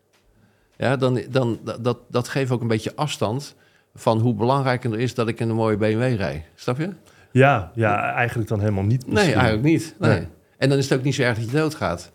ja, 0.82 0.96
dan, 0.96 1.22
dan 1.30 1.60
dat, 1.82 1.98
dat 2.10 2.28
geeft 2.28 2.52
ook 2.52 2.62
een 2.62 2.68
beetje 2.68 2.96
afstand 2.96 3.56
van 3.96 4.20
hoe 4.20 4.34
belangrijk 4.34 4.84
het 4.84 4.94
is 4.94 5.14
dat 5.14 5.28
ik 5.28 5.40
in 5.40 5.50
een 5.50 5.56
mooie 5.56 5.78
BMW 5.78 6.16
rijd. 6.16 6.44
Snap 6.56 6.78
je? 6.78 6.90
Ja, 7.32 7.72
ja, 7.76 8.14
eigenlijk 8.14 8.50
dan 8.50 8.60
helemaal 8.60 8.84
niet 8.84 9.08
Nee, 9.08 9.34
eigenlijk 9.34 9.64
niet. 9.64 9.96
Nee. 10.00 10.12
Nee. 10.12 10.28
En 10.58 10.70
dan 10.70 10.78
is 10.78 10.90
het 10.90 10.98
ook 11.00 11.04
niet 11.04 11.16
zo 11.16 11.22
erg 11.22 11.38
dat 11.38 11.50
je 11.50 11.58
doodgaat. 11.58 12.12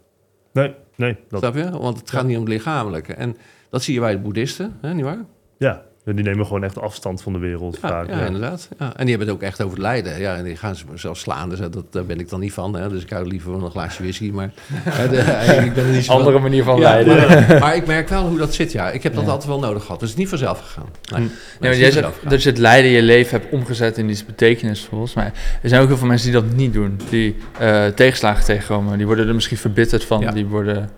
Nee, 0.52 0.74
nee. 0.94 1.16
Dat, 1.28 1.40
Snap 1.40 1.54
je? 1.54 1.70
Want 1.70 1.98
het 1.98 2.10
gaat 2.10 2.24
niet 2.24 2.36
om 2.36 2.42
het 2.42 2.52
lichamelijke. 2.52 3.14
En 3.14 3.36
dat 3.70 3.82
zie 3.82 3.94
je 3.94 4.00
bij 4.00 4.12
de 4.12 4.18
boeddhisten, 4.18 4.78
hè, 4.80 4.94
nietwaar? 4.94 5.24
ja, 5.58 5.82
die 6.14 6.24
nemen 6.24 6.46
gewoon 6.46 6.64
echt 6.64 6.80
afstand 6.80 7.22
van 7.22 7.32
de 7.32 7.38
wereld 7.38 7.78
Ja, 7.82 7.88
vaak. 7.88 8.08
ja, 8.08 8.18
ja. 8.18 8.24
inderdaad. 8.26 8.68
Ja. 8.78 8.84
En 8.96 9.06
die 9.06 9.08
hebben 9.16 9.26
het 9.26 9.36
ook 9.36 9.42
echt 9.42 9.62
over 9.62 9.74
het 9.76 9.82
lijden. 9.86 10.18
Ja, 10.20 10.36
en 10.36 10.44
die 10.44 10.56
gaan 10.56 10.76
ze 10.76 10.84
zelfs 10.94 11.20
slaan. 11.20 11.48
Dus 11.48 11.58
dat, 11.58 11.84
daar 11.90 12.04
ben 12.06 12.20
ik 12.20 12.28
dan 12.28 12.40
niet 12.40 12.52
van. 12.52 12.74
Hè. 12.76 12.88
Dus 12.88 13.02
ik 13.02 13.10
hou 13.10 13.26
liever 13.28 13.52
van 13.52 13.64
een 13.64 13.70
glaasje 13.70 14.02
whisky. 14.02 14.30
Maar 14.30 14.50
hè, 14.72 15.08
de- 15.08 15.62
ik 15.66 15.74
ben 15.74 15.84
er 15.84 15.90
niet 15.90 16.04
zo 16.04 16.10
van- 16.12 16.16
Andere 16.20 16.38
manier 16.38 16.64
van 16.64 16.76
Ja, 16.76 16.82
leiden. 16.82 17.16
maar, 17.16 17.58
maar 17.60 17.76
ik 17.76 17.86
merk 17.86 18.08
wel 18.08 18.26
hoe 18.28 18.38
dat 18.38 18.54
zit, 18.54 18.72
ja. 18.72 18.90
Ik 18.90 19.02
heb 19.02 19.14
dat 19.14 19.24
Ja. 19.24 19.30
altijd 19.30 19.48
wel 19.48 19.58
nodig 19.60 19.82
gehad. 19.84 20.00
Dus 20.00 20.08
het 20.08 20.18
is 20.18 20.24
niet 20.24 20.32
vanzelf 20.40 20.60
gegaan. 20.60 20.88
Nee, 21.12 21.20
Hm. 21.20 21.26
Nee, 21.26 21.30
maar 21.60 21.70
is 21.70 21.78
jij 21.78 21.90
zegt 21.90 22.08
dat 22.28 22.42
je 22.42 22.48
het 22.48 22.58
lijden 22.58 22.90
in 22.90 22.96
je 22.96 23.02
leven 23.02 23.40
hebt 23.40 23.52
omgezet 23.52 23.98
in 23.98 24.08
iets 24.08 24.24
betekenisvols. 24.26 25.14
Maar 25.14 25.32
er 25.62 25.68
zijn 25.68 25.82
ook 25.82 25.88
heel 25.88 25.96
veel 25.96 26.06
mensen 26.06 26.30
die 26.32 26.40
dat 26.40 26.52
niet 26.52 26.72
doen. 26.72 27.00
Die 27.10 27.36
eh, 27.58 27.86
tegenslagen 27.86 28.44
tegenkomen. 28.44 28.96
Die 28.96 29.06
worden 29.06 29.28
er 29.28 29.34
misschien 29.34 29.56
verbitterd 29.56 30.04
van. 30.04 30.20
Ja. 30.20 30.30
Die, 30.32 30.46
worden, 30.46 30.90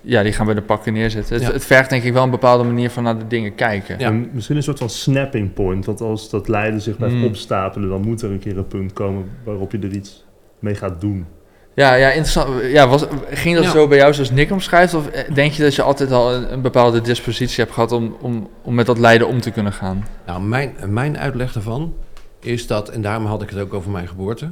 ja, 0.00 0.22
die 0.22 0.32
gaan 0.32 0.46
bij 0.46 0.54
de 0.54 0.62
pakken 0.62 0.92
neerzetten. 0.92 1.34
Het, 1.34 1.44
Ja. 1.46 1.52
het 1.52 1.64
vergt 1.64 1.90
denk 1.90 2.02
ik 2.02 2.12
wel 2.12 2.22
een 2.22 2.30
bepaalde 2.30 2.64
manier 2.64 2.90
van 2.90 3.02
naar 3.02 3.18
de 3.18 3.26
dingen 3.26 3.54
kijken. 3.54 3.98
Ja. 3.98 4.06
En 4.06 4.30
misschien 4.32 4.56
een 4.56 4.62
soort 4.62 4.78
van 4.78 4.90
snapping 4.90 5.52
point. 5.52 5.84
Want 5.86 6.00
als 6.00 6.30
dat 6.30 6.48
lijden 6.48 6.80
zich 6.80 6.96
blijft 6.96 7.14
Mm. 7.14 7.24
opstapelen, 7.24 7.88
dan 7.88 8.00
moet 8.00 8.22
er 8.22 8.30
een 8.30 8.38
keer 8.38 8.58
een 8.58 8.66
punt 8.66 8.92
komen 8.92 9.24
waarop 9.44 9.72
je 9.72 9.78
er 9.78 9.90
iets 9.92 10.24
mee 10.58 10.74
gaat 10.74 11.00
doen. 11.00 11.26
Ja, 11.74 11.94
ja 11.94 12.06
interessant. 12.08 12.48
Ja, 12.64 12.88
was, 12.88 13.04
ging 13.30 13.54
dat 13.54 13.64
Ja. 13.64 13.70
zo 13.70 13.88
bij 13.88 13.98
jou 13.98 14.14
zoals 14.14 14.30
Nick 14.30 14.50
omschrijft? 14.50 14.94
Of 14.94 15.06
eh, 15.08 15.34
denk 15.34 15.52
je 15.52 15.62
dat 15.62 15.74
je 15.74 15.82
altijd 15.82 16.12
al 16.12 16.34
een, 16.34 16.52
een 16.52 16.60
bepaalde 16.60 17.00
dispositie 17.00 17.60
hebt 17.62 17.74
gehad 17.74 17.92
om, 17.92 18.16
om, 18.20 18.48
om 18.62 18.74
met 18.74 18.86
dat 18.86 18.98
lijden 18.98 19.26
om 19.26 19.40
te 19.40 19.50
kunnen 19.50 19.72
gaan? 19.72 20.04
Nou, 20.26 20.42
mijn, 20.42 20.72
mijn 20.88 21.18
uitleg 21.18 21.52
daarvan 21.52 21.94
is 22.40 22.66
dat... 22.66 22.88
En 22.88 23.02
daarom 23.02 23.26
had 23.26 23.42
ik 23.42 23.50
het 23.50 23.58
ook 23.58 23.74
over 23.74 23.90
mijn 23.90 24.08
geboorte. 24.08 24.50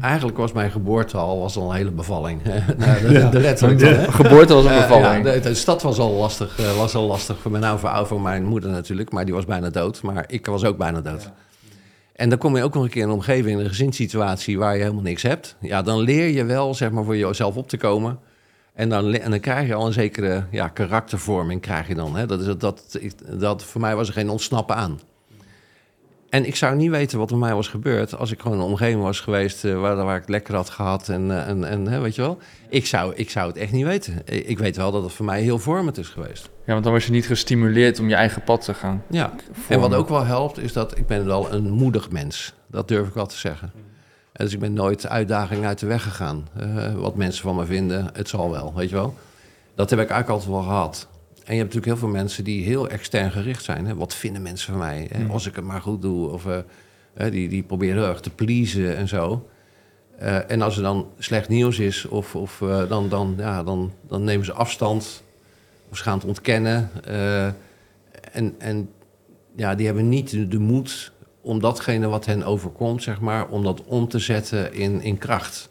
Eigenlijk 0.00 0.36
was 0.36 0.52
mijn 0.52 0.70
geboorte 0.70 1.16
al, 1.16 1.40
was 1.40 1.56
al 1.56 1.70
een 1.70 1.76
hele 1.76 1.90
bevalling. 1.90 2.42
nou, 2.78 3.00
de, 3.00 3.28
de 3.28 3.40
letterlijk 3.40 3.80
dan, 3.80 3.88
hè? 3.88 4.12
Geboorte 4.12 4.54
was 4.54 4.64
een 4.64 4.74
bevalling. 4.74 5.26
ja, 5.26 5.32
de, 5.32 5.40
de 5.40 5.54
stad 5.54 5.82
was 5.82 5.98
al 5.98 6.12
lastig, 6.12 6.58
eh, 6.58 6.76
was 6.76 6.94
al 6.94 7.06
lastig 7.06 7.38
voor 7.38 7.50
mijn, 7.50 7.62
nou, 7.62 7.78
voor, 7.78 8.06
voor 8.06 8.20
mijn 8.20 8.44
moeder 8.44 8.70
natuurlijk, 8.70 9.12
maar 9.12 9.24
die 9.24 9.34
was 9.34 9.44
bijna 9.44 9.70
dood. 9.70 10.02
Maar 10.02 10.24
ik 10.26 10.46
was 10.46 10.64
ook 10.64 10.76
bijna 10.76 11.00
dood. 11.00 11.30
En 12.12 12.28
dan 12.28 12.38
kom 12.38 12.56
je 12.56 12.62
ook 12.62 12.74
nog 12.74 12.82
een 12.82 12.90
keer 12.90 13.02
in 13.02 13.08
een 13.08 13.14
omgeving, 13.14 13.58
in 13.58 13.64
een 13.64 13.68
gezinssituatie 13.68 14.58
waar 14.58 14.74
je 14.74 14.82
helemaal 14.82 15.02
niks 15.02 15.22
hebt. 15.22 15.56
Ja, 15.60 15.82
dan 15.82 15.98
leer 15.98 16.28
je 16.28 16.44
wel, 16.44 16.74
zeg 16.74 16.90
maar, 16.90 17.04
voor 17.04 17.16
jezelf 17.16 17.56
op 17.56 17.68
te 17.68 17.76
komen. 17.76 18.18
En 18.74 18.88
dan, 18.88 19.14
en 19.14 19.30
dan 19.30 19.40
krijg 19.40 19.66
je 19.66 19.74
al 19.74 19.86
een 19.86 19.92
zekere 19.92 20.44
ja, 20.50 20.68
karaktervorming, 20.68 21.60
krijg 21.60 21.88
je 21.88 21.94
dan. 21.94 22.16
Hè? 22.16 22.26
Dat, 22.26 22.40
is, 22.40 22.56
dat, 22.58 22.98
dat, 23.38 23.64
voor 23.64 23.80
mij 23.80 23.96
was 23.96 24.08
er 24.08 24.14
geen 24.14 24.30
ontsnappen 24.30 24.76
aan. 24.76 25.00
En 26.34 26.46
ik 26.46 26.56
zou 26.56 26.76
niet 26.76 26.90
weten 26.90 27.18
wat 27.18 27.30
er 27.30 27.36
mij 27.36 27.54
was 27.54 27.68
gebeurd 27.68 28.16
als 28.16 28.32
ik 28.32 28.40
gewoon 28.40 28.58
een 28.58 28.64
omgeving 28.64 29.02
was 29.02 29.20
geweest 29.20 29.64
eh, 29.64 29.80
waar, 29.80 29.96
waar 29.96 30.14
ik 30.14 30.20
het 30.20 30.30
lekker 30.30 30.54
had 30.54 30.70
gehad. 30.70 31.08
En, 31.08 31.30
eh, 31.30 31.48
en, 31.48 31.64
en 31.64 31.86
hè, 31.86 32.00
weet 32.00 32.14
je 32.14 32.22
wel, 32.22 32.38
ik 32.68 32.86
zou, 32.86 33.14
ik 33.14 33.30
zou 33.30 33.48
het 33.48 33.56
echt 33.56 33.72
niet 33.72 33.84
weten. 33.84 34.22
Ik 34.24 34.46
ik 34.46 34.58
weet 34.58 34.76
wel 34.76 34.92
dat 34.92 35.02
het 35.02 35.12
voor 35.12 35.24
mij 35.24 35.40
heel 35.40 35.58
vormend 35.58 35.98
is 35.98 36.08
geweest. 36.08 36.50
Ja, 36.66 36.72
want 36.72 36.84
dan 36.84 36.92
was 36.92 37.06
je 37.06 37.10
niet 37.10 37.26
gestimuleerd 37.26 37.98
om 37.98 38.08
je 38.08 38.14
eigen 38.14 38.42
pad 38.42 38.64
te 38.64 38.74
gaan. 38.74 39.02
Ja, 39.10 39.32
en 39.68 39.80
wat 39.80 39.94
ook 39.94 40.08
wel 40.08 40.24
helpt 40.24 40.58
is 40.58 40.72
dat 40.72 40.98
ik 40.98 41.06
ben 41.06 41.26
wel 41.26 41.52
een 41.52 41.70
moedig 41.70 42.10
mens. 42.10 42.54
Dat 42.70 42.88
durf 42.88 43.08
ik 43.08 43.14
wel 43.14 43.26
te 43.26 43.36
zeggen. 43.36 43.72
En 44.32 44.44
dus 44.44 44.54
ik 44.54 44.60
ben 44.60 44.72
nooit 44.72 45.08
uitdagingen 45.08 45.68
uit 45.68 45.78
de 45.78 45.86
weg 45.86 46.02
gegaan. 46.02 46.48
Eh, 46.56 46.94
wat 46.94 47.16
mensen 47.16 47.42
van 47.42 47.56
me 47.56 47.64
vinden, 47.64 48.10
het 48.12 48.28
zal 48.28 48.50
wel, 48.50 48.72
weet 48.74 48.88
je 48.88 48.94
wel. 48.94 49.14
Dat 49.74 49.90
heb 49.90 50.00
ik 50.00 50.10
eigenlijk 50.10 50.40
altijd 50.40 50.50
wel 50.50 50.72
gehad. 50.72 51.08
En 51.44 51.54
je 51.54 51.60
hebt 51.60 51.74
natuurlijk 51.74 52.00
heel 52.00 52.08
veel 52.08 52.20
mensen 52.20 52.44
die 52.44 52.64
heel 52.64 52.88
extern 52.88 53.30
gericht 53.30 53.64
zijn. 53.64 53.86
Hè? 53.86 53.94
Wat 53.94 54.14
vinden 54.14 54.42
mensen 54.42 54.70
van 54.70 54.78
mij? 54.78 55.08
Hè? 55.10 55.22
Mm. 55.22 55.30
Als 55.30 55.46
ik 55.46 55.56
het 55.56 55.64
maar 55.64 55.80
goed 55.80 56.02
doe. 56.02 56.30
Of 56.30 56.46
eh, 56.46 57.30
die, 57.30 57.48
die 57.48 57.62
proberen 57.62 57.96
heel 57.96 58.08
erg 58.08 58.20
te 58.20 58.30
pleasen 58.30 58.96
en 58.96 59.08
zo. 59.08 59.48
Eh, 60.18 60.50
en 60.50 60.62
als 60.62 60.76
er 60.76 60.82
dan 60.82 61.08
slecht 61.18 61.48
nieuws 61.48 61.78
is, 61.78 62.04
of, 62.06 62.34
of, 62.34 62.62
eh, 62.62 62.88
dan, 62.88 63.08
dan, 63.08 63.34
ja, 63.38 63.62
dan, 63.62 63.92
dan 64.08 64.24
nemen 64.24 64.46
ze 64.46 64.52
afstand. 64.52 65.22
Of 65.90 65.96
ze 65.96 66.02
gaan 66.02 66.18
het 66.18 66.26
ontkennen. 66.26 66.90
En, 68.32 68.54
en 68.58 68.90
ja, 69.56 69.74
die 69.74 69.86
hebben 69.86 70.08
niet 70.08 70.30
de, 70.30 70.48
de 70.48 70.58
moed 70.58 71.12
om 71.40 71.60
datgene 71.60 72.06
wat 72.06 72.26
hen 72.26 72.44
overkomt, 72.44 73.02
zeg 73.02 73.20
maar, 73.20 73.48
om 73.48 73.62
dat 73.62 73.84
om 73.84 74.08
te 74.08 74.18
zetten 74.18 74.72
in, 74.72 75.00
in 75.00 75.18
kracht. 75.18 75.68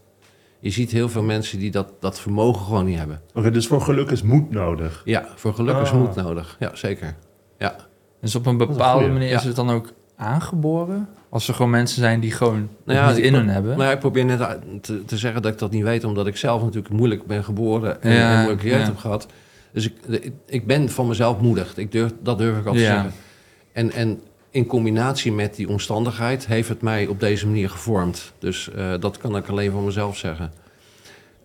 Je 0.63 0.69
ziet 0.69 0.91
heel 0.91 1.09
veel 1.09 1.23
mensen 1.23 1.59
die 1.59 1.71
dat, 1.71 1.87
dat 1.99 2.19
vermogen 2.19 2.65
gewoon 2.65 2.85
niet 2.85 2.97
hebben. 2.97 3.21
Oké, 3.33 3.51
dus 3.51 3.67
voor 3.67 3.81
geluk 3.81 4.09
is 4.11 4.21
moed 4.21 4.51
nodig. 4.51 5.01
Ja, 5.05 5.25
voor 5.35 5.53
geluk 5.53 5.77
is 5.81 5.89
Ah. 5.89 5.95
moed 5.99 6.15
nodig. 6.15 6.55
Ja, 6.59 6.71
zeker. 6.75 7.15
Ja, 7.57 7.75
Dus 8.21 8.35
op 8.35 8.45
een 8.45 8.57
bepaalde 8.57 9.07
manier 9.07 9.29
Ja. 9.29 9.37
is 9.37 9.43
het 9.43 9.55
dan 9.55 9.69
ook 9.69 9.91
aangeboren? 10.15 11.07
Als 11.29 11.47
er 11.47 11.53
gewoon 11.53 11.71
mensen 11.71 11.99
zijn 12.01 12.19
die 12.19 12.31
gewoon 12.31 12.69
Nou 12.85 12.99
ja, 12.99 13.09
niet 13.09 13.17
in 13.25 13.33
hun 13.33 13.49
hebben. 13.49 13.71
Nou 13.71 13.83
ja, 13.83 13.91
ik 13.91 13.99
probeer 13.99 14.25
net 14.25 14.57
te, 14.81 15.05
te 15.05 15.17
zeggen 15.17 15.41
dat 15.41 15.51
ik 15.51 15.57
dat 15.59 15.71
niet 15.71 15.83
weet, 15.83 16.03
omdat 16.03 16.27
ik 16.27 16.37
zelf 16.37 16.61
natuurlijk 16.63 16.93
moeilijk 16.93 17.25
ben 17.25 17.43
geboren 17.43 18.01
en 18.01 18.11
Ja, 18.13 18.31
een 18.31 18.37
moeilijke 18.37 18.67
jeugd 18.67 18.79
ja. 18.79 18.85
heb 18.85 18.97
gehad. 18.97 19.27
Dus 19.71 19.85
ik, 19.85 19.93
ik, 20.07 20.33
ik 20.45 20.67
ben 20.67 20.89
van 20.89 21.07
mezelf 21.07 21.39
moedig. 21.41 21.77
Ik 21.77 21.91
durf, 21.91 22.11
dat 22.21 22.37
durf 22.37 22.57
ik 22.57 22.65
al 22.65 22.73
te 22.73 22.79
Ja. 22.79 22.85
zeggen. 22.93 23.11
En, 23.71 23.91
en 23.91 24.21
in 24.53 24.65
combinatie 24.65 25.31
met 25.31 25.55
die 25.55 25.69
omstandigheid 25.69 26.47
heeft 26.47 26.69
het 26.69 26.81
mij 26.81 27.07
op 27.07 27.19
deze 27.19 27.45
manier 27.47 27.69
gevormd. 27.69 28.33
Dus 28.39 28.69
eh, 28.71 28.93
dat 28.99 29.17
kan 29.17 29.35
ik 29.35 29.47
alleen 29.47 29.71
van 29.71 29.85
mezelf 29.85 30.17
zeggen. 30.17 30.53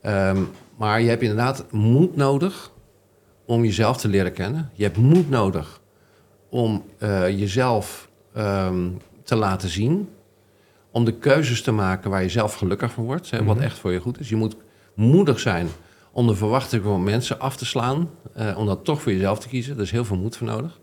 Ehm, 0.03 0.43
maar 0.77 1.01
je 1.01 1.09
hebt 1.09 1.23
inderdaad 1.23 1.65
moed 1.73 2.17
nodig 2.17 2.71
om 3.47 3.65
jezelf 3.65 3.97
te 3.97 4.09
leren 4.09 4.33
kennen. 4.33 4.71
Je 4.73 4.83
hebt 4.83 4.97
moed 4.97 5.31
nodig 5.31 5.81
om 6.51 6.85
eh, 6.99 7.29
jezelf 7.39 8.09
ehm, 8.35 8.89
te 9.23 9.37
laten 9.37 9.69
zien. 9.69 10.09
Om 10.91 11.05
de 11.05 11.13
keuzes 11.19 11.63
te 11.63 11.73
maken 11.73 12.11
waar 12.11 12.23
je 12.23 12.29
zelf 12.29 12.55
gelukkig 12.55 12.93
van 12.93 13.05
wordt. 13.05 13.31
Hè, 13.31 13.45
wat 13.45 13.57
Mhm. 13.57 13.65
echt 13.65 13.79
voor 13.79 13.93
je 13.93 14.01
goed 14.01 14.21
is. 14.21 14.29
Je 14.29 14.37
moet 14.37 14.57
moedig 14.95 15.41
zijn 15.41 15.69
om 16.13 16.27
de 16.27 16.35
verwachtingen 16.35 16.85
van 16.85 17.03
mensen 17.05 17.41
af 17.41 17.57
te 17.57 17.67
slaan. 17.67 18.11
eh, 18.35 18.59
om 18.59 18.67
dat 18.67 18.85
toch 18.85 19.03
voor 19.03 19.13
jezelf 19.13 19.39
te 19.39 19.49
kiezen. 19.49 19.75
Daar 19.75 19.85
is 19.85 19.91
heel 19.91 20.05
veel 20.05 20.17
moed 20.17 20.37
voor 20.37 20.47
nodig. 20.47 20.81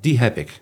Die 0.00 0.18
heb 0.18 0.36
ik. 0.36 0.60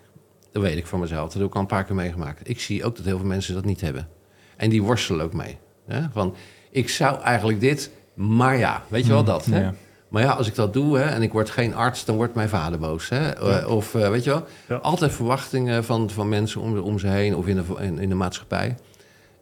Dat 0.53 0.63
weet 0.63 0.77
ik 0.77 0.87
van 0.87 1.01
mezelf. 1.01 1.25
Dat 1.25 1.33
heb 1.41 1.47
ik 1.47 1.55
al 1.55 1.61
een 1.61 1.67
paar 1.67 1.85
keer 1.85 1.95
meegemaakt. 1.95 2.49
Ik 2.49 2.61
zie 2.61 2.85
ook 2.85 2.97
dat 2.97 3.05
heel 3.05 3.19
veel 3.19 3.27
mensen 3.27 3.55
dat 3.55 3.65
niet 3.65 3.81
hebben. 3.81 4.09
En 4.57 4.71
die 4.71 4.83
worstelen 4.83 5.25
ook 5.25 5.33
mee. 5.33 5.59
Hè? 5.87 6.01
Van, 6.13 6.35
ik 6.71 6.89
zou 6.89 7.21
eigenlijk 7.21 7.61
dit, 7.61 7.91
maar 8.15 8.57
ja, 8.57 8.83
weet 8.89 9.05
je 9.07 9.13
wel 9.13 9.25
dat. 9.25 9.45
Hè? 9.45 9.61
Ja. 9.61 9.75
Maar 10.09 10.23
ja, 10.23 10.31
als 10.33 10.47
ik 10.47 10.55
dat 10.55 10.73
doe 10.73 10.99
hè, 10.99 11.05
en 11.05 11.23
ik 11.23 11.33
word 11.33 11.51
geen 11.51 11.75
arts, 11.75 12.05
dan 12.05 12.17
wordt 12.17 12.35
mijn 12.35 12.49
vader 12.49 12.79
boos. 12.79 13.09
Hè? 13.09 13.29
Eh, 13.31 13.69
Of 13.69 13.95
eh, 13.95 14.09
weet 14.11 14.25
je 14.25 14.31
wel, 14.31 14.45
Ja. 14.69 14.77
altijd 14.77 15.13
verwachtingen 15.13 15.85
van, 15.85 16.11
van 16.11 16.29
mensen 16.29 16.61
om, 16.61 16.79
om 16.79 16.99
ze 16.99 17.07
heen 17.07 17.37
of 17.37 17.47
in 17.47 17.57
de, 17.57 17.63
in, 17.85 17.99
in 17.99 18.09
de 18.09 18.15
maatschappij. 18.15 18.77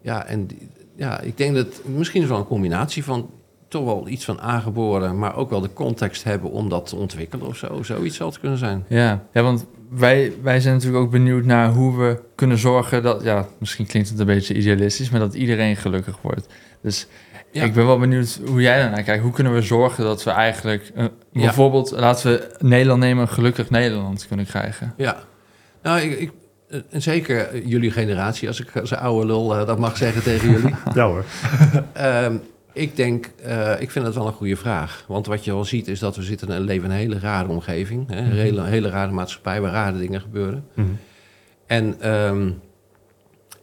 Ja, 0.02 0.24
en 0.24 0.46
die- 0.46 0.68
ja, 0.96 1.20
ik 1.20 1.36
denk 1.36 1.54
dat 1.54 1.66
misschien 1.84 2.22
is 2.22 2.28
wel 2.28 2.38
een 2.38 2.46
combinatie 2.46 3.04
van 3.04 3.30
toch 3.68 3.84
wel 3.84 4.08
iets 4.08 4.24
van 4.24 4.40
aangeboren, 4.40 5.18
maar 5.18 5.36
ook 5.36 5.50
wel 5.50 5.60
de 5.60 5.72
context 5.72 6.24
hebben 6.24 6.50
om 6.50 6.68
dat 6.68 6.86
te 6.86 6.96
ontwikkelen 6.96 7.46
of 7.46 7.56
zo. 7.56 7.82
Zoiets 7.82 8.16
zal 8.16 8.28
het 8.28 8.40
kunnen 8.40 8.58
zijn. 8.58 8.84
Ja, 8.88 9.24
ja 9.32 9.42
want 9.42 9.66
wij, 9.90 10.32
wij 10.42 10.60
zijn 10.60 10.74
natuurlijk 10.74 11.02
ook 11.04 11.10
benieuwd 11.10 11.44
naar 11.44 11.68
hoe 11.68 11.98
we 11.98 12.20
kunnen 12.34 12.58
zorgen 12.58 13.02
dat... 13.02 13.22
Ja, 13.22 13.46
misschien 13.58 13.86
klinkt 13.86 14.08
het 14.08 14.18
een 14.18 14.26
beetje 14.26 14.54
idealistisch, 14.54 15.10
maar 15.10 15.20
dat 15.20 15.34
iedereen 15.34 15.76
gelukkig 15.76 16.16
wordt. 16.22 16.46
Dus 16.82 17.06
Ja. 17.52 17.62
ik 17.64 17.72
ben 17.72 17.86
wel 17.86 17.98
benieuwd 17.98 18.40
hoe 18.46 18.60
jij 18.60 18.78
daarnaar 18.78 19.02
kijkt. 19.02 19.22
Hoe 19.22 19.32
kunnen 19.32 19.54
we 19.54 19.62
zorgen 19.62 20.04
dat 20.04 20.22
we 20.24 20.30
eigenlijk... 20.30 20.90
Ja. 20.94 21.10
Bijvoorbeeld, 21.32 21.90
laten 21.90 22.30
we 22.32 22.54
Nederland 22.58 23.00
nemen, 23.00 23.22
een 23.22 23.28
gelukkig 23.28 23.70
Nederland 23.70 24.26
kunnen 24.28 24.46
krijgen. 24.46 24.94
Ja, 24.96 25.16
nou, 25.82 26.00
ik, 26.00 26.18
ik, 26.18 26.30
en 26.90 27.02
zeker 27.02 27.66
jullie 27.66 27.90
generatie, 27.90 28.48
als 28.48 28.60
ik 28.60 28.76
als 28.76 28.94
oude 28.94 29.26
lul 29.26 29.56
eh, 29.56 29.66
dat 29.66 29.78
mag 29.78 29.96
zeggen 29.96 30.22
tegen 30.22 30.50
jullie. 30.50 30.74
Ja 30.94 31.04
hoor. 31.06 31.24
Ehm, 31.92 32.36
ik 32.72 32.96
denk, 32.96 33.26
eh, 33.42 33.80
ik 33.80 33.90
vind 33.90 34.04
dat 34.04 34.14
wel 34.14 34.26
een 34.26 34.32
goede 34.32 34.56
vraag. 34.56 35.04
Want 35.08 35.26
wat 35.26 35.44
je 35.44 35.52
al 35.52 35.64
ziet 35.64 35.88
is 35.88 35.98
dat 35.98 36.16
we 36.16 36.22
zitten 36.22 36.48
in 36.48 36.54
een 36.54 36.60
leven 36.60 36.84
in 36.84 36.90
een 36.90 36.96
hele 36.96 37.18
rare 37.18 37.48
omgeving. 37.48 38.08
Hè? 38.08 38.18
Een 38.18 38.32
hele, 38.32 38.64
hele 38.64 38.88
rare 38.88 39.12
maatschappij 39.12 39.60
waar 39.60 39.72
rare 39.72 39.98
dingen 39.98 40.20
gebeuren. 40.20 40.64
Mhm. 40.74 40.88
En, 41.66 42.00
ehm, 42.00 42.50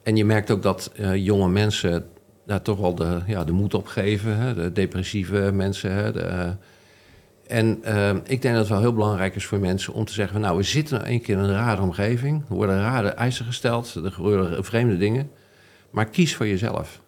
en 0.03 0.15
je 0.15 0.25
merkt 0.25 0.51
ook 0.51 0.61
dat 0.61 0.91
eh, 0.95 1.15
jonge 1.15 1.49
mensen 1.49 2.05
daar 2.45 2.61
toch 2.61 2.79
wel 2.79 2.95
de, 2.95 3.19
ja, 3.27 3.43
de 3.43 3.51
moed 3.51 3.73
op 3.73 3.87
geven. 3.87 4.37
Hè? 4.37 4.53
De 4.53 4.71
depressieve 4.71 5.51
mensen. 5.53 5.91
Hè? 5.91 6.11
De, 6.11 6.55
en 7.47 7.79
ehm, 7.83 8.15
ik 8.23 8.41
denk 8.41 8.53
dat 8.53 8.63
het 8.63 8.67
wel 8.67 8.79
heel 8.79 8.93
belangrijk 8.93 9.35
is 9.35 9.45
voor 9.45 9.59
mensen 9.59 9.93
om 9.93 10.05
te 10.05 10.13
zeggen... 10.13 10.33
van, 10.33 10.41
nou, 10.41 10.57
we 10.57 10.63
zitten 10.63 10.97
nou 10.97 11.09
een 11.11 11.21
keer 11.21 11.37
in 11.37 11.43
een 11.43 11.51
rare 11.51 11.81
omgeving. 11.81 12.43
Er 12.49 12.55
worden 12.55 12.81
rare 12.81 13.07
eisen 13.07 13.45
gesteld. 13.45 13.95
Er 13.95 14.11
gebeuren 14.11 14.65
vreemde 14.65 14.97
dingen. 14.97 15.31
Maar 15.89 16.05
kies 16.05 16.35
voor 16.35 16.47
jezelf. 16.47 17.01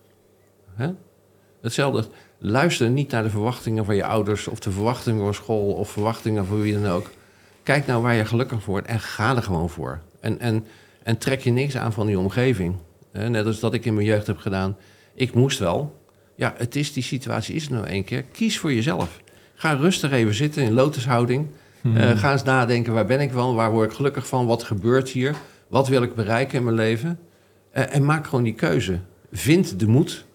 Hè? 0.76 0.90
Hetzelfde, 1.62 2.08
luister 2.38 2.89
niet 2.89 3.12
naar 3.12 3.24
de 3.24 3.30
verwachtingen 3.30 3.86
van 3.86 3.95
je 3.95 4.06
ouders... 4.06 4.48
of 4.48 4.60
de 4.60 4.72
verwachtingen 4.72 5.24
van 5.24 5.34
school 5.34 5.72
of 5.74 5.89
verwachtingen 5.89 6.45
van 6.45 6.62
wie 6.62 6.74
dan 6.74 6.91
ook. 6.91 7.10
Kijk 7.63 7.86
nou 7.88 8.02
waar 8.02 8.15
je 8.15 8.26
gelukkig 8.26 8.62
voor 8.63 8.74
wordt 8.74 8.88
en 8.88 9.00
ga 9.00 9.36
er 9.36 9.43
gewoon 9.43 9.69
voor. 9.69 10.00
En, 10.19 10.39
en, 10.39 10.65
en 11.04 11.17
trek 11.17 11.41
je 11.41 11.52
niks 11.52 11.78
aan 11.78 11.93
van 11.93 12.08
die 12.08 12.19
omgeving. 12.19 12.76
Hè, 13.12 13.30
net 13.30 13.45
als 13.45 13.60
dat 13.60 13.74
ik 13.74 13.86
in 13.86 13.93
mijn 13.93 14.06
jeugd 14.06 14.28
heb 14.28 14.38
gedaan. 14.38 14.78
Ik 15.13 15.34
moest 15.34 15.60
wel. 15.60 16.00
Ja, 16.36 16.54
het 16.58 16.76
is, 16.76 16.93
die 16.93 17.04
situatie 17.04 17.56
is 17.56 17.65
er 17.65 17.72
nou 17.72 17.86
één 17.86 18.04
keer. 18.04 18.24
Kies 18.24 18.60
voor 18.60 18.74
jezelf. 18.74 19.22
Ga 19.56 19.74
rustig 19.74 20.12
even 20.12 20.34
zitten 20.34 20.63
in 20.63 20.74
lotushouding. 20.74 21.48
Hmm. 21.82 21.98
Eh, 21.98 22.17
ga 22.17 22.32
eens 22.32 22.43
nadenken, 22.43 22.93
waar 22.93 23.06
ben 23.06 23.19
ik 23.19 23.32
van? 23.32 23.56
Waar 23.56 23.72
word 23.72 23.89
ik 23.89 23.95
gelukkig 23.95 24.28
van? 24.28 24.45
Wat 24.45 24.63
gebeurt 24.63 25.10
hier? 25.10 25.36
Wat 25.67 25.88
wil 25.88 26.04
ik 26.04 26.15
bereiken 26.15 26.58
in 26.58 26.63
mijn 26.63 26.76
leven? 26.76 27.19
Eh, 27.72 27.95
en 27.95 28.06
maak 28.06 28.28
gewoon 28.28 28.43
die 28.43 28.54
keuze. 28.54 29.00
Vind 29.32 29.80
de 29.80 29.88
moed. 29.88 30.26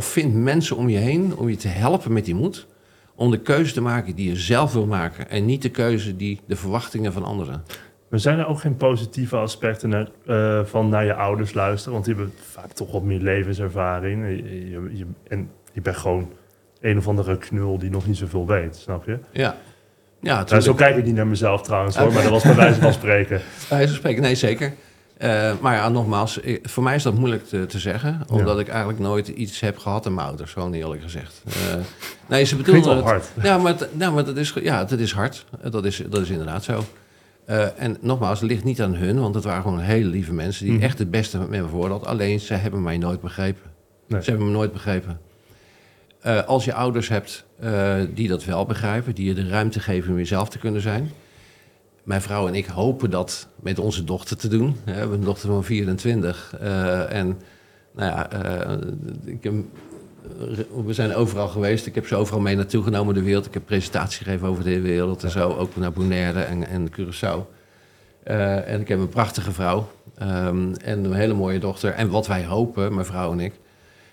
Of 0.00 0.06
vind 0.06 0.34
mensen 0.34 0.76
om 0.76 0.88
je 0.88 0.98
heen 0.98 1.36
om 1.36 1.48
je 1.48 1.56
te 1.56 1.68
helpen 1.68 2.12
met 2.12 2.24
die 2.24 2.34
moed. 2.34 2.66
Om 3.14 3.30
de 3.30 3.38
keuze 3.40 3.72
te 3.72 3.80
maken 3.80 4.14
die 4.14 4.28
je 4.28 4.36
zelf 4.36 4.72
wil 4.72 4.86
maken. 4.86 5.30
En 5.30 5.44
niet 5.44 5.62
de 5.62 5.68
keuze 5.68 6.16
die 6.16 6.40
de 6.46 6.56
verwachtingen 6.56 7.12
van 7.12 7.24
anderen. 7.24 7.62
Maar 8.10 8.20
zijn 8.20 8.38
er 8.38 8.46
ook 8.46 8.60
geen 8.60 8.76
positieve 8.76 9.36
aspecten 9.36 9.88
naar, 9.88 10.08
eh, 10.26 10.64
van 10.64 10.88
naar 10.88 11.04
je 11.04 11.14
ouders 11.14 11.54
luisteren? 11.54 11.92
Want 11.92 12.04
die 12.04 12.14
hebben 12.14 12.32
vaak 12.50 12.72
toch 12.72 12.92
wat 12.92 13.02
meer 13.02 13.20
levenservaring. 13.20 14.26
Je, 14.28 14.70
je, 14.70 14.90
je- 14.96 15.06
en 15.28 15.50
je 15.72 15.80
bent 15.80 15.96
gewoon 15.96 16.32
een 16.80 16.98
of 16.98 17.08
andere 17.08 17.38
knul 17.38 17.78
die 17.78 17.90
nog 17.90 18.06
niet 18.06 18.16
zoveel 18.16 18.46
weet, 18.46 18.76
snap 18.76 19.04
je? 19.06 19.18
Ja, 19.32 19.56
ja 20.20 20.44
Nou, 20.48 20.60
zo 20.60 20.74
kijk 20.74 20.96
ik 20.96 21.04
niet 21.04 21.14
naar 21.14 21.26
mezelf 21.26 21.62
trouwens 21.62 21.96
hoor, 21.96 22.12
maar 22.12 22.22
dat 22.22 22.30
was 22.32 22.42
bij 22.42 22.54
wijze 22.54 22.80
van 22.80 22.92
spreken. 22.92 23.36
Bij 23.68 23.68
wijze 23.68 23.86
van 23.88 23.96
spreken, 23.96 24.22
nee, 24.22 24.34
zeker. 24.34 24.72
Eh, 25.20 25.52
maar 25.60 25.74
ja, 25.74 25.88
nogmaals, 25.88 26.40
eh, 26.40 26.58
voor 26.62 26.82
mij 26.82 26.94
is 26.94 27.02
dat 27.02 27.14
moeilijk 27.14 27.48
te, 27.48 27.66
te 27.66 27.78
zeggen. 27.78 28.20
Omdat 28.30 28.58
ik 28.58 28.68
eigenlijk 28.68 28.98
nooit 28.98 29.28
iets 29.28 29.60
heb 29.60 29.78
gehad 29.78 30.06
aan 30.06 30.14
mijn 30.14 30.26
ouders, 30.26 30.52
gewoon 30.52 30.72
eerlijk 30.72 31.02
gezegd. 31.02 31.42
Eh, 31.46 31.52
nee, 32.28 32.44
ze 32.44 32.56
bedoelden 32.56 32.84
wel 32.84 32.96
het... 32.96 33.04
hard. 33.04 33.24
Ja, 33.42 33.58
maar, 33.58 33.74
het- 33.78 33.98
maar 34.12 34.24
dat, 34.24 34.36
is, 34.36 34.54
ja, 34.62 34.84
dat 34.84 34.98
is 34.98 35.12
hard. 35.12 35.44
Dat 35.70 35.84
is, 35.84 36.02
dat 36.08 36.20
is 36.22 36.30
inderdaad 36.30 36.64
zo. 36.64 36.84
En 37.76 37.96
nogmaals, 38.00 38.40
het 38.40 38.50
ligt 38.50 38.64
niet 38.64 38.82
aan 38.82 38.94
hun, 38.94 39.20
want 39.20 39.34
het 39.34 39.44
waren 39.44 39.62
gewoon 39.62 39.78
hele 39.80 40.08
lieve 40.08 40.32
mensen... 40.32 40.64
die 40.64 40.74
Mhm. 40.74 40.82
echt 40.82 40.98
het 40.98 41.10
beste 41.10 41.38
met 41.38 41.48
me 41.48 41.68
voor 41.68 41.88
hadden. 41.90 42.08
Alleen, 42.08 42.40
ze 42.40 42.54
hebben 42.54 42.82
mij 42.82 42.98
nooit 42.98 43.20
begrepen. 43.20 43.70
Nee. 44.08 44.22
Ze 44.22 44.30
hebben 44.30 44.46
me 44.48 44.52
nooit 44.52 44.72
begrepen. 44.72 45.20
Als 46.46 46.64
je 46.64 46.74
ouders 46.74 47.08
hebt 47.08 47.44
die 48.14 48.28
dat 48.28 48.44
wel 48.44 48.66
begrijpen... 48.66 49.14
die 49.14 49.26
je 49.26 49.34
de 49.34 49.48
ruimte 49.48 49.80
geven 49.80 50.10
om 50.10 50.16
jezelf 50.18 50.48
te 50.48 50.58
kunnen 50.58 50.80
zijn... 50.80 51.10
Mijn 52.04 52.20
vrouw 52.22 52.48
en 52.48 52.54
ik 52.54 52.66
hopen 52.66 53.10
dat 53.10 53.48
met 53.60 53.78
onze 53.78 54.04
dochter 54.04 54.36
te 54.36 54.48
doen. 54.48 54.76
We 54.84 54.90
hebben 54.90 55.18
een 55.18 55.24
dochter 55.24 55.48
van 55.48 55.64
24. 55.64 56.54
eh, 56.60 57.12
en 57.12 57.38
nou 57.94 58.10
ja, 58.10 58.30
eh, 58.30 58.76
ik 59.24 59.42
heb, 59.44 59.54
we 60.86 60.92
zijn 60.92 61.14
overal 61.14 61.48
geweest. 61.48 61.86
Ik 61.86 61.94
heb 61.94 62.06
ze 62.06 62.16
overal 62.16 62.40
mee 62.40 62.56
naartoe 62.56 62.82
genomen 62.82 63.14
de 63.14 63.22
wereld. 63.22 63.46
Ik 63.46 63.54
heb 63.54 63.64
presentaties 63.66 64.18
gegeven 64.18 64.48
over 64.48 64.64
de 64.64 64.70
hele 64.70 64.82
wereld 64.82 65.24
en 65.24 65.30
zo. 65.30 65.48
Ook 65.56 65.76
naar 65.76 65.92
Bonaire 65.92 66.40
en, 66.40 66.66
en 66.68 66.88
Curaçao. 66.90 67.46
Eh, 68.22 68.68
en 68.72 68.80
ik 68.80 68.88
heb 68.88 68.98
een 68.98 69.08
prachtige 69.08 69.52
vrouw 69.52 69.90
ehm, 70.18 70.72
en 70.84 71.04
een 71.04 71.12
hele 71.12 71.34
mooie 71.34 71.58
dochter. 71.58 71.92
En 71.92 72.10
wat 72.10 72.26
wij 72.26 72.44
hopen, 72.44 72.94
mijn 72.94 73.06
vrouw 73.06 73.32
en 73.32 73.40
ik, 73.40 73.52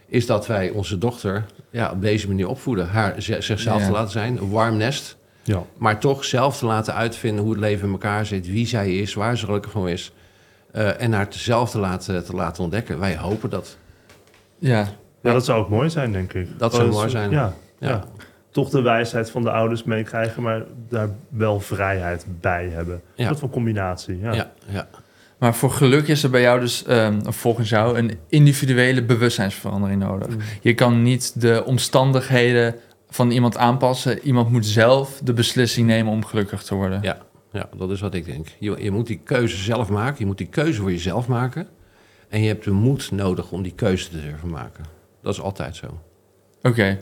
is 0.07 0.25
dat 0.25 0.47
wij 0.47 0.69
onze 0.69 0.97
dochter 0.97 1.45
ja, 1.71 1.91
op 1.91 2.01
deze 2.01 2.27
manier 2.27 2.47
opvoeden. 2.47 2.87
Haar 2.87 3.15
zichzelf 3.17 3.79
Ja. 3.79 3.85
te 3.85 3.91
laten 3.91 4.11
zijn, 4.11 4.37
een 4.37 4.49
warm 4.49 4.77
nest. 4.77 5.17
Ja. 5.47 5.63
Maar 5.77 5.99
toch 5.99 6.25
zelf 6.25 6.57
te 6.57 6.65
laten 6.65 6.93
uitvinden 6.93 7.43
hoe 7.43 7.51
het 7.51 7.61
leven 7.61 7.85
in 7.85 7.91
elkaar 7.91 8.25
zit, 8.25 8.47
wie 8.47 8.67
zij 8.67 8.95
is, 8.95 9.13
waar 9.13 9.37
ze 9.37 9.45
gelukkig 9.45 9.71
van 9.71 9.87
is. 9.87 10.11
Eh, 10.71 11.01
en 11.01 11.13
haar 11.13 11.27
zelf 11.29 11.69
te 11.69 11.79
laten, 11.79 12.25
te 12.25 12.33
laten 12.33 12.63
ontdekken. 12.63 12.99
Wij 12.99 13.17
hopen 13.17 13.49
dat. 13.49 13.77
Ja, 14.59 14.87
ja, 15.21 15.33
dat 15.33 15.45
zou 15.45 15.59
ook 15.61 15.69
mooi 15.69 15.89
zijn, 15.89 16.11
denk 16.11 16.33
ik. 16.33 16.47
Dat 16.59 16.71
zou 16.71 16.83
Gewoon 16.83 16.97
mooi 16.99 17.09
zijn. 17.09 17.23
soort- 17.31 17.35
Ja, 17.41 17.53
Ja. 17.79 17.89
ja. 17.89 18.03
Toch 18.51 18.69
de 18.69 18.81
wijsheid 18.81 19.29
van 19.31 19.41
de 19.43 19.51
ouders 19.51 19.83
meekrijgen, 19.83 20.43
maar 20.43 20.63
daar 20.89 21.09
wel 21.29 21.59
vrijheid 21.59 22.25
bij 22.41 22.69
hebben. 22.73 23.01
Ja. 23.15 23.27
Dat 23.29 23.39
voor 23.39 23.49
combinatie. 23.49 24.19
Ja. 24.19 24.33
Ja, 24.33 24.51
ja. 24.69 24.87
maar 25.37 25.55
voor 25.55 25.71
geluk 25.71 26.07
is 26.07 26.23
er 26.23 26.29
bij 26.29 26.41
jou 26.41 26.59
dus, 26.59 26.83
ehm, 26.85 27.19
volgens 27.23 27.69
jou, 27.69 27.97
een 27.97 28.17
individuele 28.29 29.03
bewustzijnsverandering 29.03 30.01
nodig. 30.01 30.27
Mm. 30.29 30.37
Je 30.61 30.73
kan 30.73 31.01
niet 31.01 31.41
de 31.41 31.63
omstandigheden 31.65 32.75
van 33.09 33.31
iemand 33.31 33.57
aanpassen. 33.57 34.19
Iemand 34.19 34.49
moet 34.51 34.65
zelf 34.65 35.19
de 35.23 35.33
beslissing 35.33 35.87
nemen 35.87 36.11
om 36.13 36.25
gelukkig 36.25 36.63
te 36.63 36.75
worden. 36.75 37.01
Ja. 37.01 37.17
ja, 37.51 37.69
dat 37.77 37.91
is 37.91 38.01
wat 38.01 38.13
ik 38.13 38.25
denk. 38.25 38.47
Je, 38.59 38.75
je 38.79 38.91
moet 38.91 39.07
die 39.07 39.19
keuze 39.23 39.57
zelf 39.57 39.89
maken. 39.89 40.15
Je 40.19 40.25
moet 40.25 40.37
die 40.37 40.47
keuze 40.47 40.81
voor 40.81 40.91
jezelf 40.91 41.27
maken. 41.27 41.67
En 42.29 42.41
je 42.41 42.47
hebt 42.47 42.63
de 42.63 42.71
moed 42.71 43.11
nodig 43.11 43.51
om 43.51 43.63
die 43.63 43.73
keuze 43.75 44.09
te 44.09 44.21
durven 44.21 44.49
maken. 44.49 44.85
Dat 45.21 45.33
is 45.33 45.41
altijd 45.41 45.75
zo. 45.75 45.85
Oké. 46.61 46.97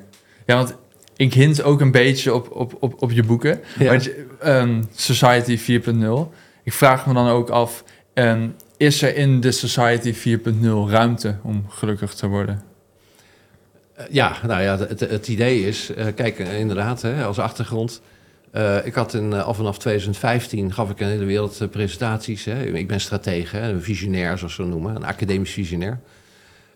Ja, 0.45 0.55
want 0.55 0.75
ik 1.15 1.33
hint 1.33 1.63
ook 1.63 1.81
een 1.81 1.91
beetje 1.91 2.33
op, 2.33 2.51
op, 2.51 2.77
op, 2.79 3.01
op 3.01 3.11
je 3.11 3.23
boeken. 3.23 3.59
Ja. 3.79 3.85
Want 3.89 4.03
je- 4.03 4.27
ehm, 4.39 4.83
Society 4.95 5.57
4.0. 5.57 6.31
Ik 6.63 6.73
vraag 6.73 7.05
me 7.07 7.13
dan 7.13 7.27
ook 7.27 7.49
af, 7.49 7.83
ehm, 8.13 8.47
is 8.77 9.01
er 9.01 9.15
in 9.15 9.39
de 9.41 9.51
Society 9.51 10.13
4.0 10.13 10.89
ruimte 10.89 11.37
om 11.43 11.65
gelukkig 11.69 12.13
te 12.13 12.27
worden? 12.27 12.61
Eh, 13.95 14.05
ja, 14.09 14.35
nou 14.47 14.61
ja, 14.61 14.77
het, 14.77 14.99
het 14.99 15.27
idee 15.27 15.67
is, 15.67 15.89
eh, 15.93 16.05
kijk, 16.15 16.39
eh, 16.39 16.59
inderdaad, 16.59 17.01
hè, 17.01 17.23
als 17.23 17.39
achtergrond. 17.39 18.01
ik 18.83 18.93
had 18.93 19.13
in, 19.13 19.33
eh, 19.33 19.45
al 19.45 19.53
vanaf 19.53 19.77
2015 19.77 20.73
gaf 20.73 20.89
ik 20.89 20.99
in 20.99 21.05
de 21.05 21.11
hele 21.11 21.25
wereld 21.25 21.67
presentaties. 21.71 22.45
Hè. 22.45 22.65
Ik 22.65 22.87
ben 22.87 23.01
stratege, 23.01 23.59
een 23.59 23.81
visionair, 23.81 24.37
zoals 24.37 24.53
ze 24.53 24.61
dat 24.61 24.71
noemen, 24.71 24.95
een 24.95 25.05
academisch 25.05 25.51
visionair. 25.51 25.99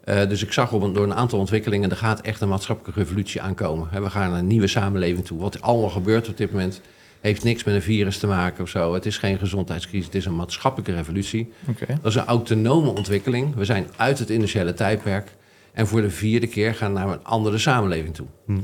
Dus 0.03 0.43
ik 0.43 0.51
zag 0.51 0.71
op 0.71 0.81
een, 0.81 0.93
door 0.93 1.03
een 1.03 1.13
aantal 1.13 1.39
ontwikkelingen, 1.39 1.89
er 1.89 1.95
gaat 1.95 2.21
echt 2.21 2.41
een 2.41 2.49
maatschappelijke 2.49 2.99
revolutie 2.99 3.41
aankomen. 3.41 3.87
Hè, 3.91 4.01
we 4.01 4.09
gaan 4.09 4.29
naar 4.29 4.39
een 4.39 4.47
nieuwe 4.47 4.67
samenleving 4.67 5.25
toe. 5.25 5.39
Wat 5.39 5.61
allemaal 5.61 5.89
gebeurt 5.89 6.29
op 6.29 6.37
dit 6.37 6.51
moment, 6.51 6.81
heeft 7.21 7.43
niks 7.43 7.63
met 7.63 7.75
een 7.75 7.81
virus 7.81 8.17
te 8.17 8.27
maken 8.27 8.63
of 8.63 8.69
zo. 8.69 8.93
Het 8.93 9.05
is 9.05 9.17
geen 9.17 9.37
gezondheidscrisis, 9.37 10.05
het 10.05 10.15
is 10.15 10.25
een 10.25 10.35
maatschappelijke 10.35 10.95
revolutie. 10.95 11.53
Dat 12.01 12.11
is 12.11 12.15
een 12.15 12.25
autonome 12.25 12.89
ontwikkeling. 12.89 13.55
We 13.55 13.65
zijn 13.65 13.87
uit 13.95 14.19
het 14.19 14.29
industriële 14.29 14.73
tijdperk. 14.73 15.31
En 15.73 15.87
voor 15.87 16.01
de 16.01 16.09
vierde 16.09 16.47
keer 16.47 16.75
gaan 16.75 16.93
we 16.93 16.99
naar 16.99 17.07
een 17.07 17.23
andere 17.23 17.57
samenleving 17.57 18.15
toe. 18.15 18.27
Hm. 18.45 18.59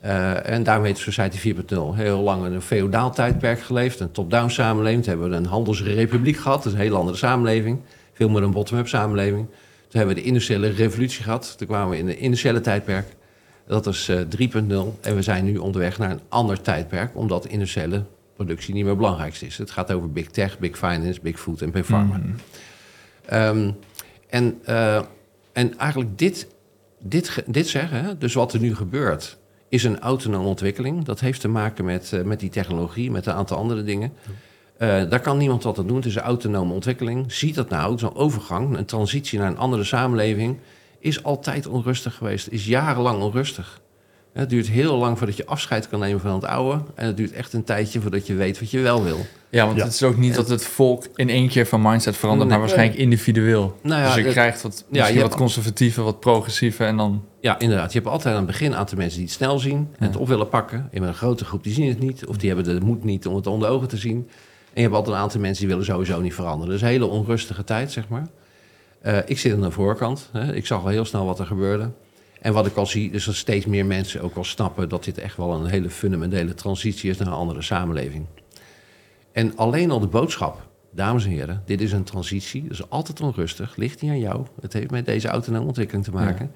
Eh, 0.00 0.50
en 0.50 0.62
daarmee 0.62 0.92
heet 0.92 1.00
Society 1.00 1.38
4.0. 1.38 1.94
Heel 1.94 2.20
lang 2.20 2.46
in 2.46 2.52
een 2.52 2.62
feodaal 2.62 3.12
tijdperk 3.12 3.60
geleefd. 3.60 4.00
Een 4.00 4.10
top-down 4.10 4.48
samenleving. 4.48 5.02
Toen 5.02 5.12
hebben 5.12 5.30
we 5.30 5.36
een 5.36 5.46
handelsrepubliek 5.46 6.36
gehad. 6.36 6.62
Dat 6.62 6.66
is 6.66 6.72
een 6.72 6.84
hele 6.84 6.96
andere 6.96 7.16
samenleving. 7.16 7.80
Veel 8.12 8.28
meer 8.28 8.42
een 8.42 8.50
bottom-up 8.50 8.88
samenleving. 8.88 9.46
Toen 9.88 9.98
hebben 9.98 10.14
we 10.14 10.20
de 10.20 10.26
industriële 10.26 10.68
revolutie 10.68 11.22
gehad. 11.22 11.54
Toen 11.58 11.66
kwamen 11.66 11.90
we 11.90 11.98
in 11.98 12.08
het 12.08 12.16
industriële 12.16 12.60
tijdperk. 12.60 13.06
Dat 13.66 13.86
is 13.86 14.08
eh 14.08 14.20
3.0. 14.20 14.98
En 15.00 15.14
we 15.14 15.22
zijn 15.22 15.44
nu 15.44 15.56
onderweg 15.56 15.98
naar 15.98 16.10
een 16.10 16.20
ander 16.28 16.60
tijdperk. 16.60 17.16
Omdat 17.16 17.46
industriële 17.46 18.04
productie 18.34 18.74
niet 18.74 18.82
meer 18.82 18.92
het 18.92 19.00
belangrijkste 19.00 19.46
is. 19.46 19.58
Het 19.58 19.70
gaat 19.70 19.92
over 19.92 20.12
big 20.12 20.26
tech, 20.26 20.58
big 20.58 20.78
finance, 20.78 21.20
big 21.22 21.40
food 21.40 21.60
en 21.60 21.70
big 21.70 21.86
pharma. 21.86 22.16
Mhm. 22.16 22.28
Ehm, 23.24 23.70
en, 24.28 24.58
eh, 24.64 25.02
en 25.58 25.78
eigenlijk 25.78 26.18
dit, 26.18 26.46
dit, 27.00 27.42
dit 27.46 27.68
zeggen, 27.68 28.18
dus 28.18 28.34
wat 28.34 28.52
er 28.52 28.60
nu 28.60 28.74
gebeurt, 28.74 29.38
is 29.68 29.84
een 29.84 30.00
autonome 30.00 30.48
ontwikkeling. 30.48 31.04
Dat 31.04 31.20
heeft 31.20 31.40
te 31.40 31.48
maken 31.48 31.84
met, 31.84 32.12
eh, 32.12 32.22
met 32.22 32.40
die 32.40 32.50
technologie, 32.50 33.10
met 33.10 33.26
een 33.26 33.32
aantal 33.32 33.56
andere 33.56 33.82
dingen. 33.82 34.12
Eh, 34.76 34.88
daar 35.08 35.20
kan 35.20 35.38
niemand 35.38 35.62
wat 35.62 35.78
aan 35.78 35.86
doen. 35.86 35.96
Het 35.96 36.06
is 36.06 36.14
een 36.14 36.22
autonome 36.22 36.72
ontwikkeling. 36.72 37.32
Ziet 37.32 37.54
dat 37.54 37.68
nou, 37.68 37.98
zo'n 37.98 38.14
overgang, 38.14 38.76
een 38.76 38.84
transitie 38.84 39.38
naar 39.38 39.48
een 39.48 39.58
andere 39.58 39.84
samenleving, 39.84 40.58
is 40.98 41.22
altijd 41.22 41.66
onrustig 41.66 42.14
geweest. 42.14 42.48
Is 42.48 42.66
jarenlang 42.66 43.22
onrustig. 43.22 43.80
Het 44.32 44.50
duurt 44.50 44.68
heel 44.68 44.96
lang 44.96 45.18
voordat 45.18 45.36
je 45.36 45.46
afscheid 45.46 45.88
kan 45.88 46.00
nemen 46.00 46.20
van 46.20 46.34
het 46.34 46.44
oude. 46.44 46.80
En 46.94 47.06
het 47.06 47.16
duurt 47.16 47.32
echt 47.32 47.52
een 47.52 47.64
tijdje 47.64 48.00
voordat 48.00 48.26
je 48.26 48.34
weet 48.34 48.60
wat 48.60 48.70
je 48.70 48.80
wel 48.80 49.04
wil. 49.04 49.18
Ja, 49.50 49.64
want 49.64 49.76
Ja. 49.78 49.84
het 49.84 49.92
is 49.92 50.02
ook 50.02 50.16
niet 50.16 50.34
dat 50.34 50.48
het 50.48 50.64
volk 50.64 51.04
in 51.14 51.28
één 51.28 51.48
keer 51.48 51.66
van 51.66 51.82
mindset 51.82 52.16
verandert, 52.16 52.50
maar 52.50 52.58
waarschijnlijk 52.58 52.98
individueel. 52.98 53.78
Nou 53.82 54.00
ja, 54.00 54.06
dus 54.06 54.14
je 54.16 54.22
het- 54.22 54.30
krijgt 54.32 54.62
wat, 54.62 54.84
je 54.90 54.98
misschien 54.98 55.20
wat 55.20 55.34
conservatiever, 55.36 56.02
wat 56.04 56.20
progressiever 56.20 56.86
en 56.86 56.96
dan... 56.96 57.24
Ja, 57.40 57.58
inderdaad. 57.58 57.92
Je 57.92 57.98
hebt 57.98 58.10
altijd 58.10 58.34
aan 58.34 58.40
het 58.40 58.50
begin 58.50 58.72
een 58.72 58.78
aantal 58.78 58.98
mensen 58.98 59.16
die 59.18 59.26
het 59.26 59.36
snel 59.36 59.58
zien 59.58 59.76
en 59.98 60.04
het 60.04 60.14
Ja. 60.14 60.20
op 60.20 60.28
willen 60.28 60.48
pakken. 60.48 60.88
Je 60.92 60.96
hebt 60.98 61.08
een 61.10 61.14
grote 61.16 61.44
groep 61.44 61.62
die 61.64 61.72
zien 61.72 61.88
het 61.88 61.98
niet, 62.00 62.26
of 62.26 62.36
die 62.36 62.52
hebben 62.54 62.78
de 62.80 62.84
moed 62.86 63.04
niet 63.04 63.26
om 63.26 63.34
het 63.36 63.46
onder 63.46 63.68
ogen 63.68 63.88
te 63.88 63.96
zien. 63.96 64.16
En 64.72 64.74
je 64.74 64.80
hebt 64.82 64.94
altijd 64.94 65.16
een 65.16 65.22
aantal 65.22 65.40
mensen 65.40 65.60
die 65.60 65.68
willen 65.74 65.84
sowieso 65.92 66.20
niet 66.20 66.34
veranderen. 66.34 66.72
Dus 66.72 66.82
een 66.82 66.88
hele 66.88 67.06
onrustige 67.06 67.64
tijd, 67.64 67.92
zeg 67.92 68.08
maar. 68.08 68.26
Eh, 69.00 69.18
ik 69.26 69.38
zit 69.38 69.52
aan 69.52 69.60
de 69.60 69.70
voorkant. 69.70 70.28
Hè. 70.32 70.54
Ik 70.54 70.66
zag 70.66 70.82
al 70.82 70.88
heel 70.88 71.04
snel 71.04 71.24
wat 71.26 71.38
er 71.38 71.46
gebeurde. 71.46 71.90
En 72.40 72.52
wat 72.52 72.66
ik 72.66 72.76
al 72.76 72.86
zie, 72.86 73.10
is 73.10 73.24
dat 73.24 73.34
steeds 73.34 73.66
meer 73.66 73.86
mensen 73.86 74.20
ook 74.20 74.34
wel 74.34 74.44
snappen 74.44 74.88
dat 74.88 75.04
dit 75.04 75.18
echt 75.18 75.36
wel 75.36 75.52
een 75.54 75.66
hele 75.66 75.90
fundamentele 75.90 76.54
transitie 76.54 77.10
is 77.10 77.16
naar 77.18 77.26
een 77.28 77.32
andere 77.32 77.62
samenleving. 77.62 78.26
En 79.32 79.56
alleen 79.56 79.90
al 79.90 80.00
de 80.00 80.06
boodschap, 80.06 80.68
dames 80.90 81.24
en 81.24 81.30
heren, 81.30 81.62
dit 81.66 81.80
is 81.80 81.92
een 81.92 82.04
transitie, 82.04 82.68
dus 82.68 82.90
altijd 82.90 83.20
onrustig, 83.20 83.76
ligt 83.76 84.00
niet 84.02 84.10
aan 84.10 84.18
jou. 84.18 84.46
Het 84.60 84.72
heeft 84.72 84.90
met 84.90 85.06
deze 85.06 85.28
autonome 85.28 85.66
ontwikkeling 85.66 86.04
te 86.04 86.12
maken. 86.12 86.50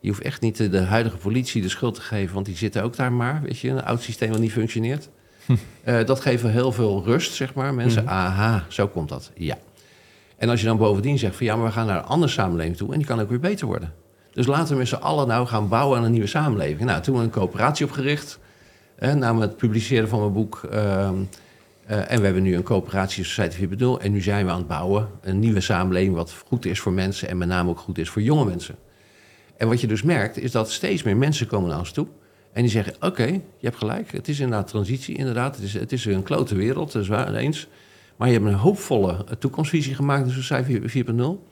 Je 0.00 0.08
hoeft 0.08 0.22
echt 0.22 0.40
niet 0.40 0.56
de, 0.70 0.78
huidige 0.78 1.16
politie 1.16 1.62
de 1.62 1.68
schuld 1.68 1.94
te 1.94 2.00
geven, 2.00 2.34
want 2.34 2.46
die 2.46 2.56
zitten 2.56 2.82
ook 2.82 2.96
daar 2.96 3.12
maar, 3.12 3.42
weet 3.42 3.58
je, 3.58 3.68
een 3.68 3.84
oud 3.84 4.02
systeem 4.02 4.30
wat 4.30 4.40
niet 4.40 4.52
functioneert. 4.52 5.08
Eh, 5.84 6.04
dat 6.04 6.20
geeft 6.20 6.42
wel 6.42 6.50
heel 6.50 6.72
veel 6.72 7.02
rust, 7.04 7.34
zeg 7.34 7.54
maar. 7.54 7.74
Mensen, 7.74 8.02
Mhm. 8.04 8.12
aha, 8.12 8.64
zo 8.68 8.88
komt 8.88 9.08
dat. 9.08 9.30
Ja. 9.34 9.58
En 10.36 10.48
als 10.48 10.60
je 10.60 10.66
dan 10.66 10.76
bovendien 10.76 11.18
zegt 11.18 11.36
van 11.36 11.46
ja, 11.46 11.56
maar 11.56 11.64
we 11.66 11.72
gaan 11.72 11.86
naar 11.86 11.96
een 11.98 12.04
andere 12.04 12.32
samenleving 12.32 12.76
toe 12.76 12.92
en 12.92 12.98
die 12.98 13.06
kan 13.06 13.20
ook 13.20 13.28
weer 13.28 13.40
beter 13.40 13.66
worden. 13.66 13.92
Dus 14.32 14.46
laten 14.46 14.72
we 14.72 14.78
met 14.78 14.88
z'n 14.88 14.94
allen 14.94 15.28
nou 15.28 15.46
gaan 15.46 15.68
bouwen 15.68 15.98
aan 15.98 16.04
een 16.04 16.12
nieuwe 16.12 16.26
samenleving. 16.26 16.80
Nou, 16.80 17.02
toen 17.02 17.16
we 17.16 17.22
een 17.22 17.30
coöperatie 17.30 17.86
opgericht, 17.86 18.38
eh, 18.94 19.14
na 19.14 19.38
het 19.38 19.56
publiceren 19.56 20.08
van 20.08 20.20
mijn 20.20 20.32
boek. 20.32 20.62
ehm, 20.70 21.14
eh, 21.86 22.10
en 22.10 22.18
we 22.18 22.24
hebben 22.24 22.42
nu 22.42 22.54
een 22.54 22.62
coöperatie 22.62 23.24
Society 23.24 23.56
4.0 23.56 24.00
en 24.00 24.12
nu 24.12 24.20
zijn 24.20 24.44
we 24.44 24.50
aan 24.50 24.58
het 24.58 24.66
bouwen 24.66 25.08
een 25.20 25.38
nieuwe 25.38 25.60
samenleving 25.60 26.14
wat 26.14 26.34
goed 26.46 26.64
is 26.64 26.80
voor 26.80 26.92
mensen 26.92 27.28
en 27.28 27.38
met 27.38 27.48
name 27.48 27.70
ook 27.70 27.78
goed 27.78 27.98
is 27.98 28.10
voor 28.10 28.22
jonge 28.22 28.44
mensen. 28.44 28.74
En 29.56 29.68
wat 29.68 29.80
je 29.80 29.86
dus 29.86 30.02
merkt 30.02 30.38
is 30.38 30.50
dat 30.50 30.70
steeds 30.70 31.02
meer 31.02 31.16
mensen 31.16 31.46
komen 31.46 31.68
naar 31.68 31.78
ons 31.78 31.92
toe 31.92 32.06
En 32.52 32.62
die 32.62 32.70
zeggen, 32.70 32.94
oké, 33.00 33.24
je 33.24 33.42
hebt 33.60 33.76
gelijk. 33.76 34.12
Het 34.12 34.28
is 34.28 34.40
inderdaad 34.40 34.68
transitie, 34.68 35.16
inderdaad. 35.16 35.56
Het 35.56 35.64
is, 35.64 35.74
het 35.74 35.92
is 35.92 36.04
een 36.04 36.22
klote 36.22 36.54
wereld, 36.54 36.92
dat 36.92 37.02
is 37.02 37.08
waar, 37.08 37.34
eens. 37.34 37.68
Maar 38.16 38.28
je 38.28 38.34
hebt 38.34 38.46
een 38.46 38.54
hoopvolle 38.54 39.12
eh, 39.12 39.34
toekomstvisie 39.38 39.94
gemaakt 39.94 40.26
in 40.26 40.32
Society 40.32 41.02
4.0. 41.04 41.49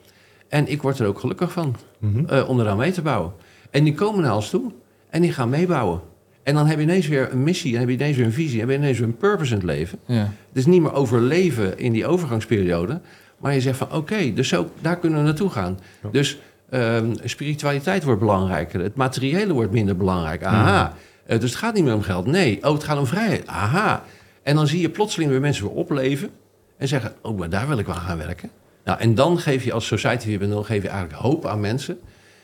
En 0.49 0.67
ik 0.71 0.81
word 0.81 0.99
er 0.99 1.07
ook 1.07 1.19
gelukkig 1.19 1.51
van, 1.51 1.75
Mhm. 1.99 2.25
eh, 2.25 2.49
om 2.49 2.59
eraan 2.59 2.77
mee 2.77 2.91
te 2.91 3.01
bouwen. 3.01 3.31
En 3.69 3.83
die 3.83 3.93
komen 3.93 4.21
naar 4.21 4.35
ons 4.35 4.49
toe 4.49 4.71
en 5.09 5.21
die 5.21 5.33
gaan 5.33 5.49
meebouwen. 5.49 6.01
En 6.43 6.53
dan 6.55 6.67
heb 6.67 6.77
je 6.77 6.83
ineens 6.83 7.07
weer 7.07 7.31
een 7.31 7.43
missie, 7.43 7.73
en 7.73 7.79
heb 7.79 7.89
je 7.89 7.95
ineens 7.95 8.17
weer 8.17 8.25
een 8.25 8.31
visie, 8.31 8.59
heb 8.59 8.69
je 8.69 8.75
ineens 8.75 8.97
weer 8.99 9.07
een 9.07 9.17
purpose 9.17 9.51
in 9.51 9.57
het 9.57 9.65
leven. 9.65 9.99
Ja. 10.05 10.15
Het 10.19 10.57
is 10.57 10.65
niet 10.65 10.81
meer 10.81 10.93
overleven 10.93 11.77
in 11.77 11.91
die 11.91 12.05
overgangsperiode. 12.07 13.01
Maar 13.37 13.53
je 13.53 13.61
zegt 13.61 13.77
van 13.77 13.91
oké, 13.93 14.33
dus 14.33 14.47
zo, 14.47 14.69
daar 14.81 14.97
kunnen 14.97 15.19
we 15.19 15.25
naartoe 15.25 15.49
gaan. 15.49 15.79
Ja. 16.03 16.09
Dus 16.11 16.37
ehm, 16.69 17.15
spiritualiteit 17.23 18.03
wordt 18.03 18.19
belangrijker. 18.19 18.79
Het 18.81 18.95
materiële 18.95 19.53
wordt 19.53 19.71
minder 19.71 19.97
belangrijk. 19.97 20.43
Aha. 20.43 20.93
Eh, 21.25 21.39
dus 21.39 21.49
het 21.49 21.59
gaat 21.59 21.73
niet 21.73 21.83
meer 21.83 21.93
om 21.93 22.01
geld. 22.01 22.25
Nee. 22.25 22.57
Oh, 22.63 22.73
het 22.73 22.83
gaat 22.83 22.97
om 22.97 23.05
vrijheid. 23.05 23.47
Aha. 23.47 24.03
En 24.43 24.55
dan 24.55 24.67
zie 24.67 24.81
je 24.81 24.89
plotseling 24.89 25.31
weer 25.31 25.39
mensen 25.39 25.63
weer 25.65 25.73
opleven. 25.75 26.29
En 26.77 26.87
zeggen, 26.87 27.13
oh, 27.21 27.37
maar 27.37 27.49
daar 27.49 27.67
wil 27.67 27.77
ik 27.77 27.85
wel 27.85 27.95
aan 27.95 28.01
gaan 28.01 28.17
werken. 28.17 28.49
Nou, 28.89 29.01
en 29.01 29.15
dan 29.15 29.39
geef 29.39 29.63
je 29.63 29.73
als 29.73 29.87
Society 29.87 30.37
4.0 30.39 30.45
geef 30.53 30.83
je 30.83 30.89
eigenlijk 30.89 31.21
hoop 31.21 31.45
aan 31.45 31.59
mensen... 31.59 31.99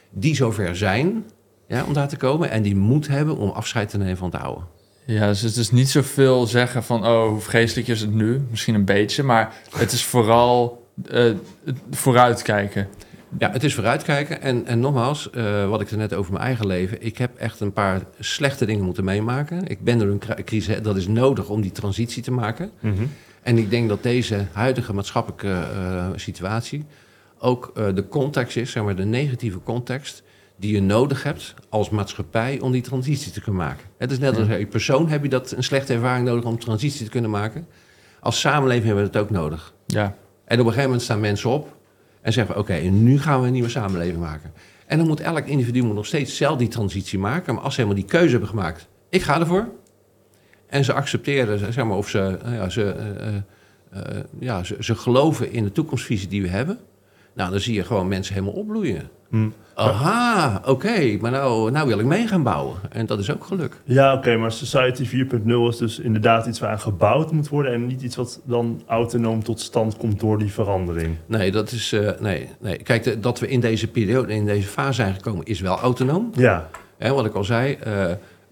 die 0.09 0.35
zover 0.35 0.75
zijn 0.75 1.23
ja, 1.67 1.83
om 1.83 1.93
daar 1.93 2.07
te 2.07 2.17
komen... 2.17 2.49
en 2.49 2.61
die 2.61 2.75
moed 2.75 3.07
hebben 3.07 3.37
om 3.37 3.49
afscheid 3.49 3.89
te 3.89 3.97
nemen 3.97 4.17
van 4.17 4.31
het 4.31 4.41
oude. 4.41 4.61
Ja, 5.05 5.27
dus 5.27 5.41
het 5.41 5.55
is 5.55 5.71
niet 5.71 5.89
zoveel 5.89 6.45
zeggen 6.45 6.83
van, 6.83 7.05
oh, 7.05 7.27
hoe 7.27 7.39
vreselijk 7.39 7.87
is 7.87 8.01
het 8.01 8.13
nu? 8.13 8.41
Misschien 8.49 8.75
een 8.75 8.85
beetje, 8.85 9.23
maar 9.23 9.53
het 9.77 9.91
is 9.91 10.03
vooral 10.03 10.85
eh, 11.09 11.23
het 11.65 11.77
vooruitkijken. 11.91 12.87
Ja, 13.37 13.51
het 13.51 13.63
is 13.63 13.73
vooruitkijken. 13.73 14.41
En, 14.41 14.65
en 14.65 14.79
nogmaals, 14.79 15.29
eh, 15.29 15.69
wat 15.69 15.81
ik 15.81 15.91
er 15.91 15.97
net 15.97 16.13
over 16.13 16.31
mijn 16.33 16.45
eigen 16.45 16.67
leven. 16.67 16.97
Ik 17.01 17.17
heb 17.17 17.37
echt 17.37 17.59
een 17.59 17.73
paar 17.73 18.01
slechte 18.19 18.65
dingen 18.65 18.85
moeten 18.85 19.03
meemaken. 19.03 19.67
Ik 19.67 19.83
ben 19.83 19.97
door 19.97 20.07
een 20.07 20.19
cri- 20.19 20.43
crisis. 20.43 20.81
Dat 20.81 20.95
is 20.95 21.07
nodig 21.07 21.49
om 21.49 21.61
die 21.61 21.71
transitie 21.71 22.23
te 22.23 22.31
maken. 22.31 22.71
Mhm. 22.79 23.03
En 23.45 23.57
ik 23.57 23.69
denk 23.69 23.89
dat 23.89 24.03
deze 24.03 24.45
huidige 24.51 24.93
maatschappelijke 24.93 25.49
eh, 25.49 26.07
situatie 26.15 26.85
ook 27.39 27.71
eh, 27.75 27.85
de 27.95 28.07
context 28.07 28.57
is, 28.57 28.71
zeg 28.71 28.83
maar 28.83 28.95
de 28.95 29.05
negatieve 29.05 29.59
context, 29.63 30.23
die 30.55 30.73
je 30.73 30.81
nodig 30.81 31.23
hebt 31.23 31.53
als 31.69 31.89
maatschappij 31.89 32.59
om 32.59 32.71
die 32.71 32.81
transitie 32.81 33.31
te 33.31 33.41
kunnen 33.41 33.61
maken. 33.61 33.85
Het 33.97 34.11
is 34.11 34.19
net 34.19 34.37
als 34.37 34.47
je 34.47 34.65
persoon 34.65 35.09
heb 35.09 35.23
je 35.23 35.29
dat 35.29 35.51
een 35.51 35.63
slechte 35.63 35.93
ervaring 35.93 36.25
nodig 36.27 36.43
om 36.43 36.59
transitie 36.59 37.05
te 37.05 37.11
kunnen 37.11 37.29
maken. 37.29 37.67
Als 38.19 38.39
samenleving 38.39 38.85
hebben 38.85 39.03
we 39.03 39.09
het 39.09 39.17
ook 39.17 39.29
nodig. 39.29 39.73
Ja, 39.85 40.15
En 40.45 40.59
op 40.59 40.65
een 40.65 40.65
gegeven 40.65 40.83
moment 40.83 41.01
staan 41.01 41.19
mensen 41.19 41.49
op 41.49 41.77
en 42.21 42.33
zeggen: 42.33 42.57
Oké, 42.57 42.73
nu 42.73 43.19
gaan 43.19 43.41
we 43.41 43.47
een 43.47 43.53
nieuwe 43.53 43.69
samenleving 43.69 44.19
maken. 44.19 44.53
En 44.85 44.97
dan 44.97 45.07
moet 45.07 45.19
elk 45.19 45.45
individu 45.45 45.81
moet 45.81 45.95
nog 45.95 46.05
steeds 46.05 46.37
zelf 46.37 46.57
die 46.57 46.67
transitie 46.67 47.19
maken. 47.19 47.53
Maar 47.53 47.63
als 47.63 47.75
ze 47.75 47.81
helemaal 47.81 48.01
die 48.01 48.11
keuze 48.11 48.31
hebben 48.31 48.49
gemaakt, 48.49 48.87
ik 49.09 49.21
ga 49.21 49.39
ervoor. 49.39 49.67
En 50.67 50.83
ze 50.83 50.93
accepteren, 50.93 51.73
zeg 51.73 51.85
maar, 51.85 51.97
of 51.97 52.09
ze, 52.09 52.37
nou 52.43 52.55
ja, 52.55 52.69
ze, 52.69 52.83
eh, 52.83 53.27
eh, 53.27 53.35
eh, 53.91 54.23
ja, 54.39 54.63
ze, 54.63 54.75
ze 54.79 54.95
geloven 54.95 55.51
in 55.51 55.63
de 55.63 55.71
toekomstvisie 55.71 56.27
die 56.27 56.41
we 56.41 56.47
hebben. 56.47 56.79
Nou, 57.33 57.51
dan 57.51 57.59
zie 57.59 57.73
je 57.73 57.83
gewoon 57.83 58.07
mensen 58.07 58.33
helemaal 58.33 58.55
opbloeien. 58.55 59.09
Hm. 59.29 59.49
Aha, 59.73 60.61
oké, 60.65 61.17
maar 61.21 61.31
nou, 61.31 61.71
nou 61.71 61.87
wil 61.87 61.99
ik 61.99 62.05
mee 62.05 62.27
gaan 62.27 62.43
bouwen. 62.43 62.75
En 62.89 63.05
dat 63.05 63.19
is 63.19 63.31
ook 63.31 63.43
geluk. 63.43 63.81
Ja, 63.83 64.13
oké, 64.13 64.35
maar 64.37 64.51
Society 64.51 65.05
4.0 65.05 65.67
is 65.69 65.77
dus 65.77 65.99
inderdaad 65.99 66.45
iets 66.45 66.59
waar 66.59 66.79
gebouwd 66.79 67.31
moet 67.31 67.47
worden... 67.49 67.73
en 67.73 67.85
niet 67.87 68.01
iets 68.01 68.15
wat 68.15 68.41
dan 68.43 68.81
autonoom 68.87 69.43
tot 69.43 69.59
stand 69.59 69.97
komt 69.97 70.19
door 70.19 70.37
die 70.37 70.51
verandering. 70.51 71.15
Nee, 71.25 71.51
dat 71.51 71.71
is. 71.71 71.95
nee, 72.19 72.49
nee. 72.59 72.77
Kijk, 72.77 73.03
de- 73.03 73.19
dat 73.19 73.39
we 73.39 73.47
in 73.47 73.59
deze 73.59 73.87
periode, 73.87 74.33
in 74.33 74.45
deze 74.45 74.67
fase 74.67 74.93
zijn 74.93 75.13
gekomen, 75.13 75.45
is 75.45 75.59
wel 75.59 75.77
autonoom. 75.79 76.29
Ja, 76.35 76.69
Hè, 76.97 77.13
wat 77.13 77.25
ik 77.25 77.33
al 77.33 77.43
zei, 77.43 77.77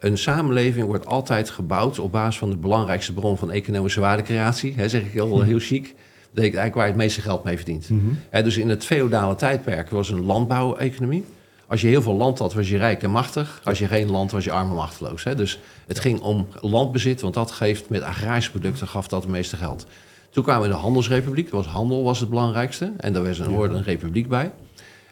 een 0.04 0.18
samenleving 0.18 0.86
wordt 0.86 1.06
altijd 1.06 1.50
gebouwd 1.50 2.00
op 2.00 2.12
basis 2.12 2.38
van 2.38 2.50
de 2.50 2.58
belangrijkste 2.58 3.14
bron 3.14 3.38
van 3.38 3.52
economische 3.52 4.00
waardecreatie. 4.00 4.74
Hè, 4.76 4.90
zeg 4.90 5.02
ik 5.02 5.12
heel, 5.12 5.42
heel 5.42 5.60
chic. 5.60 5.84
Dat 5.84 5.94
betekent 6.32 6.60
eigenlijk 6.62 6.76
waar 6.76 6.86
je 6.86 6.92
het 6.92 7.02
meeste 7.02 7.22
geld 7.22 7.44
mee 7.44 7.56
verdient. 7.56 7.90
Hè, 8.30 8.44
dus 8.44 8.58
in 8.58 8.70
het 8.70 8.86
feodale 8.86 9.36
tijdperk 9.36 9.90
was 9.90 10.10
een 10.10 10.26
landbouweconomie. 10.26 11.26
Als 11.68 11.82
je 11.82 11.88
heel 11.88 12.02
veel 12.02 12.14
land 12.14 12.40
had, 12.40 12.54
was 12.54 12.70
je 12.70 12.78
rijk 12.78 13.04
en 13.04 13.12
machtig. 13.12 13.62
Als 13.64 13.80
je 13.80 13.88
geen 13.88 14.12
land, 14.12 14.32
was 14.32 14.44
je 14.44 14.52
arm 14.52 14.70
en 14.70 14.76
machteloos. 14.76 15.24
Hè. 15.24 15.36
Dus 15.36 15.60
het 15.88 16.00
ging 16.00 16.20
om 16.20 16.48
landbezit, 16.62 17.22
want 17.22 17.34
dat 17.34 17.52
geeft 17.52 17.90
met 17.90 18.02
agrarische 18.02 18.52
producten 18.52 18.88
gaf 18.88 19.08
dat 19.08 19.22
het 19.22 19.32
meeste 19.32 19.58
geld. 19.58 19.86
Toen 20.30 20.44
kwamen 20.44 20.62
we 20.62 20.68
in 20.68 20.74
de 20.74 20.82
handelsrepubliek. 20.82 21.50
Was 21.50 21.66
handel 21.66 22.04
was 22.04 22.20
het 22.20 22.30
belangrijkste. 22.30 22.92
En 22.98 23.14
daar 23.14 23.24
was 23.24 23.40
een, 23.40 23.46
hoorde 23.46 23.76
een 23.76 23.84
republiek 23.84 24.28
bij. 24.28 24.52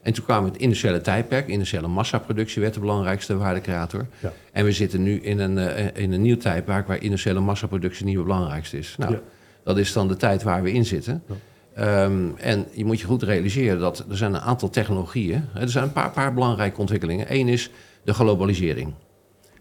En 0.01 0.13
toen 0.13 0.23
kwam 0.23 0.45
het 0.45 0.57
industriële 0.57 1.01
tijdperk. 1.01 1.47
Industriële 1.47 1.87
massaproductie 1.87 2.61
werd 2.61 2.73
de 2.73 2.79
belangrijkste 2.79 3.37
waardecreator. 3.37 4.07
Ja. 4.19 4.33
En 4.51 4.65
we 4.65 4.71
zitten 4.71 5.03
nu 5.03 5.19
in 5.19 5.39
een, 5.39 5.57
eh, 5.57 6.03
in 6.03 6.11
een 6.11 6.21
nieuw 6.21 6.37
tijdperk 6.37 6.87
waar 6.87 7.03
industriële 7.03 7.39
massaproductie 7.39 8.05
niet 8.05 8.15
het 8.15 8.23
belangrijkste 8.23 8.77
is. 8.77 8.95
Nou, 8.97 9.11
Ja. 9.13 9.19
dat 9.63 9.77
is 9.77 9.93
dan 9.93 10.07
de 10.07 10.15
tijd 10.15 10.43
waar 10.43 10.63
we 10.63 10.71
in 10.71 10.85
zitten. 10.85 11.23
Ja. 11.27 11.35
Ehm, 11.75 12.29
en 12.37 12.65
je 12.71 12.85
moet 12.85 12.99
je 12.99 13.05
goed 13.05 13.23
realiseren 13.23 13.79
dat 13.79 14.05
er 14.09 14.17
zijn 14.17 14.33
een 14.33 14.41
aantal 14.41 14.69
technologieën. 14.69 15.45
Er 15.55 15.69
zijn 15.69 15.83
een 15.83 15.91
paar, 15.91 16.11
paar 16.11 16.33
belangrijke 16.33 16.79
ontwikkelingen. 16.79 17.25
Eén 17.29 17.47
is 17.47 17.69
de 18.03 18.13
globalisering. 18.13 18.93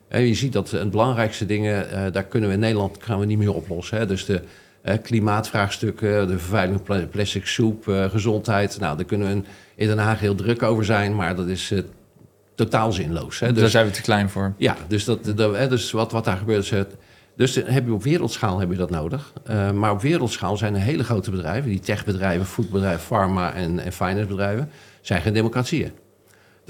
Hè, 0.09 0.18
je 0.18 0.34
ziet 0.34 0.53
dat 0.53 0.72
een 0.72 0.91
belangrijkste 0.91 1.47
dingen, 1.47 1.91
eh, 1.91 2.12
daar 2.12 2.24
kunnen 2.24 2.49
we 2.49 2.55
in 2.55 2.61
Nederland 2.61 2.97
gaan 3.01 3.18
we 3.18 3.26
niet 3.26 3.38
meer 3.38 3.55
oplossen. 3.55 3.99
Hè. 3.99 4.07
Dus 4.07 4.24
de 4.24 4.43
klimaatvraagstukken, 5.03 6.28
de 6.28 6.39
vervuiling 6.39 6.76
van 6.76 6.85
pla- 6.97 7.07
plastic 7.07 7.47
soep, 7.47 7.89
eh, 7.89 8.05
gezondheid. 8.11 8.78
Nou, 8.81 8.97
daar 8.97 9.05
kunnen 9.07 9.28
we 9.28 9.43
in 9.74 9.87
Den 9.87 9.99
Haag 9.99 10.20
heel 10.20 10.35
druk 10.35 10.62
over 10.62 10.85
zijn, 10.85 11.14
maar 11.16 11.37
dat 11.37 11.47
is 11.49 11.70
eh, 11.70 11.78
totaal 12.55 12.93
zinloos. 12.93 13.39
Hè. 13.41 13.47
daar 13.53 13.62
Dus, 13.62 13.70
zijn 13.70 13.87
we 13.87 13.93
te 13.93 14.03
klein 14.03 14.31
voor. 14.31 14.53
ja, 14.57 14.76
dus, 14.89 15.05
dat, 15.05 15.24
dat, 15.37 15.70
dus 15.70 15.91
wat, 15.91 16.12
wat 16.12 16.24
daar 16.24 16.37
gebeurt 16.37 16.62
is... 16.64 16.70
het- 16.70 16.97
Dus 17.37 17.55
heb 17.55 17.87
je 17.87 17.93
op 17.93 18.03
wereldschaal 18.03 18.59
heb 18.61 18.70
je 18.70 18.76
dat 18.76 18.91
nodig. 18.91 19.33
Eh, 19.45 19.70
maar 19.70 19.91
op 19.91 20.01
wereldschaal 20.01 20.57
zijn 20.57 20.74
er 20.74 20.81
hele 20.81 21.05
grote 21.05 21.31
bedrijven... 21.31 21.70
die 21.70 21.81
techbedrijven, 21.81 22.47
foodbedrijven, 22.47 23.01
pharma 23.01 23.53
en, 23.55 23.78
en 23.78 23.93
financebedrijven... 23.93 24.70
zijn 25.01 25.22
geen 25.22 25.33
democratieën. 25.33 25.91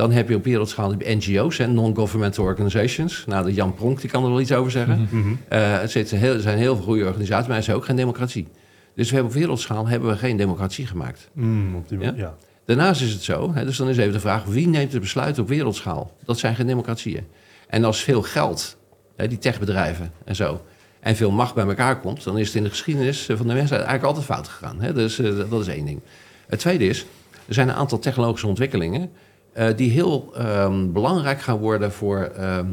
Dan 0.00 0.12
heb 0.12 0.28
je 0.28 0.34
op 0.34 0.44
wereldschaal 0.44 0.94
NGO's, 0.98 1.58
non-governmental 1.58 2.44
organizations. 2.44 3.24
Nou, 3.26 3.44
de 3.44 3.54
Jan 3.54 3.74
Pronk 3.74 4.00
die 4.00 4.10
kan 4.10 4.24
er 4.24 4.30
wel 4.30 4.40
iets 4.40 4.52
over 4.52 4.70
zeggen. 4.70 5.08
Mhm. 5.10 5.28
Eh, 5.48 5.80
het 5.80 5.90
zitten 5.90 6.18
heel, 6.18 6.34
er 6.34 6.40
zijn 6.40 6.58
heel 6.58 6.76
veel 6.76 6.84
goede 6.84 7.06
organisaties, 7.06 7.46
maar 7.46 7.56
er 7.56 7.62
is 7.62 7.70
ook 7.70 7.84
geen 7.84 7.96
democratie. 7.96 8.48
Dus 8.94 9.08
we 9.08 9.14
hebben 9.14 9.32
op 9.32 9.38
wereldschaal 9.38 9.88
hebben 9.88 10.08
we 10.08 10.16
geen 10.16 10.36
democratie 10.36 10.86
gemaakt. 10.86 11.28
Mm, 11.32 11.74
op 11.74 11.88
die 11.88 11.98
Ja? 11.98 12.04
ja? 12.04 12.12
ja. 12.16 12.36
Daarnaast 12.64 13.02
is 13.02 13.12
het 13.12 13.22
zo, 13.22 13.54
hè, 13.54 13.64
dus 13.64 13.76
dan 13.76 13.88
is 13.88 13.96
even 13.96 14.12
de 14.12 14.20
vraag... 14.20 14.44
wie 14.44 14.68
neemt 14.68 14.92
het 14.92 15.00
besluit 15.00 15.38
op 15.38 15.48
wereldschaal? 15.48 16.16
Dat 16.24 16.38
zijn 16.38 16.54
geen 16.54 16.66
democratieën. 16.66 17.26
En 17.68 17.84
als 17.84 18.02
veel 18.02 18.22
geld, 18.22 18.76
hè, 19.16 19.28
die 19.28 19.38
techbedrijven 19.38 20.12
en 20.24 20.36
zo... 20.36 20.62
en 21.00 21.16
veel 21.16 21.30
macht 21.30 21.54
bij 21.54 21.66
elkaar 21.66 22.00
komt... 22.00 22.24
dan 22.24 22.38
is 22.38 22.46
het 22.46 22.56
in 22.56 22.62
de 22.62 22.70
geschiedenis 22.70 23.26
van 23.26 23.46
de 23.46 23.54
mensheid 23.54 23.82
eigenlijk 23.82 24.04
altijd 24.04 24.24
fout 24.24 24.48
gegaan. 24.48 24.80
Hè? 24.80 24.92
Dus 24.92 25.18
eh, 25.18 25.50
dat 25.50 25.60
is 25.60 25.68
één 25.68 25.84
ding. 25.84 26.00
Het 26.46 26.58
tweede 26.58 26.86
is, 26.86 27.06
er 27.46 27.54
zijn 27.54 27.68
een 27.68 27.74
aantal 27.74 27.98
technologische 27.98 28.46
ontwikkelingen... 28.46 29.10
eh, 29.52 29.76
die 29.76 29.90
heel 29.90 30.32
ehm, 30.34 30.92
belangrijk 30.92 31.40
gaan 31.40 31.58
worden 31.58 31.92
voor, 31.92 32.18
ehm, 32.18 32.66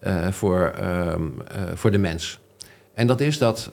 eh, 0.00 0.28
voor, 0.28 0.72
ehm, 0.78 1.22
eh, 1.48 1.62
voor 1.74 1.90
de 1.90 1.98
mens. 1.98 2.40
En 2.94 3.06
dat 3.06 3.20
is 3.20 3.38
dat... 3.38 3.70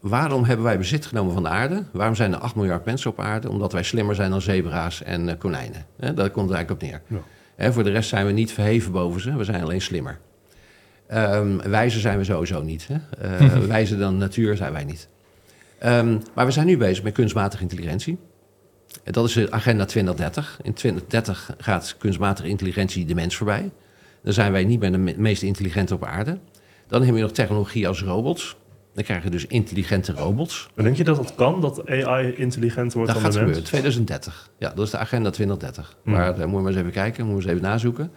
Waarom 0.00 0.44
hebben 0.44 0.64
wij 0.64 0.78
bezit 0.78 1.06
genomen 1.06 1.32
van 1.32 1.42
de 1.42 1.48
aarde? 1.48 1.84
Waarom 1.92 2.14
zijn 2.14 2.32
er 2.32 2.38
8 2.38 2.54
miljard 2.54 2.84
mensen 2.84 3.10
op 3.10 3.20
aarde? 3.20 3.50
Omdat 3.50 3.72
wij 3.72 3.82
slimmer 3.82 4.14
zijn 4.14 4.30
dan 4.30 4.40
zebra's 4.40 5.02
en 5.02 5.38
konijnen. 5.38 5.86
Hè, 5.96 6.14
daar 6.14 6.30
komt 6.30 6.48
het 6.48 6.56
eigenlijk 6.56 6.70
op 6.70 6.88
neer. 7.08 7.22
Ja. 7.56 7.72
Voor 7.72 7.84
de 7.84 7.90
rest 7.90 8.08
zijn 8.08 8.26
we 8.26 8.32
niet 8.32 8.52
verheven 8.52 8.92
boven 8.92 9.20
ze, 9.20 9.36
we 9.36 9.44
zijn 9.44 9.62
alleen 9.62 9.80
slimmer. 9.80 10.18
Wijzer 11.62 12.00
zijn 12.00 12.18
we 12.18 12.24
sowieso 12.24 12.62
niet. 12.62 12.88
Hè? 12.88 12.98
Wijzer 13.66 13.98
dan 13.98 14.18
natuur 14.18 14.56
zijn 14.56 14.72
wij 14.72 14.84
niet. 14.84 15.08
Maar 16.34 16.46
we 16.46 16.50
zijn 16.50 16.66
nu 16.66 16.76
bezig 16.76 17.04
met 17.04 17.12
kunstmatige 17.12 17.62
intelligentie. 17.62 18.18
Dat 19.04 19.24
is 19.28 19.32
de 19.32 19.50
agenda 19.50 19.84
2030. 19.84 20.58
In 20.62 20.72
2030 20.72 21.54
gaat 21.58 21.96
kunstmatige 21.98 22.48
intelligentie 22.48 23.04
de 23.04 23.14
mens 23.14 23.36
voorbij. 23.36 23.70
Dan 24.22 24.32
zijn 24.32 24.52
wij 24.52 24.64
niet 24.64 24.80
meer 24.80 24.92
de 24.92 24.98
me- 24.98 25.14
meest 25.16 25.42
intelligente 25.42 25.94
op 25.94 26.04
aarde. 26.04 26.38
Dan 26.86 27.02
heb 27.02 27.14
je 27.14 27.20
nog 27.20 27.32
technologie 27.32 27.88
als 27.88 28.02
robots. 28.02 28.56
Dan 28.94 29.04
krijg 29.04 29.22
je 29.22 29.30
dus 29.30 29.46
intelligente 29.46 30.12
robots. 30.12 30.68
En 30.74 30.84
denk 30.84 30.96
je 30.96 31.04
dat 31.04 31.16
dat 31.16 31.34
kan, 31.34 31.60
dat 31.60 31.88
AI 31.88 32.34
intelligent 32.34 32.92
wordt 32.92 33.12
Dat 33.12 33.22
dan 33.22 33.32
gaat 33.32 33.32
de 33.40 33.46
mens? 33.46 33.56
gebeuren, 33.56 33.64
2030. 33.64 34.50
Ja, 34.58 34.72
dat 34.74 34.84
is 34.84 34.90
de 34.90 34.98
agenda 34.98 35.30
2030. 35.30 35.96
Hmm. 36.02 36.12
Maar 36.12 36.36
daar 36.36 36.48
moet 36.48 36.56
je 36.56 36.62
maar 36.62 36.72
eens 36.72 36.80
even 36.80 36.92
kijken, 36.92 37.24
moet 37.26 37.42
je 37.42 37.48
eens 37.48 37.50
even 37.58 37.68
nazoeken. 37.70 38.10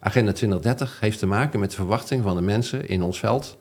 Agenda 0.00 0.32
2030 0.32 1.00
heeft 1.00 1.18
te 1.18 1.26
maken 1.26 1.60
met 1.60 1.70
de 1.70 1.76
verwachting 1.76 2.22
van 2.22 2.36
de 2.36 2.42
mensen 2.42 2.88
in 2.88 3.02
ons 3.02 3.18
veld... 3.18 3.58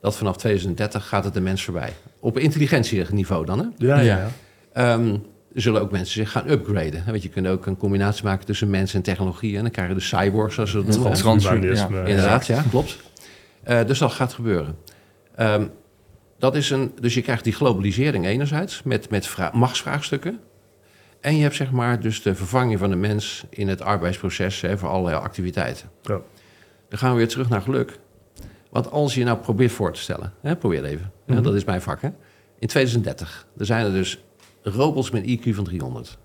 dat 0.00 0.16
vanaf 0.16 0.36
2030 0.36 1.08
gaat 1.08 1.24
het 1.24 1.34
de 1.34 1.40
mens 1.40 1.64
voorbij. 1.64 1.92
Op 2.20 2.38
intelligentieniveau 2.38 3.44
dan, 3.46 3.58
hè? 3.58 3.64
Ja, 3.86 4.00
ja. 4.00 4.02
Ja. 4.02 4.30
ja. 4.74 4.98
Zullen 5.54 5.80
ook 5.80 5.90
mensen 5.90 6.12
zich 6.14 6.30
gaan 6.30 6.50
upgraden. 6.50 7.02
Want 7.06 7.22
je 7.22 7.28
kunt 7.28 7.46
ook 7.46 7.66
een 7.66 7.76
combinatie 7.76 8.24
maken 8.24 8.46
tussen 8.46 8.70
mens 8.70 8.94
en 8.94 9.02
technologie. 9.02 9.56
En 9.56 9.62
dan 9.62 9.70
krijg 9.70 9.88
je 9.88 9.94
de 9.94 10.00
cyborgs, 10.00 10.54
zoals 10.54 10.72
we 10.72 10.84
dat 10.84 10.94
noemen. 10.96 11.12
Transhumanisme. 11.12 11.96
Ja. 11.96 12.04
Inderdaad, 12.04 12.46
ja, 12.46 12.62
klopt. 12.70 12.98
Eh, 13.62 13.84
dus 13.86 13.98
dat 13.98 14.12
gaat 14.12 14.32
gebeuren. 14.32 14.76
Ehm, 15.36 15.66
dat 16.38 16.56
is 16.56 16.70
een, 16.70 16.92
dus 17.00 17.14
je 17.14 17.22
krijgt 17.22 17.44
die 17.44 17.52
globalisering 17.52 18.26
enerzijds 18.26 18.82
met, 18.82 19.10
met 19.10 19.26
vra- 19.26 19.50
machtsvraagstukken. 19.54 20.40
En 21.20 21.36
je 21.36 21.42
hebt 21.42 21.54
zeg 21.54 21.70
maar 21.70 22.00
dus 22.00 22.22
de 22.22 22.34
vervanging 22.34 22.78
van 22.78 22.90
de 22.90 22.96
mens 22.96 23.44
in 23.50 23.68
het 23.68 23.80
arbeidsproces 23.82 24.60
hè, 24.60 24.78
voor 24.78 24.88
allerlei 24.88 25.16
activiteiten. 25.16 25.88
Ja. 26.02 26.20
dan 26.88 26.98
gaan 27.00 27.10
we 27.10 27.16
weer 27.16 27.28
terug 27.28 27.48
naar 27.48 27.60
geluk. 27.62 27.98
Want 28.70 28.90
als 28.90 29.14
je 29.14 29.24
nou 29.24 29.38
probeert 29.38 29.72
voor 29.72 29.92
te 29.92 30.00
stellen, 30.00 30.32
hè, 30.40 30.56
probeer 30.56 30.84
even, 30.84 31.12
hè, 31.26 31.34
Mhm. 31.34 31.42
dat 31.42 31.54
is 31.54 31.64
mijn 31.64 31.82
vak. 31.82 32.02
Hè. 32.02 32.08
In 32.58 32.68
2030, 32.68 33.46
er 33.58 33.66
zijn 33.66 33.84
er 33.86 33.92
dus 33.92 34.24
robots 34.62 35.10
met 35.10 35.24
IQ 35.24 35.54
van 35.54 35.64
300. 35.64 36.18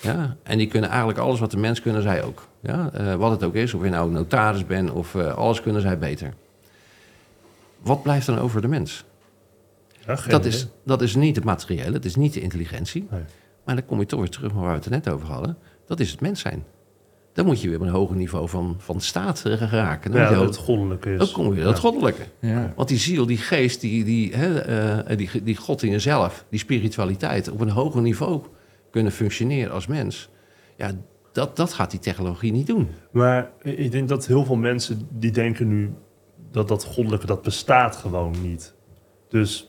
Ja, 0.00 0.36
en 0.42 0.58
die 0.58 0.66
kunnen 0.66 0.88
eigenlijk 0.90 1.18
alles 1.18 1.40
wat 1.40 1.50
de 1.50 1.56
mens 1.56 1.80
kunnen, 1.80 2.02
zij 2.02 2.22
ook. 2.22 2.46
Ja, 2.60 2.90
eh, 2.92 3.14
wat 3.14 3.30
het 3.30 3.44
ook 3.44 3.54
is, 3.54 3.74
of 3.74 3.82
je 3.84 3.90
nou 3.90 4.10
notaris 4.10 4.66
bent 4.66 4.90
of 4.90 5.14
eh, 5.14 5.34
alles 5.34 5.60
kunnen 5.62 5.82
zij 5.82 5.98
beter. 5.98 6.34
Wat 7.82 8.02
blijft 8.02 8.26
dan 8.26 8.38
over 8.38 8.60
de 8.60 8.68
mens? 8.68 9.04
Ja, 10.06 10.14
Dat 10.14 10.24
idee. 10.26 10.48
is, 10.48 10.66
dat 10.84 11.02
is 11.02 11.14
niet 11.14 11.36
het 11.36 11.44
materiële, 11.44 11.92
het 11.92 12.04
is 12.04 12.16
niet 12.16 12.32
de 12.32 12.40
intelligentie. 12.40 13.06
Nee. 13.10 13.20
Maar 13.64 13.74
dan 13.74 13.84
kom 13.86 14.00
je 14.00 14.06
toch 14.06 14.20
weer 14.20 14.28
terug 14.30 14.52
naar 14.52 14.60
waar 14.60 14.70
we 14.70 14.76
het 14.76 14.84
er 14.84 14.90
net 14.90 15.08
over 15.08 15.26
hadden. 15.28 15.56
Dat 15.86 16.00
is 16.00 16.10
het 16.10 16.20
mens 16.20 16.40
zijn. 16.40 16.64
Dan 17.32 17.46
moet 17.46 17.60
je 17.60 17.68
weer 17.68 17.76
op 17.80 17.82
een 17.86 17.92
hoger 17.92 18.16
niveau 18.16 18.48
van, 18.48 18.74
van 18.78 19.00
staat 19.00 19.38
geraken. 19.46 20.10
Dan, 20.10 20.20
Ja, 20.20 20.30
dat 20.30 20.44
het 20.44 20.56
goddelijke 20.56 21.12
is. 21.12 21.18
dan 21.18 21.30
kom 21.32 21.44
je 21.46 21.54
weer 21.54 21.64
dat 21.64 21.74
Ja. 21.74 21.80
goddelijke. 21.80 22.22
Ja. 22.40 22.72
Want 22.76 22.88
die 22.88 22.98
ziel, 22.98 23.26
die 23.26 23.36
geest, 23.36 23.80
die, 23.80 24.04
die, 24.04 24.34
hè, 24.36 24.58
eh, 24.58 25.16
die, 25.16 25.42
die 25.42 25.56
God 25.56 25.82
in 25.82 25.90
jezelf, 25.90 26.44
die 26.50 26.58
spiritualiteit, 26.58 27.50
op 27.50 27.60
een 27.60 27.70
hoger 27.70 28.02
niveau 28.02 28.40
kunnen 28.90 29.12
functioneren 29.12 29.72
als 29.72 29.86
mens. 29.86 30.30
Ja, 30.76 30.90
dat, 31.32 31.56
dat 31.56 31.72
gaat 31.72 31.90
die 31.90 32.00
technologie 32.00 32.52
niet 32.52 32.66
doen. 32.66 32.88
Maar 33.12 33.50
ik 33.62 33.90
denk 33.92 34.08
dat 34.08 34.26
heel 34.26 34.44
veel 34.44 34.56
mensen 34.56 35.08
die 35.10 35.30
denken 35.30 35.68
nu 35.68 35.92
dat 36.52 36.68
dat 36.68 36.84
goddelijke, 36.84 37.26
dat 37.26 37.42
bestaat 37.42 37.96
gewoon 37.96 38.34
niet. 38.42 38.74
Dus 39.28 39.68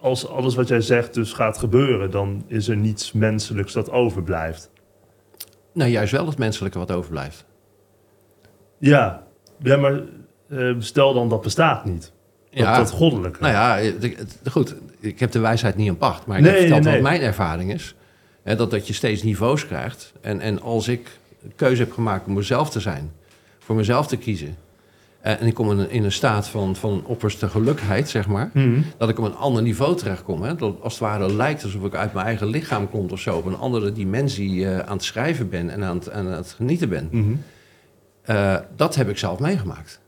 als 0.00 0.28
alles 0.28 0.54
wat 0.54 0.68
jij 0.68 0.80
zegt 0.80 1.14
dus 1.14 1.32
gaat 1.32 1.58
gebeuren, 1.58 2.10
dan 2.10 2.44
is 2.46 2.68
er 2.68 2.76
niets 2.76 3.12
menselijks 3.12 3.72
dat 3.72 3.90
overblijft. 3.90 4.70
Nou, 5.78 5.90
juist 5.90 6.12
wel 6.12 6.26
het 6.26 6.38
menselijke 6.38 6.78
wat 6.78 6.90
overblijft. 6.92 7.44
Ja, 8.78 9.22
ja 9.62 9.76
maar 9.76 10.00
eh, 10.48 10.74
stel 10.78 11.14
dan 11.14 11.28
dat 11.28 11.40
bestaat 11.42 11.84
niet. 11.84 12.12
Dat, 12.50 12.60
Ja. 12.60 12.76
dat 12.76 12.90
goddelijke. 12.90 13.40
Nou 13.42 13.52
ja, 13.52 13.92
goed, 14.50 14.74
ik 15.00 15.20
heb 15.20 15.30
de 15.30 15.38
wijsheid 15.38 15.76
niet 15.76 15.86
in 15.86 15.96
pacht, 15.96 16.26
maar 16.26 16.36
ik 16.38 16.42
Nee, 16.42 16.52
heb 16.52 16.60
verteld 16.60 16.84
nee, 16.84 16.92
wat 16.92 17.02
mijn 17.02 17.20
ervaring 17.20 17.72
is. 17.72 17.94
Hè, 18.42 18.56
dat, 18.56 18.70
dat 18.70 18.86
je 18.86 18.92
steeds 18.92 19.22
niveaus 19.22 19.66
krijgt. 19.66 20.12
En, 20.20 20.40
en 20.40 20.60
als 20.62 20.88
ik 20.88 21.18
keuze 21.56 21.82
heb 21.82 21.92
gemaakt 21.92 22.26
om 22.26 22.32
mezelf 22.32 22.70
te 22.70 22.80
zijn, 22.80 23.12
voor 23.58 23.76
mezelf 23.76 24.06
te 24.06 24.16
kiezen. 24.16 24.56
Eh, 25.20 25.40
en 25.40 25.46
ik 25.46 25.54
kom 25.54 25.70
in 25.70 25.78
een, 25.78 25.90
in 25.90 26.04
een 26.04 26.12
staat 26.12 26.48
van, 26.48 26.76
van 26.76 27.02
opperste 27.06 27.48
gelukkigheid, 27.48 28.08
zeg 28.08 28.28
maar. 28.28 28.50
Mhm. 28.52 28.80
Dat 28.98 29.08
ik 29.08 29.18
op 29.18 29.24
een 29.24 29.34
ander 29.36 29.62
niveau 29.62 29.96
terechtkom. 29.96 30.42
Hè? 30.42 30.54
Dat 30.54 30.76
als 30.82 30.92
het 30.92 31.02
ware 31.02 31.32
lijkt 31.34 31.64
alsof 31.64 31.84
ik 31.84 31.94
uit 31.94 32.12
mijn 32.12 32.26
eigen 32.26 32.46
lichaam 32.46 32.90
kom 32.90 33.08
of 33.10 33.20
zo. 33.20 33.36
Op 33.36 33.44
een 33.44 33.56
andere 33.58 33.92
dimensie 33.92 34.66
eh, 34.68 34.78
aan 34.78 34.96
het 34.96 35.04
schrijven 35.04 35.48
ben 35.48 35.70
en 35.70 35.84
aan 35.84 35.96
het, 35.96 36.10
aan 36.10 36.26
het 36.26 36.52
genieten 36.52 36.88
ben. 36.88 37.08
Mhm. 37.10 37.32
Eh, 38.22 38.56
dat 38.76 38.94
heb 38.94 39.08
ik 39.08 39.18
zelf 39.18 39.38
meegemaakt. 39.38 40.00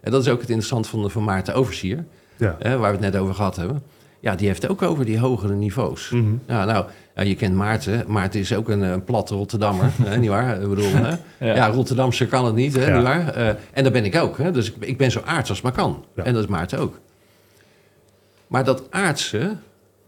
En 0.00 0.10
dat 0.10 0.22
is 0.22 0.28
ook 0.28 0.40
het 0.40 0.48
interessante 0.48 0.88
van, 0.88 1.10
van 1.10 1.24
Maarten 1.24 1.54
Oversier, 1.54 2.04
Ja. 2.36 2.56
hè, 2.58 2.78
waar 2.78 2.90
we 2.96 3.04
het 3.04 3.12
net 3.12 3.22
over 3.22 3.34
gehad 3.34 3.56
hebben. 3.56 3.82
Ja, 4.20 4.34
die 4.34 4.46
heeft 4.46 4.68
ook 4.68 4.82
over 4.82 5.04
die 5.04 5.18
hogere 5.18 5.54
niveaus. 5.54 6.10
Mhm. 6.10 6.32
Ja, 6.46 6.64
nou, 6.64 6.86
je 7.28 7.34
kent 7.34 7.54
Maarten. 7.54 8.04
Maarten 8.06 8.40
is 8.40 8.54
ook 8.54 8.68
een, 8.68 8.80
een 8.82 9.04
platte 9.04 9.34
Rotterdammer, 9.34 9.90
hè, 10.02 10.16
nietwaar? 10.16 10.62
Ik 10.62 10.68
bedoel, 10.68 10.92
hè? 10.92 11.08
Ja. 11.38 11.54
Ja. 11.54 11.66
Rotterdamse 11.68 12.26
kan 12.26 12.44
het 12.44 12.54
niet, 12.54 12.74
hè, 12.76 12.86
Ja. 12.86 12.94
nietwaar? 12.94 13.28
Eh, 13.34 13.48
en 13.72 13.84
dat 13.84 13.92
ben 13.92 14.04
ik 14.04 14.16
ook. 14.16 14.38
Hè? 14.38 14.50
Dus 14.50 14.72
ik, 14.72 14.84
ik 14.84 14.96
ben 14.98 15.10
zo 15.10 15.20
aards 15.24 15.50
als 15.50 15.60
maar 15.60 15.72
kan. 15.72 16.04
En 16.14 16.32
dat 16.34 16.42
is 16.42 16.48
Maarten 16.48 16.78
ook. 16.78 16.98
Maar 18.46 18.64
dat 18.64 18.82
aardse, 18.90 19.56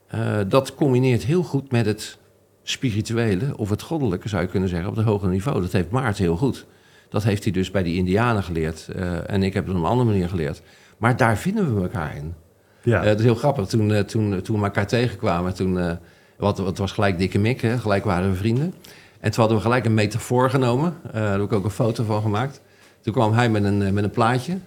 eh, 0.06 0.36
dat 0.48 0.74
combineert 0.74 1.22
heel 1.24 1.42
goed 1.42 1.70
met 1.70 1.86
het 1.86 2.18
spirituele... 2.62 3.56
of 3.56 3.70
het 3.70 3.82
goddelijke, 3.82 4.28
zou 4.28 4.42
je 4.42 4.48
kunnen 4.48 4.68
zeggen, 4.68 4.88
op 4.88 4.96
het 4.96 5.04
hogere 5.04 5.30
niveau. 5.30 5.60
Dat 5.60 5.72
heeft 5.72 5.90
Maarten 5.90 6.24
heel 6.24 6.36
goed. 6.36 6.66
Dat 7.08 7.22
heeft 7.22 7.42
hij 7.44 7.52
dus 7.52 7.70
bij 7.70 7.82
die 7.82 7.96
indianen 7.96 8.42
geleerd. 8.42 8.88
eh, 8.94 9.30
en 9.30 9.42
ik 9.42 9.54
heb 9.54 9.66
het 9.66 9.74
op 9.76 9.82
een 9.82 9.88
andere 9.88 10.10
manier 10.10 10.28
geleerd. 10.28 10.62
Maar 10.98 11.16
daar 11.16 11.36
vinden 11.38 11.74
we 11.74 11.82
elkaar 11.82 12.16
in. 12.16 12.34
Ja. 12.82 13.04
Eh, 13.04 13.14
is 13.14 13.22
heel 13.22 13.34
grappig. 13.34 13.66
Toen, 13.66 13.92
eh, 13.92 14.00
toen, 14.00 14.42
toen 14.42 14.58
we 14.58 14.64
elkaar 14.64 14.86
tegenkwamen, 14.86 15.54
toen, 15.54 15.78
eh, 15.78 15.92
wat, 16.36 16.58
wat 16.58 16.78
was 16.78 16.92
gelijk 16.92 17.18
dikke 17.18 17.38
mik, 17.38 17.60
gelijk 17.78 18.04
waren 18.04 18.30
we 18.30 18.36
vrienden. 18.36 18.74
En 19.20 19.30
toen 19.30 19.40
hadden 19.40 19.56
we 19.56 19.62
gelijk 19.62 19.84
een 19.84 19.94
metafoor 19.94 20.50
genomen. 20.50 20.94
Daar 21.12 21.32
heb 21.32 21.40
ik 21.40 21.52
ook 21.52 21.64
een 21.64 21.70
foto 21.70 22.04
van 22.04 22.22
gemaakt. 22.22 22.60
Toen 23.00 23.12
kwam 23.12 23.32
hij 23.32 23.50
met 23.50 23.64
een, 23.64 23.94
met 23.94 24.04
een 24.04 24.10
plaatje 24.10 24.58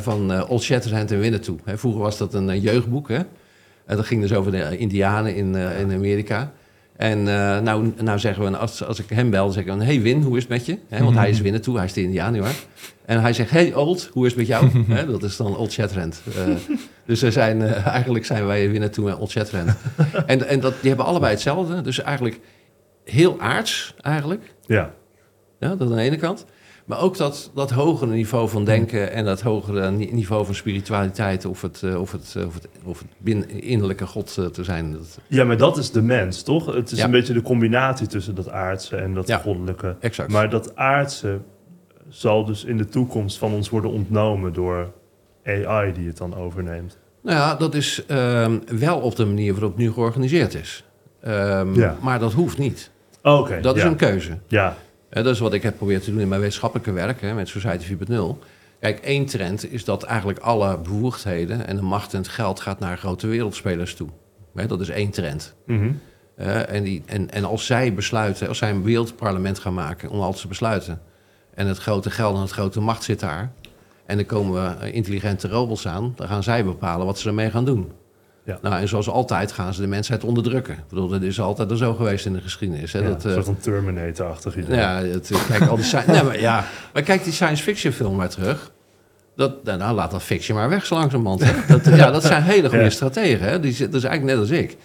van 0.00 0.32
eh, 0.32 0.50
Old 0.50 0.62
Shatterhand 0.62 1.10
en 1.10 1.18
Winnetou. 1.18 1.58
Hè, 1.64 1.78
vroeger 1.78 2.00
was 2.00 2.18
dat 2.18 2.34
een 2.34 2.60
jeugdboek. 2.60 3.08
Hè? 3.08 3.18
En 3.86 3.96
dat 3.96 4.06
ging 4.06 4.20
dus 4.20 4.32
over 4.32 4.52
de 4.52 4.78
Indianen 4.78 5.34
in, 5.34 5.54
in 5.54 5.92
Amerika. 5.92 6.52
En 6.96 7.18
eh, 7.18 7.60
nou, 7.60 7.92
nou 8.02 8.18
zeggen 8.18 8.50
we, 8.50 8.56
als, 8.56 8.84
als 8.84 8.98
ik 8.98 9.08
hem 9.08 9.30
bel, 9.30 9.50
zeg 9.50 9.62
ik 9.62 9.68
dan... 9.68 9.80
Hey 9.80 10.00
Win, 10.00 10.22
hoe 10.22 10.36
is 10.36 10.42
het 10.42 10.52
met 10.52 10.66
je? 10.66 10.78
Want 10.88 11.16
hij 11.16 11.30
is 11.30 11.40
Winnetou, 11.40 11.76
hij 11.76 11.84
is 11.84 11.92
de 11.92 12.02
Indiaan, 12.02 12.38
hoor. 12.38 12.48
En 13.04 13.20
hij 13.20 13.32
zegt, 13.32 13.50
hey 13.50 13.74
Old, 13.74 14.10
hoe 14.12 14.26
is 14.26 14.30
het 14.30 14.38
met 14.38 14.46
jou? 14.46 14.84
Dat 15.12 15.22
is 15.22 15.36
dan 15.36 15.56
Old 15.56 15.72
Shatterhand. 15.72 16.22
Eh, 16.36 16.74
dus 17.06 17.20
we 17.20 17.30
zijn, 17.30 17.62
eh, 17.62 17.86
eigenlijk 17.96 18.24
zijn 18.24 18.46
wij 18.46 18.70
Winnetou 18.70 19.10
en 19.10 19.16
Old 19.16 19.30
Shatterhand. 19.30 19.70
en 20.26 20.48
en 20.48 20.60
dat, 20.60 20.74
die 20.80 20.88
hebben 20.88 21.06
allebei 21.06 21.32
hetzelfde. 21.32 21.80
Dus 21.80 22.02
eigenlijk 22.02 22.40
heel 23.04 23.40
aards, 23.40 23.94
eigenlijk. 24.00 24.54
ja. 24.66 24.94
Ja, 25.60 25.74
dat 25.74 25.90
aan 25.90 25.96
de 25.96 26.02
ene 26.02 26.16
kant. 26.16 26.44
Maar 26.84 27.00
ook 27.00 27.16
dat, 27.16 27.50
dat 27.54 27.70
hogere 27.70 28.10
niveau 28.12 28.48
van 28.48 28.64
denken 28.64 29.12
en 29.12 29.24
dat 29.24 29.40
hogere 29.40 29.90
ni- 29.90 30.10
niveau 30.12 30.44
van 30.44 30.54
spiritualiteit 30.54 31.44
of 31.44 31.62
het, 31.62 31.82
eh, 31.82 32.00
of 32.00 32.12
het, 32.12 32.34
eh, 32.36 32.46
of 32.46 32.54
het, 32.54 32.68
of 32.84 32.98
het 32.98 33.08
binnen, 33.18 33.50
innerlijke 33.62 34.06
God 34.06 34.36
eh, 34.38 34.44
te 34.46 34.64
zijn. 34.64 34.96
Ja, 35.26 35.44
maar 35.44 35.56
dat 35.56 35.76
is 35.76 35.90
de 35.90 36.02
mens, 36.02 36.42
toch? 36.42 36.74
Het 36.74 36.90
is 36.90 36.98
Ja. 36.98 37.04
een 37.04 37.10
beetje 37.10 37.32
de 37.32 37.42
combinatie 37.42 38.06
tussen 38.06 38.34
dat 38.34 38.50
aardse 38.50 38.96
en 38.96 39.14
dat 39.14 39.26
Ja. 39.28 39.38
goddelijke. 39.38 39.96
exact. 40.00 40.30
Maar 40.30 40.50
dat 40.50 40.76
aardse 40.76 41.38
zal 42.08 42.44
dus 42.44 42.64
in 42.64 42.76
de 42.76 42.88
toekomst 42.88 43.38
van 43.38 43.52
ons 43.52 43.68
worden 43.70 43.90
ontnomen 43.90 44.52
door 44.52 44.92
AI 45.44 45.92
die 45.92 46.06
het 46.06 46.16
dan 46.16 46.36
overneemt. 46.36 46.98
Nou 47.22 47.36
ja, 47.38 47.54
dat 47.54 47.74
is 47.74 48.04
ehm, 48.06 48.58
wel 48.78 48.98
op 48.98 49.16
de 49.16 49.24
manier 49.24 49.52
waarop 49.52 49.70
het 49.70 49.80
nu 49.80 49.92
georganiseerd 49.92 50.54
is. 50.54 50.84
Ehm, 51.20 51.74
Ja. 51.74 51.96
Maar 52.00 52.18
dat 52.18 52.32
hoeft 52.32 52.58
niet. 52.58 52.90
Oké, 53.22 53.60
Dat 53.60 53.76
is 53.76 53.82
een 53.82 53.96
keuze. 53.96 54.38
Ja, 54.46 54.68
Eh, 54.68 54.74
dat 55.22 55.34
is 55.34 55.38
wat 55.38 55.52
ik 55.52 55.62
heb 55.62 55.72
geprobeerd 55.72 56.04
te 56.04 56.10
doen 56.10 56.20
in 56.20 56.28
mijn 56.28 56.40
wetenschappelijke 56.40 56.92
werk 56.92 57.20
hè, 57.20 57.34
met 57.34 57.48
Society 57.48 57.96
4.0. 58.10 58.14
Kijk, 58.80 58.98
één 58.98 59.26
trend 59.26 59.72
is 59.72 59.84
dat 59.84 60.02
eigenlijk 60.02 60.38
alle 60.38 60.78
bevoegdheden 60.78 61.66
en 61.66 61.76
de 61.76 61.82
macht 61.82 62.12
en 62.12 62.18
het 62.18 62.28
geld 62.28 62.60
gaat 62.60 62.78
naar 62.78 62.98
grote 62.98 63.26
wereldspelers 63.26 63.94
toe. 63.94 64.08
Hè, 64.54 64.66
dat 64.66 64.80
is 64.80 64.88
één 64.88 65.10
trend. 65.10 65.54
Mhm. 65.66 65.92
En, 66.36 66.82
die, 66.82 67.02
en, 67.06 67.30
en 67.30 67.44
als 67.44 67.66
zij 67.66 67.94
besluiten, 67.94 68.48
als 68.48 68.58
zij 68.58 68.70
een 68.70 68.82
wereldparlement 68.82 69.58
gaan 69.58 69.74
maken 69.74 70.10
om 70.10 70.20
alles 70.20 70.40
te 70.40 70.48
besluiten. 70.48 71.00
En 71.54 71.66
het 71.66 71.78
grote 71.78 72.10
geld 72.10 72.34
en 72.34 72.40
het 72.40 72.50
grote 72.50 72.80
macht 72.80 73.02
zit 73.02 73.20
daar. 73.20 73.52
En 74.06 74.18
er 74.18 74.24
komen 74.24 74.80
eh, 74.80 74.94
intelligente 74.94 75.48
robots 75.48 75.86
aan. 75.86 76.12
Dan 76.16 76.28
gaan 76.28 76.42
zij 76.42 76.64
bepalen 76.64 77.06
wat 77.06 77.18
ze 77.18 77.28
ermee 77.28 77.50
gaan 77.50 77.64
doen. 77.64 77.92
Ja. 78.44 78.58
Nou, 78.62 78.80
en 78.80 78.88
zoals 78.88 79.08
altijd 79.08 79.52
gaan 79.52 79.74
ze 79.74 79.80
de 79.80 79.86
mensheid 79.86 80.24
onderdrukken. 80.24 80.74
Ik 80.74 80.88
bedoel, 80.88 81.08
dat 81.08 81.22
is 81.22 81.40
altijd 81.40 81.70
al 81.70 81.76
zo 81.76 81.94
geweest 81.94 82.26
in 82.26 82.32
de 82.32 82.40
geschiedenis. 82.40 82.92
Hè? 82.92 82.98
Ja, 82.98 83.08
dat, 83.08 83.24
een 83.24 83.28
eh, 83.28 83.34
soort 83.34 83.46
van 83.46 83.58
Terminator-achtig 83.58 84.56
idee. 84.56 84.76
ja, 84.76 85.02
het, 85.02 85.30
kijk, 85.48 85.66
al 85.68 85.76
die 85.76 85.84
nee, 86.06 86.22
maar, 86.22 86.40
ja, 86.40 86.64
maar 86.92 87.02
kijk 87.02 87.24
die 87.24 87.32
science 87.32 87.62
fiction 87.62 87.92
film 87.92 88.16
maar 88.16 88.28
terug. 88.28 88.72
Dat, 89.36 89.64
nou, 89.64 89.78
nou, 89.78 89.94
laat 89.94 90.10
dat 90.10 90.22
fiction 90.22 90.56
maar 90.58 90.68
weg 90.68 90.86
zo 90.86 90.94
langzamerhand. 90.94 91.44
Hè? 91.44 91.52
Dat, 91.78 91.96
ja, 91.96 92.10
dat 92.10 92.22
zijn 92.24 92.42
hele 92.42 92.68
goede 92.68 92.84
Ja. 92.84 92.90
strategen. 92.90 93.48
Hè? 93.48 93.60
Die, 93.60 93.78
dat 93.78 93.94
is 93.94 94.04
eigenlijk 94.04 94.38
net 94.38 94.48
als 94.48 94.58
ik. 94.58 94.76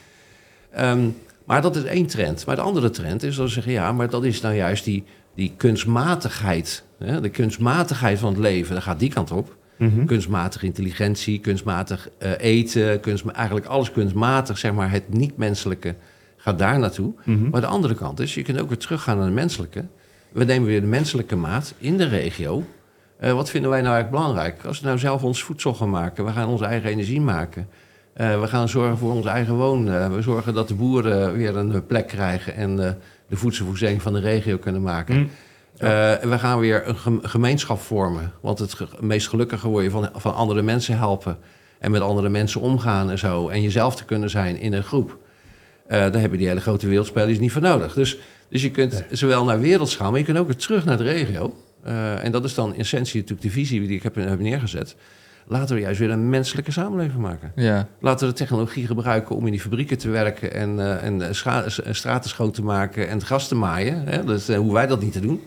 Ehm, 0.71 1.07
maar 1.45 1.61
dat 1.61 1.75
is 1.75 1.83
één 1.83 2.05
trend. 2.05 2.45
Maar 2.45 2.55
de 2.55 2.61
andere 2.61 2.89
trend 2.89 3.23
is 3.23 3.35
dat 3.35 3.47
ze 3.47 3.53
zeggen... 3.53 3.71
ja, 3.71 3.91
maar 3.91 4.09
dat 4.09 4.23
is 4.23 4.41
nou 4.41 4.55
juist 4.55 4.83
die, 4.83 5.03
die 5.35 5.53
kunstmatigheid. 5.57 6.83
Hè? 6.99 7.21
De 7.21 7.29
kunstmatigheid 7.29 8.19
van 8.19 8.29
het 8.29 8.41
leven. 8.41 8.73
Dan 8.73 8.81
gaat 8.83 8.99
die 8.99 9.09
kant 9.13 9.31
op. 9.31 9.57
Mhm. 9.79 10.05
Kunstmatige 10.05 10.65
intelligentie, 10.65 11.39
kunstmatig 11.39 12.09
eh, 12.17 12.31
eten... 12.37 13.03
Eigenlijk 13.33 13.65
alles 13.65 13.91
kunstmatig, 13.91 14.57
zeg 14.57 14.73
maar, 14.73 14.91
het 14.91 15.13
niet-menselijke... 15.13 15.95
gaat 16.37 16.59
daar 16.59 16.79
naartoe. 16.79 17.13
Mhm. 17.23 17.49
Maar 17.49 17.61
de 17.61 17.67
andere 17.67 17.95
kant 17.95 18.19
is, 18.19 18.33
je 18.33 18.41
kunt 18.41 18.59
ook 18.61 18.67
weer 18.67 18.77
teruggaan 18.77 19.17
naar 19.17 19.25
de 19.25 19.33
menselijke. 19.33 19.85
We 20.31 20.43
nemen 20.43 20.67
weer 20.67 20.81
de 20.81 20.87
menselijke 20.87 21.35
maat 21.35 21.73
in 21.77 21.97
de 21.97 22.07
regio. 22.07 22.63
Eh, 23.17 23.33
wat 23.33 23.49
vinden 23.49 23.69
wij 23.69 23.81
nou 23.81 23.93
eigenlijk 23.93 24.23
belangrijk? 24.23 24.65
Als 24.65 24.79
we 24.79 24.85
nou 24.85 24.99
zelf 24.99 25.23
ons 25.23 25.43
voedsel 25.43 25.73
gaan 25.73 25.89
maken, 25.89 26.25
we 26.25 26.31
gaan 26.31 26.47
onze 26.47 26.65
eigen 26.65 26.89
energie 26.89 27.21
maken. 27.21 27.67
Eh, 28.13 28.41
we 28.41 28.47
gaan 28.47 28.69
zorgen 28.69 28.97
voor 28.97 29.11
onze 29.11 29.29
eigen 29.29 29.55
wonen. 29.55 30.15
we 30.15 30.21
zorgen 30.21 30.53
dat 30.53 30.67
de 30.67 30.75
boeren 30.75 31.33
weer 31.33 31.55
een 31.55 31.85
plek 31.85 32.07
krijgen 32.07 32.55
en 32.55 32.75
de 32.75 33.35
voedselvoorziening 33.35 34.01
van 34.01 34.13
de 34.13 34.19
regio 34.19 34.57
kunnen 34.57 34.81
maken. 34.81 35.29
Eh, 35.79 36.13
we 36.29 36.39
gaan 36.39 36.59
weer 36.59 36.87
een 36.87 36.95
gem- 36.97 37.19
gemeenschap 37.23 37.79
vormen. 37.79 38.31
Want 38.41 38.59
het 38.59 38.75
meest 38.99 39.27
gelukkige 39.27 39.67
word 39.67 39.83
je 39.83 39.89
van, 39.89 40.09
van 40.15 40.35
andere 40.35 40.61
mensen 40.61 40.97
helpen. 40.97 41.37
En 41.79 41.91
met 41.91 42.01
andere 42.01 42.29
mensen 42.29 42.61
omgaan 42.61 43.09
en 43.11 43.17
zo. 43.19 43.47
En 43.49 43.61
jezelf 43.61 43.95
te 43.95 44.05
kunnen 44.05 44.29
zijn 44.29 44.57
in 44.59 44.73
een 44.73 44.83
groep. 44.83 45.17
Eh 45.87 45.99
daar 45.99 46.21
heb 46.21 46.31
je 46.31 46.37
die 46.37 46.47
hele 46.47 46.61
grote 46.61 46.87
wereldspelers 46.87 47.39
niet 47.39 47.51
voor 47.51 47.61
nodig. 47.61 47.93
Dus, 47.93 48.17
dus 48.49 48.61
je 48.61 48.71
kunt 48.71 49.03
zowel 49.11 49.43
naar 49.45 49.59
wereldschaal, 49.59 50.09
maar 50.09 50.19
je 50.19 50.25
kunt 50.25 50.37
ook 50.37 50.47
weer 50.47 50.55
terug 50.55 50.85
naar 50.85 50.97
de 50.97 51.03
regio. 51.03 51.55
Eh, 51.83 52.23
en 52.23 52.31
dat 52.31 52.43
is 52.43 52.53
dan 52.53 52.73
in 52.73 52.79
essentie 52.79 53.19
natuurlijk 53.21 53.47
de 53.47 53.53
visie 53.53 53.87
die 53.87 53.95
ik 53.97 54.03
heb, 54.03 54.15
heb 54.15 54.39
neergezet. 54.39 54.95
Laten 55.47 55.75
we 55.75 55.81
juist 55.81 55.99
weer 55.99 56.09
een 56.11 56.29
menselijke 56.29 56.71
samenleving 56.71 57.21
maken. 57.21 57.51
Ja, 57.55 57.87
Laten 57.99 58.27
we 58.27 58.33
de 58.33 58.39
technologie 58.39 58.85
gebruiken 58.87 59.35
om 59.35 59.45
in 59.45 59.51
die 59.51 59.61
fabrieken 59.61 59.97
te 59.97 60.09
werken 60.09 60.53
en, 60.53 61.01
en 61.01 61.35
straten 61.95 62.29
schoon 62.29 62.51
te 62.51 62.63
maken 62.63 63.07
en 63.07 63.13
het 63.17 63.25
gras 63.25 63.47
te 63.47 63.55
maaien. 63.55 64.03
Hè? 64.07 64.23
Dat 64.23 64.37
is 64.39 64.55
hoe 64.55 64.73
wij 64.73 64.87
dat 64.87 65.01
niet 65.01 65.13
te 65.13 65.19
doen. 65.19 65.41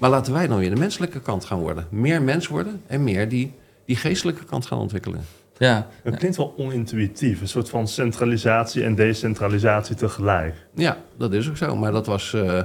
Maar 0.00 0.10
laten 0.10 0.32
wij 0.32 0.46
dan 0.46 0.58
weer 0.58 0.70
de 0.70 0.80
menselijke 0.80 1.20
kant 1.20 1.44
gaan 1.44 1.58
worden. 1.58 1.86
Meer 1.90 2.22
mens 2.22 2.48
worden 2.48 2.82
en 2.86 3.04
meer 3.04 3.28
die, 3.28 3.52
die 3.84 3.96
geestelijke 3.96 4.44
kant 4.44 4.66
gaan 4.66 4.78
ontwikkelen. 4.78 5.20
Ja, 5.58 5.86
Het 6.02 6.16
klinkt 6.16 6.36
wel 6.36 6.54
onintuïtief. 6.56 7.40
Een 7.40 7.48
soort 7.48 7.68
van 7.68 7.88
centralisatie 7.88 8.84
en 8.84 8.94
decentralisatie 8.94 9.94
tegelijk. 9.96 10.54
Ja, 10.74 10.96
dat 11.16 11.32
is 11.32 11.48
ook 11.48 11.56
zo. 11.56 11.76
Maar 11.76 11.92
dat, 11.92 12.06
was, 12.06 12.34
eh, 12.34 12.62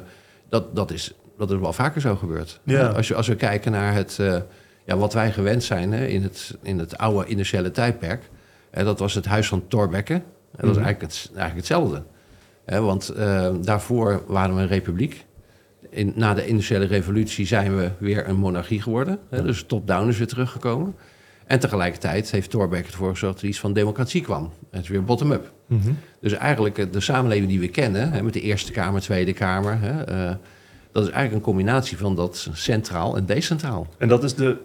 dat, 0.49 0.75
dat, 0.75 0.91
is, 0.91 1.13
dat 1.37 1.51
is 1.51 1.57
wel 1.59 1.73
vaker 1.73 2.01
zo 2.01 2.15
gebeurd. 2.15 2.59
Ja. 2.63 2.87
Als, 2.87 3.07
je, 3.07 3.15
als 3.15 3.27
we 3.27 3.35
kijken 3.35 3.71
naar 3.71 3.93
het, 3.93 4.17
eh, 4.19 4.37
ja, 4.85 4.97
wat 4.97 5.13
wij 5.13 5.31
gewend 5.31 5.63
zijn 5.63 5.91
hè, 5.93 6.05
in, 6.05 6.23
het, 6.23 6.57
in 6.61 6.79
het 6.79 6.97
oude 6.97 7.27
industriële 7.29 7.71
tijdperk. 7.71 8.29
Hè, 8.71 8.83
dat 8.83 8.99
was 8.99 9.13
het 9.13 9.25
huis 9.25 9.47
van 9.47 9.67
Thorbecke. 9.67 10.13
En 10.13 10.21
dat 10.51 10.69
is 10.69 10.75
Mhm. 10.75 10.85
eigenlijk, 10.85 11.13
het, 11.13 11.29
eigenlijk 11.35 11.55
hetzelfde. 11.55 12.03
Hè, 12.65 12.81
want 12.81 13.09
eh, 13.09 13.49
daarvoor 13.61 14.23
waren 14.27 14.55
we 14.55 14.61
een 14.61 14.67
republiek. 14.67 15.24
In, 15.95 16.13
na 16.15 16.33
de 16.33 16.47
industriële 16.47 16.85
revolutie 16.85 17.45
zijn 17.45 17.77
we 17.77 17.89
weer 17.97 18.27
een 18.27 18.35
monarchie 18.35 18.81
geworden. 18.81 19.19
Hè, 19.29 19.43
dus 19.43 19.63
top-down 19.63 20.07
is 20.07 20.17
weer 20.17 20.27
teruggekomen. 20.27 20.95
En 21.45 21.59
tegelijkertijd 21.59 22.31
heeft 22.31 22.49
Thorbecke 22.49 22.91
ervoor 22.91 23.09
gezorgd 23.09 23.33
dat 23.33 23.43
er 23.43 23.49
iets 23.49 23.59
van 23.59 23.73
democratie 23.73 24.21
kwam. 24.21 24.51
Het 24.71 24.83
is 24.83 24.89
weer 24.89 25.03
bottom-up. 25.03 25.53
Dus 26.21 26.33
eigenlijk 26.33 26.77
eh, 26.77 26.85
de 26.91 26.99
samenleving 26.99 27.49
die 27.49 27.59
we 27.59 27.67
kennen, 27.67 28.11
hè, 28.11 28.21
met 28.21 28.33
de 28.33 28.41
Eerste 28.41 28.71
Kamer, 28.71 29.01
Tweede 29.01 29.33
Kamer, 29.33 29.79
hè, 29.79 30.03
eh, 30.03 30.35
dat 30.91 31.03
is 31.03 31.09
eigenlijk 31.09 31.33
een 31.33 31.53
combinatie 31.53 31.97
van 31.97 32.15
dat 32.15 32.49
centraal 32.53 33.17
en 33.17 33.25
decentraal. 33.25 33.87
En 33.97 34.07
dat 34.07 34.23
is 34.23 34.35
de 34.35 34.57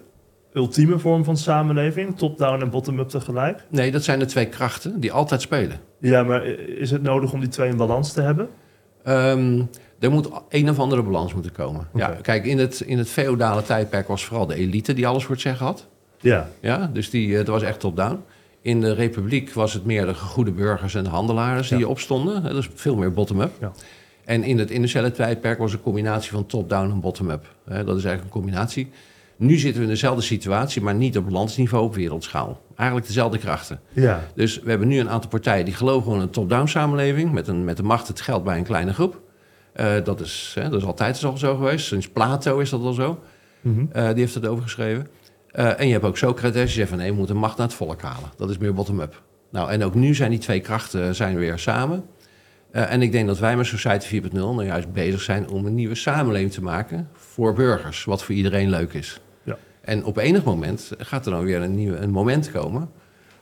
ultieme 0.53 0.99
vorm 0.99 1.23
van 1.23 1.37
samenleving, 1.37 2.17
top-down 2.17 2.61
en 2.61 2.69
bottom-up 2.69 3.09
tegelijk. 3.09 3.65
Nee, 3.69 3.91
dat 3.91 4.03
zijn 4.03 4.19
de 4.19 4.25
twee 4.25 4.45
krachten 4.45 4.99
die 4.99 5.11
altijd 5.11 5.41
spelen. 5.41 5.79
Ja, 5.99 6.23
maar 6.23 6.45
is 6.45 6.91
het 6.91 7.01
nodig 7.01 7.33
om 7.33 7.39
die 7.39 7.49
twee 7.49 7.69
in 7.69 7.77
balans 7.77 8.13
te 8.13 8.21
hebben? 8.21 8.49
Ehm, 9.03 9.61
er 9.99 10.11
moet 10.11 10.29
een 10.49 10.69
of 10.69 10.79
andere 10.79 11.03
balans 11.03 11.33
moeten 11.33 11.51
komen. 11.51 11.87
Ja, 11.93 12.07
kijk, 12.21 12.45
in 12.45 12.57
het, 12.59 12.79
in 12.79 12.97
het 12.97 13.09
feodale 13.09 13.63
tijdperk 13.63 14.07
was 14.07 14.25
vooral 14.25 14.45
de 14.45 14.55
elite 14.55 14.93
die 14.93 15.07
alles 15.07 15.23
voor 15.23 15.33
het 15.33 15.41
zeggen 15.43 15.65
had. 15.65 15.87
Ja, 16.19 16.49
Ja, 16.59 16.89
dus 16.93 17.09
die, 17.09 17.29
eh, 17.31 17.37
dat 17.37 17.47
was 17.47 17.61
echt 17.63 17.79
top-down. 17.79 18.19
In 18.61 18.81
de 18.81 18.93
republiek 18.93 19.53
was 19.53 19.73
het 19.73 19.85
meer 19.85 20.05
de 20.05 20.13
goede 20.13 20.51
burgers 20.51 20.95
en 20.95 21.03
de 21.03 21.09
handelaren 21.09 21.63
die 21.69 21.77
Ja. 21.77 21.85
opstonden. 21.87 22.43
Dat 22.43 22.55
is 22.55 22.69
veel 22.75 22.95
meer 22.95 23.13
bottom-up. 23.13 23.51
Ja. 23.59 23.71
En 24.25 24.43
in 24.43 24.57
het 24.59 24.71
industriële 24.71 25.11
tijdperk 25.11 25.57
was 25.57 25.73
een 25.73 25.81
combinatie 25.81 26.31
van 26.31 26.45
top-down 26.45 26.91
en 26.91 26.99
bottom-up. 26.99 27.45
Dat 27.65 27.77
is 27.77 27.85
eigenlijk 27.85 28.23
een 28.23 28.29
combinatie. 28.29 28.89
Nu 29.41 29.57
zitten 29.57 29.81
we 29.81 29.87
in 29.87 29.93
dezelfde 29.93 30.21
situatie, 30.21 30.81
maar 30.81 30.95
niet 30.95 31.17
op 31.17 31.29
landsniveau, 31.29 31.83
op 31.83 31.95
wereldschaal. 31.95 32.61
Eigenlijk 32.75 33.07
dezelfde 33.07 33.37
krachten. 33.37 33.79
ja. 33.93 34.27
Dus 34.35 34.59
we 34.59 34.69
hebben 34.69 34.87
nu 34.87 34.99
een 34.99 35.09
aantal 35.09 35.29
partijen 35.29 35.65
die 35.65 35.73
geloven 35.73 36.03
gewoon 36.03 36.17
in 36.17 36.23
een 36.23 36.29
top-down 36.29 36.67
samenleving... 36.67 37.31
met, 37.31 37.47
een, 37.47 37.63
met 37.63 37.77
de 37.77 37.83
macht 37.83 38.07
het 38.07 38.21
geld 38.21 38.43
bij 38.43 38.57
een 38.57 38.63
kleine 38.63 38.93
groep. 38.93 39.21
Eh, 39.73 39.93
dat, 40.03 40.19
is, 40.19 40.51
hè, 40.59 40.69
dat 40.69 40.79
is 40.79 40.85
altijd 40.85 41.23
al 41.23 41.37
zo 41.37 41.55
geweest. 41.55 41.85
Sinds 41.85 42.09
Plato 42.09 42.59
is 42.59 42.69
dat 42.69 42.81
al 42.81 42.93
zo. 42.93 43.19
Mhm. 43.61 43.85
Eh, 43.91 44.07
die 44.07 44.19
heeft 44.19 44.33
het 44.33 44.45
over 44.45 44.63
geschreven. 44.63 45.07
Eh, 45.51 45.79
en 45.79 45.87
je 45.87 45.93
hebt 45.93 46.05
ook 46.05 46.17
Socrates, 46.17 46.65
die 46.65 46.73
zegt 46.73 46.89
van 46.89 46.97
nee, 46.97 47.11
we 47.11 47.17
moeten 47.17 47.37
macht 47.37 47.57
naar 47.57 47.67
het 47.67 47.75
volk 47.75 48.01
halen. 48.01 48.29
Dat 48.37 48.49
is 48.49 48.57
meer 48.57 48.73
bottom-up. 48.73 49.21
Nou, 49.51 49.71
en 49.71 49.83
ook 49.83 49.95
nu 49.95 50.15
zijn 50.15 50.29
die 50.29 50.39
twee 50.39 50.59
krachten 50.59 51.15
zijn 51.15 51.37
weer 51.37 51.59
samen. 51.59 52.03
En 52.71 53.01
ik 53.01 53.11
denk 53.11 53.27
dat 53.27 53.39
wij 53.39 53.57
met 53.57 53.65
Society 53.65 54.21
4.0 54.21 54.31
nou 54.31 54.65
juist 54.65 54.93
bezig 54.93 55.21
zijn 55.21 55.49
om 55.49 55.65
een 55.65 55.75
nieuwe 55.75 55.95
samenleving 55.95 56.51
te 56.51 56.61
maken 56.61 57.09
voor 57.13 57.53
burgers, 57.53 58.03
wat 58.03 58.23
voor 58.23 58.35
iedereen 58.35 58.69
leuk 58.69 58.93
is. 58.93 59.19
En 59.91 60.05
op 60.05 60.17
enig 60.17 60.43
moment 60.43 60.91
gaat 60.97 61.25
er 61.25 61.31
dan 61.31 61.43
weer 61.43 61.61
een, 61.61 61.75
nieuwe, 61.75 61.97
een 61.97 62.11
moment 62.11 62.51
komen 62.51 62.89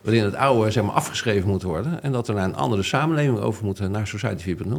waarin 0.01 0.23
het 0.23 0.35
oude 0.35 0.71
zeg 0.71 0.83
maar, 0.83 0.93
afgeschreven 0.93 1.49
moet 1.49 1.63
worden 1.63 2.03
en 2.03 2.11
dat 2.11 2.27
we 2.27 2.33
naar 2.33 2.43
een 2.43 2.55
andere 2.55 2.83
samenleving 2.83 3.39
over 3.39 3.65
moeten, 3.65 3.91
naar 3.91 4.07
Society 4.07 4.55
4.0. 4.57 4.71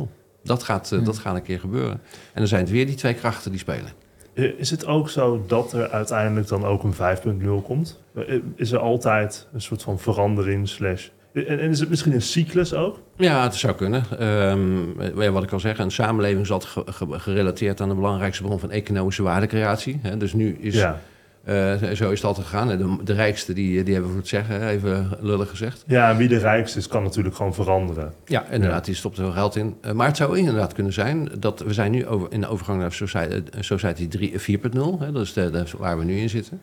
Dat 0.43 0.63
gaat, 0.63 0.93
eh, 0.93 1.05
dat 1.05 1.19
gaat 1.19 1.35
een 1.35 1.43
keer 1.43 1.61
gebeuren. 1.61 1.93
En 1.93 2.01
dan 2.35 2.47
zijn 2.47 2.61
het 2.61 2.71
weer 2.71 2.87
die 2.87 2.95
twee 2.95 3.15
krachten 3.15 3.51
die 3.51 3.61
spelen. 3.61 3.91
Eh, 4.35 4.45
Is 4.59 4.71
het 4.71 4.87
ook 4.87 5.11
zo 5.11 5.45
dat 5.47 5.73
er 5.73 5.91
uiteindelijk 5.91 6.49
dan 6.49 6.65
ook 6.65 6.83
een 6.83 6.95
5.0 6.95 7.63
komt? 7.63 8.01
Eh, 8.15 8.35
Is 8.57 8.73
er 8.73 8.79
altijd 8.79 9.47
een 9.53 9.61
soort 9.61 9.83
van 9.83 9.99
verandering 9.99 10.69
slash... 10.69 11.09
En 11.33 11.59
is 11.61 11.81
het 11.81 11.89
misschien 11.89 12.13
een 12.13 12.23
cyclus 12.23 12.75
ook? 12.75 12.99
Ja, 13.17 13.43
het 13.43 13.55
zou 13.55 13.75
kunnen. 13.75 14.03
Ehm, 14.19 15.21
eh, 15.21 15.29
wat 15.29 15.43
ik 15.43 15.53
al 15.53 15.61
zeg, 15.61 15.79
een 15.79 15.91
samenleving 15.91 16.41
is 16.43 16.51
altijd 16.51 16.71
ge- 16.73 16.83
ge- 16.93 17.19
gerelateerd 17.19 17.81
aan 17.81 17.89
de 17.89 17.95
belangrijkste 17.95 18.43
bron 18.43 18.59
van 18.61 18.71
economische 18.71 19.23
waardecreatie. 19.23 19.99
Hè. 20.03 20.17
Dus 20.17 20.33
nu 20.33 20.57
is, 20.61 20.75
Ja. 20.75 21.01
Eh, 21.45 21.75
zo 21.77 22.11
is 22.11 22.19
het 22.19 22.25
altijd 22.25 22.47
gegaan. 22.47 22.69
De, 22.69 22.97
de 23.05 23.13
rijkste 23.13 23.53
die, 23.53 23.83
die 23.83 23.93
hebben 23.93 24.11
voor 24.11 24.21
het 24.21 24.29
zeggen, 24.29 24.69
even 24.69 25.11
lullig 25.21 25.49
gezegd. 25.51 25.85
Ja, 25.87 26.11
en 26.11 26.17
wie 26.17 26.29
de 26.29 26.39
rijkste 26.39 26.79
is, 26.79 26.87
kan 26.89 27.03
natuurlijk 27.03 27.35
gewoon 27.37 27.55
veranderen. 27.55 28.13
Ja, 28.25 28.45
inderdaad, 28.51 28.85
die 28.85 28.95
stopt 28.95 29.17
er 29.17 29.23
wel 29.23 29.33
geld 29.33 29.57
in. 29.57 29.77
Eh, 29.81 29.93
maar 29.93 30.07
het 30.07 30.17
zou 30.17 30.39
inderdaad 30.39 30.73
kunnen 30.73 30.93
zijn 30.93 31.29
dat 31.39 31.61
we 31.61 31.73
zijn 31.73 31.91
nu 31.91 32.07
over, 32.07 32.27
in 32.33 32.41
de 32.41 32.47
overgang 32.49 32.81
naar 32.81 32.93
Society, 32.93 33.35
eh, 33.51 33.61
Society 33.63 34.09
3 34.09 34.33
4.0. 34.41 34.99
Hè, 35.01 35.13
dat 35.13 35.23
is 35.23 35.33
de, 35.33 35.51
de- 35.51 35.65
waar 35.79 35.99
we 35.99 36.05
nu 36.05 36.17
in 36.19 36.29
zitten. 36.29 36.61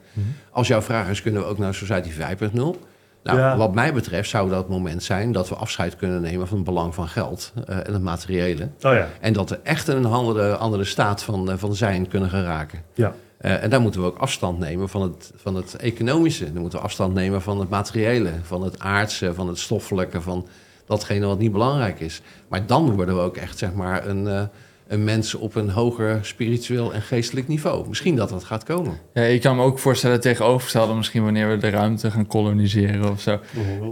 Als 0.51 0.67
jouw 0.67 0.81
vraag 0.81 1.09
is, 1.09 1.21
kunnen 1.21 1.41
we 1.41 1.47
ook 1.47 1.57
naar 1.57 1.73
Society 1.73 2.09
5.0 2.09 2.79
Nou, 3.23 3.39
Ja. 3.39 3.57
wat 3.57 3.73
mij 3.73 3.93
betreft 3.93 4.29
zou 4.29 4.49
dat 4.49 4.57
het 4.57 4.67
moment 4.69 5.03
zijn 5.03 5.31
dat 5.31 5.49
we 5.49 5.55
afscheid 5.55 5.95
kunnen 5.95 6.21
nemen 6.21 6.47
van 6.47 6.57
het 6.57 6.65
belang 6.65 6.95
van 6.95 7.07
geld 7.07 7.53
eh, 7.67 7.75
en 7.77 7.93
het 7.93 8.01
materiële. 8.01 8.63
Oh 8.63 8.93
ja, 8.93 9.07
En 9.19 9.33
dat 9.33 9.49
we 9.49 9.59
echt 9.63 9.87
in 9.87 9.95
een 9.95 10.05
andere, 10.05 10.55
andere 10.55 10.83
staat 10.83 11.23
van, 11.23 11.51
eh, 11.51 11.57
van 11.57 11.75
zijn 11.75 12.07
kunnen 12.07 12.29
geraken. 12.29 12.79
ja. 12.93 13.13
Eh, 13.37 13.63
en 13.63 13.69
daar 13.69 13.81
moeten 13.81 14.01
we 14.01 14.07
ook 14.07 14.17
afstand 14.17 14.59
nemen 14.59 14.89
van 14.89 15.01
het, 15.01 15.31
van 15.35 15.55
het 15.55 15.75
economische. 15.75 16.51
Dan 16.53 16.61
moeten 16.61 16.79
we 16.79 16.85
afstand 16.85 17.13
nemen 17.13 17.41
van 17.41 17.59
het 17.59 17.69
materiële, 17.69 18.31
van 18.43 18.63
het 18.63 18.79
aardse, 18.79 19.33
van 19.33 19.47
het 19.47 19.57
stoffelijke, 19.59 20.21
van 20.21 20.47
datgene 20.85 21.25
wat 21.25 21.39
niet 21.39 21.51
belangrijk 21.51 21.99
is. 21.99 22.21
Maar 22.47 22.65
dan 22.65 22.95
worden 22.95 23.15
we 23.15 23.21
ook 23.21 23.37
echt 23.37 23.57
zeg 23.57 23.73
maar, 23.73 24.07
een, 24.07 24.27
eh, 24.27 24.41
een 24.87 25.03
mens 25.03 25.33
op 25.35 25.55
een 25.55 25.69
hoger 25.69 26.19
spiritueel 26.21 26.93
en 26.93 27.01
geestelijk 27.01 27.47
niveau. 27.47 27.87
Misschien 27.87 28.15
dat 28.15 28.29
dat 28.29 28.43
gaat 28.43 28.63
komen. 28.63 28.97
Ja, 29.13 29.21
ik 29.21 29.41
kan 29.41 29.55
me 29.55 29.63
ook 29.63 29.79
voorstellen 29.79 30.21
tegenovergestelde 30.21 30.93
misschien 30.93 31.23
wanneer 31.23 31.49
we 31.49 31.57
de 31.57 31.69
ruimte 31.69 32.11
gaan 32.11 32.27
koloniseren 32.27 33.11
of 33.11 33.21
zo. 33.21 33.39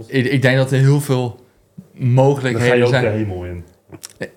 Ik, 0.06 0.24
ik 0.26 0.42
denk 0.42 0.56
dat 0.56 0.72
er 0.72 0.78
heel 0.78 1.00
veel 1.00 1.28
Dan 1.28 1.38
ga 1.94 2.04
je 2.04 2.06
mogelijkheden 2.10 2.86
ook 2.86 2.92
de 2.92 2.98
zijn. 2.98 3.12
hemel 3.16 3.44
in. 3.44 3.64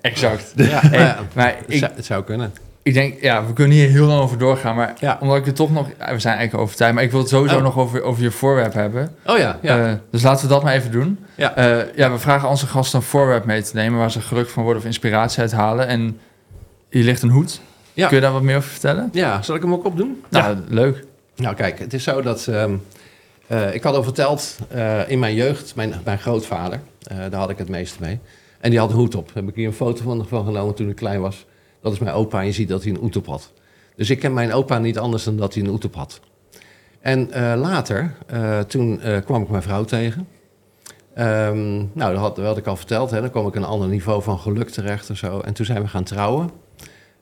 Exact. 0.01 0.53
Ja, 0.55 0.83
En- 0.83 0.89
maar 0.89 0.99
ja, 0.99 1.19
maar 1.35 1.55
het, 1.57 1.63
ik, 1.67 1.77
zou, 1.79 1.91
het 1.95 2.05
zou 2.05 2.23
kunnen. 2.23 2.53
Ik 2.89 2.95
denk, 2.95 3.21
ja, 3.21 3.45
we 3.45 3.53
kunnen 3.53 3.77
hier 3.77 3.89
heel 3.89 4.05
lang 4.05 4.21
over 4.21 4.37
doorgaan, 4.37 4.75
maar 4.75 4.93
Ja. 4.99 5.17
omdat 5.21 5.37
ik 5.37 5.45
het 5.45 5.55
toch 5.55 5.71
nog, 5.71 5.87
ja, 5.99 6.13
we 6.13 6.19
zijn 6.19 6.35
eigenlijk 6.37 6.63
over 6.63 6.75
tijd, 6.75 6.93
maar 6.93 7.03
ik 7.03 7.11
wil 7.11 7.19
het 7.19 7.29
sowieso 7.29 7.55
Oh. 7.55 7.61
nog 7.61 7.77
over, 7.77 8.01
over 8.03 8.23
je 8.23 8.31
voorwerp 8.31 8.73
hebben. 8.73 9.15
Oh 9.25 9.37
ja, 9.37 9.59
ja. 9.61 9.85
Eh, 9.87 9.93
dus 10.11 10.21
laten 10.23 10.47
we 10.47 10.53
dat 10.53 10.63
maar 10.63 10.73
even 10.73 10.91
doen. 10.91 11.19
Ja. 11.35 11.55
Eh, 11.55 11.95
ja, 11.95 12.11
we 12.11 12.17
vragen 12.19 12.49
onze 12.49 12.67
gasten 12.67 12.99
een 12.99 13.05
voorwerp 13.05 13.45
mee 13.45 13.61
te 13.61 13.71
nemen 13.75 13.99
waar 13.99 14.11
ze 14.11 14.21
gelukkig 14.21 14.53
van 14.53 14.63
worden 14.63 14.81
of 14.81 14.87
inspiratie 14.87 15.41
uit 15.41 15.51
halen. 15.51 15.87
En 15.87 16.19
hier 16.89 17.03
ligt 17.03 17.21
een 17.21 17.29
hoed. 17.29 17.61
Ja. 17.93 18.07
Kun 18.07 18.15
je 18.15 18.21
daar 18.23 18.31
wat 18.31 18.41
meer 18.41 18.57
over 18.57 18.69
vertellen? 18.69 19.09
ja, 19.11 19.41
zal 19.41 19.55
ik 19.55 19.61
hem 19.61 19.73
ook 19.73 19.85
opdoen? 19.85 20.23
Nou, 20.29 20.57
leuk. 20.67 21.03
Nou, 21.35 21.55
kijk, 21.55 21.79
het 21.79 21.93
is 21.93 22.03
zo 22.03 22.21
dat. 22.21 22.47
ehm, 22.47 22.73
eh, 23.47 23.73
ik 23.73 23.83
had 23.83 23.95
al 23.95 24.03
verteld 24.03 24.57
in 25.07 25.19
mijn 25.19 25.33
jeugd, 25.35 25.75
mijn, 25.75 25.93
mijn 26.03 26.19
grootvader, 26.19 26.79
daar 27.29 27.39
had 27.39 27.49
ik 27.49 27.57
het 27.57 27.69
meeste 27.69 27.97
mee. 27.99 28.19
En 28.59 28.69
die 28.69 28.79
had 28.79 28.89
een 28.89 28.95
hoed 28.95 29.15
op. 29.15 29.25
Daar 29.25 29.35
heb 29.35 29.47
ik 29.49 29.55
hier 29.55 29.67
een 29.67 29.73
foto 29.73 30.03
van, 30.03 30.25
van 30.29 30.45
genomen 30.45 30.75
toen 30.75 30.89
ik 30.89 30.95
klein 30.95 31.21
was. 31.21 31.45
Dat 31.81 31.93
is 31.93 31.99
mijn 31.99 32.15
opa 32.15 32.39
en 32.39 32.45
je 32.45 32.51
ziet 32.51 32.69
dat 32.69 32.83
hij 32.83 32.91
een 32.91 32.99
hoed 32.99 33.15
op 33.15 33.25
had. 33.25 33.53
Dus 33.95 34.09
ik 34.09 34.19
ken 34.19 34.33
mijn 34.33 34.53
opa 34.53 34.79
niet 34.79 34.97
anders 34.97 35.23
dan 35.23 35.37
dat 35.37 35.53
hij 35.53 35.63
een 35.63 35.69
hoed 35.69 35.85
op 35.85 35.95
had. 35.95 36.19
En 36.99 37.31
eh, 37.31 37.53
later, 37.59 38.15
eh, 38.27 38.59
toen 38.59 39.01
eh, 39.01 39.17
kwam 39.25 39.41
ik 39.41 39.49
mijn 39.49 39.63
vrouw 39.63 39.83
tegen. 39.83 40.27
Ehm, 41.13 41.77
nou, 41.77 42.13
dat 42.13 42.17
had, 42.17 42.35
dat 42.35 42.57
ik 42.57 42.67
al 42.67 42.75
verteld. 42.75 43.11
Hè. 43.11 43.21
Dan 43.21 43.31
kwam 43.31 43.47
ik 43.47 43.55
een 43.55 43.63
ander 43.63 43.87
niveau 43.87 44.21
van 44.21 44.39
geluk 44.39 44.69
terecht 44.69 45.09
en 45.09 45.17
zo. 45.17 45.39
En 45.39 45.53
toen 45.53 45.65
zijn 45.65 45.81
we 45.81 45.87
gaan 45.87 46.03
trouwen. 46.03 46.43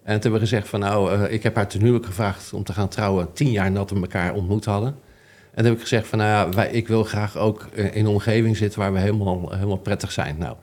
En 0.03 0.13
toen 0.13 0.21
hebben 0.21 0.31
we 0.31 0.39
gezegd 0.39 0.67
van 0.67 0.79
nou, 0.79 1.23
ik 1.23 1.43
heb 1.43 1.55
haar 1.55 1.67
ten 1.67 1.79
huwelijk 1.79 2.05
gevraagd 2.05 2.53
om 2.53 2.63
te 2.63 2.73
gaan 2.73 2.87
trouwen 2.87 3.33
tien 3.33 3.51
jaar 3.51 3.71
nadat 3.71 3.89
we 3.89 3.99
elkaar 3.99 4.33
ontmoet 4.33 4.65
hadden. 4.65 4.89
En 4.89 5.55
toen 5.55 5.65
heb 5.65 5.73
ik 5.73 5.81
gezegd 5.81 6.07
van 6.07 6.17
nou 6.17 6.55
ja, 6.55 6.63
ik 6.63 6.87
wil 6.87 7.03
graag 7.03 7.37
ook 7.37 7.67
in 7.73 7.91
een 7.93 8.07
omgeving 8.07 8.57
zitten 8.57 8.79
waar 8.79 8.93
we 8.93 8.99
helemaal, 8.99 9.51
helemaal 9.51 9.77
prettig 9.77 10.11
zijn. 10.11 10.35
Nou, 10.37 10.55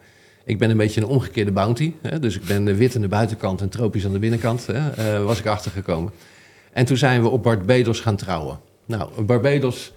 ik 0.44 0.58
ben 0.58 0.70
een 0.70 0.76
beetje 0.76 1.00
een 1.00 1.06
omgekeerde 1.06 1.52
bounty. 1.52 1.92
Hè, 2.02 2.18
dus 2.18 2.36
ik 2.36 2.44
ben 2.44 2.76
wit 2.76 2.94
aan 2.96 3.00
de 3.02 3.08
buitenkant 3.08 3.60
en 3.60 3.68
tropisch 3.68 4.04
aan 4.06 4.12
de 4.12 4.18
binnenkant, 4.18 4.66
hè, 4.66 4.90
eh, 4.90 5.24
was 5.24 5.38
ik 5.38 5.46
achtergekomen. 5.46 6.12
En 6.72 6.84
toen 6.84 6.96
zijn 6.96 7.22
we 7.22 7.28
op 7.28 7.42
Barbados 7.42 8.00
gaan 8.00 8.16
trouwen. 8.16 8.58
Nou, 8.86 9.10
op 9.16 9.26
Barbados 9.26 9.92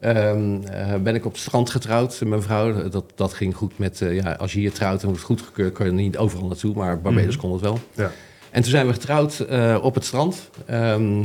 ehm, 0.00 0.62
eh, 0.62 0.94
ben 1.02 1.14
ik 1.14 1.24
op 1.26 1.32
het 1.32 1.40
strand 1.40 1.70
getrouwd. 1.70 2.20
Mijn 2.24 2.42
vrouw, 2.42 2.88
dat, 2.88 3.04
dat 3.14 3.32
ging 3.32 3.54
goed 3.56 3.78
met, 3.78 4.00
eh, 4.00 4.14
ja, 4.14 4.32
als 4.32 4.52
je 4.52 4.58
hier 4.58 4.72
trouwt 4.72 4.98
en 5.00 5.04
wordt 5.08 5.18
het 5.22 5.26
goedgekeurd, 5.30 5.72
kan 5.72 5.86
je 5.86 5.92
niet 5.92 6.16
overal 6.18 6.46
naartoe. 6.46 6.74
Maar 6.74 7.00
Barbados 7.00 7.32
Mhm. 7.36 7.38
kon 7.40 7.52
het 7.52 7.60
wel. 7.60 7.78
Ja. 7.94 8.10
En 8.50 8.62
toen 8.62 8.70
zijn 8.70 8.86
we 8.86 8.92
getrouwd 8.92 9.38
eh, 9.40 9.78
op 9.82 9.94
het 9.94 10.04
strand. 10.04 10.50
ehm, 10.66 11.22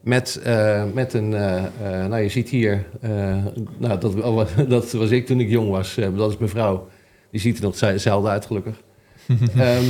met, 0.00 0.40
eh, 0.44 0.84
met 0.94 1.12
een, 1.14 1.34
eh, 1.34 1.56
eh, 1.56 1.64
nou 2.08 2.18
je 2.22 2.28
ziet 2.28 2.48
hier, 2.48 2.84
eh, 3.00 3.10
nou, 3.78 4.00
dat, 4.00 4.14
dat 4.68 4.92
was 4.92 5.10
ik 5.10 5.26
toen 5.26 5.40
ik 5.40 5.48
jong 5.48 5.70
was. 5.70 5.96
Eh, 5.96 6.08
dat 6.16 6.30
is 6.30 6.36
mijn 6.38 6.50
vrouw. 6.50 6.88
Die 7.34 7.42
ziet 7.42 7.56
er 7.56 7.62
nog 7.62 7.80
hetzelfde 7.80 8.28
uit, 8.28 8.46
gelukkig. 8.46 8.82
Ehm, 9.56 9.84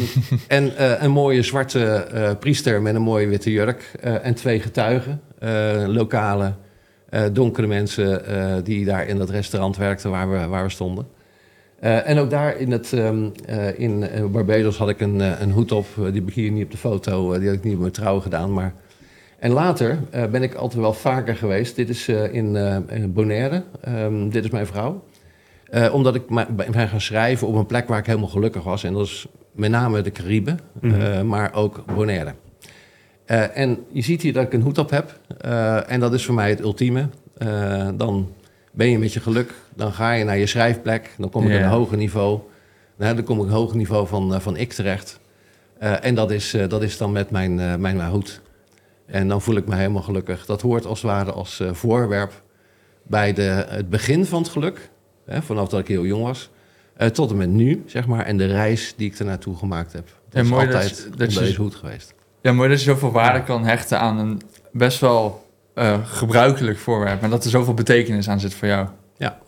en 0.48 0.76
eh, 0.76 1.02
een 1.02 1.10
mooie 1.10 1.42
zwarte 1.42 1.84
eh, 1.84 2.30
priester 2.38 2.82
met 2.82 2.94
een 2.94 3.02
mooie 3.02 3.26
witte 3.26 3.50
jurk. 3.50 3.90
eh, 4.00 4.26
en 4.26 4.34
twee 4.34 4.60
getuigen, 4.60 5.20
lokale, 5.86 6.54
donkere 7.32 7.66
mensen 7.66 8.22
die 8.64 8.84
daar 8.84 9.06
in 9.06 9.18
dat 9.18 9.30
restaurant 9.30 9.76
werkten 9.76 10.10
waar 10.10 10.30
we, 10.30 10.46
waar 10.46 10.64
we 10.64 10.70
stonden. 10.70 11.06
En 11.80 12.18
ook 12.18 12.30
daar 12.30 12.56
in, 12.56 12.70
het, 12.72 12.92
ehm, 12.92 13.28
eh, 13.46 13.78
in 13.78 14.04
Barbados 14.32 14.76
had 14.76 14.88
ik 14.88 15.00
een, 15.00 15.42
een 15.42 15.50
hoed 15.50 15.72
op. 15.72 15.86
Die 15.96 16.04
heb 16.04 16.28
ik 16.28 16.34
hier 16.34 16.50
niet 16.50 16.64
op 16.64 16.70
de 16.70 16.76
foto, 16.76 17.38
die 17.38 17.48
had 17.48 17.56
ik 17.56 17.64
niet 17.64 17.74
op 17.74 17.80
mijn 17.80 17.92
trouwen 17.92 18.22
gedaan. 18.22 18.52
Maar... 18.52 18.74
En 19.38 19.50
later 19.50 19.98
ben 20.30 20.42
ik 20.42 20.54
altijd 20.54 20.80
wel 20.80 20.92
vaker 20.92 21.36
geweest. 21.36 21.76
Dit 21.76 21.88
is 21.88 22.08
in, 22.08 22.56
in 22.88 23.12
Bonaire. 23.12 23.62
Ehm, 23.80 24.28
dit 24.28 24.44
is 24.44 24.50
mijn 24.50 24.66
vrouw. 24.66 25.02
Eh, 25.74 25.94
omdat 25.94 26.14
ik 26.14 26.22
ben 26.56 26.88
gaan 26.88 27.00
schrijven 27.00 27.46
op 27.46 27.54
een 27.54 27.66
plek 27.66 27.88
waar 27.88 27.98
ik 27.98 28.06
helemaal 28.06 28.28
gelukkig 28.28 28.62
was. 28.64 28.84
En 28.84 28.92
dat 28.92 29.06
is 29.06 29.26
met 29.52 29.70
name 29.70 30.02
de 30.02 30.12
Cariben, 30.12 30.60
Mhm. 30.80 31.00
eh, 31.00 31.22
maar 31.22 31.54
ook 31.54 31.84
Bonaire. 31.94 32.34
Eh, 33.24 33.56
en 33.56 33.84
je 33.92 34.02
ziet 34.02 34.22
hier 34.22 34.32
dat 34.32 34.44
ik 34.44 34.52
een 34.52 34.60
hoed 34.60 34.78
op 34.78 34.90
heb. 34.90 35.20
En 35.86 36.00
dat 36.00 36.14
is 36.14 36.24
voor 36.24 36.34
mij 36.34 36.50
het 36.50 36.60
ultieme. 36.60 37.08
Dan 37.94 38.32
ben 38.72 38.90
je 38.90 38.98
met 38.98 39.12
je 39.12 39.20
geluk. 39.20 39.54
Dan 39.76 39.92
ga 39.92 40.12
je 40.12 40.24
naar 40.24 40.38
je 40.38 40.46
schrijfplek. 40.46 41.14
Dan 41.18 41.30
kom 41.30 41.42
ik 41.46 41.56
op 41.56 41.62
een 41.62 41.68
hoger 41.68 41.96
niveau. 41.96 42.40
Nou, 42.96 43.14
dan 43.14 43.24
kom 43.24 43.36
ik 43.36 43.42
op 43.42 43.48
een 43.48 43.54
hoger 43.54 43.76
niveau 43.76 44.06
van, 44.06 44.40
van 44.42 44.56
ik 44.56 44.72
terecht. 44.72 45.20
En 45.78 46.14
dat 46.14 46.30
is, 46.30 46.56
dat 46.68 46.82
is 46.82 46.96
dan 46.98 47.12
met 47.12 47.30
mijn, 47.30 47.54
mijn, 47.54 47.80
mijn 47.80 48.10
hoed. 48.10 48.40
En 49.06 49.28
dan 49.28 49.42
voel 49.42 49.56
ik 49.56 49.66
me 49.66 49.76
helemaal 49.76 50.02
gelukkig. 50.02 50.46
Dat 50.46 50.60
hoort 50.62 50.86
als 50.86 51.02
het 51.02 51.10
ware 51.10 51.32
als 51.32 51.62
voorwerp 51.72 52.42
bij 53.02 53.32
de, 53.32 53.66
het 53.68 53.90
begin 53.90 54.24
van 54.24 54.42
het 54.42 54.50
geluk. 54.50 54.90
Hè, 55.26 55.42
vanaf 55.42 55.68
dat 55.68 55.80
ik 55.80 55.88
heel 55.88 56.04
jong 56.06 56.22
was. 56.24 56.50
eh, 56.96 57.08
tot 57.08 57.30
en 57.30 57.36
met 57.36 57.48
nu, 57.48 57.82
zeg 57.86 58.06
maar. 58.06 58.24
En 58.26 58.36
de 58.36 58.46
reis 58.46 58.94
die 58.96 59.10
ik 59.10 59.18
er 59.18 59.24
naartoe 59.24 59.56
gemaakt 59.56 59.92
heb. 59.92 60.04
Dat 60.06 60.14
Ja, 60.30 60.40
is 60.40 60.48
mooi 60.48 60.66
dat 60.66 60.74
altijd 60.74 60.98
je- 60.98 61.06
op 61.12 61.18
dat 61.18 61.34
je- 61.34 61.40
deze 61.40 61.60
hoed 61.60 61.74
geweest. 61.74 62.14
Ja, 62.42 62.52
mooi 62.52 62.68
dat 62.68 62.78
je 62.78 62.84
zoveel 62.84 63.12
waarde 63.12 63.42
kan 63.42 63.64
hechten 63.64 63.98
aan 64.00 64.18
een 64.18 64.40
best 64.72 65.00
wel 65.00 65.42
eh, 65.74 65.98
gebruikelijk 66.06 66.78
voorwerp. 66.78 67.20
Maar 67.20 67.30
dat 67.30 67.44
er 67.44 67.50
zoveel 67.50 67.74
betekenis 67.74 68.28
aan 68.28 68.40
zit 68.40 68.54
voor 68.54 68.68
jou. 68.68 68.88
Ja. 69.16 69.38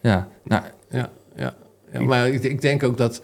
Ja, 0.00 0.28
nou, 0.44 0.62
Ja, 0.90 1.10
ja. 1.36 1.54
ja 1.92 2.00
maar 2.00 2.28
ik, 2.28 2.42
ik 2.42 2.60
denk 2.60 2.82
ook 2.82 2.96
dat 2.96 3.22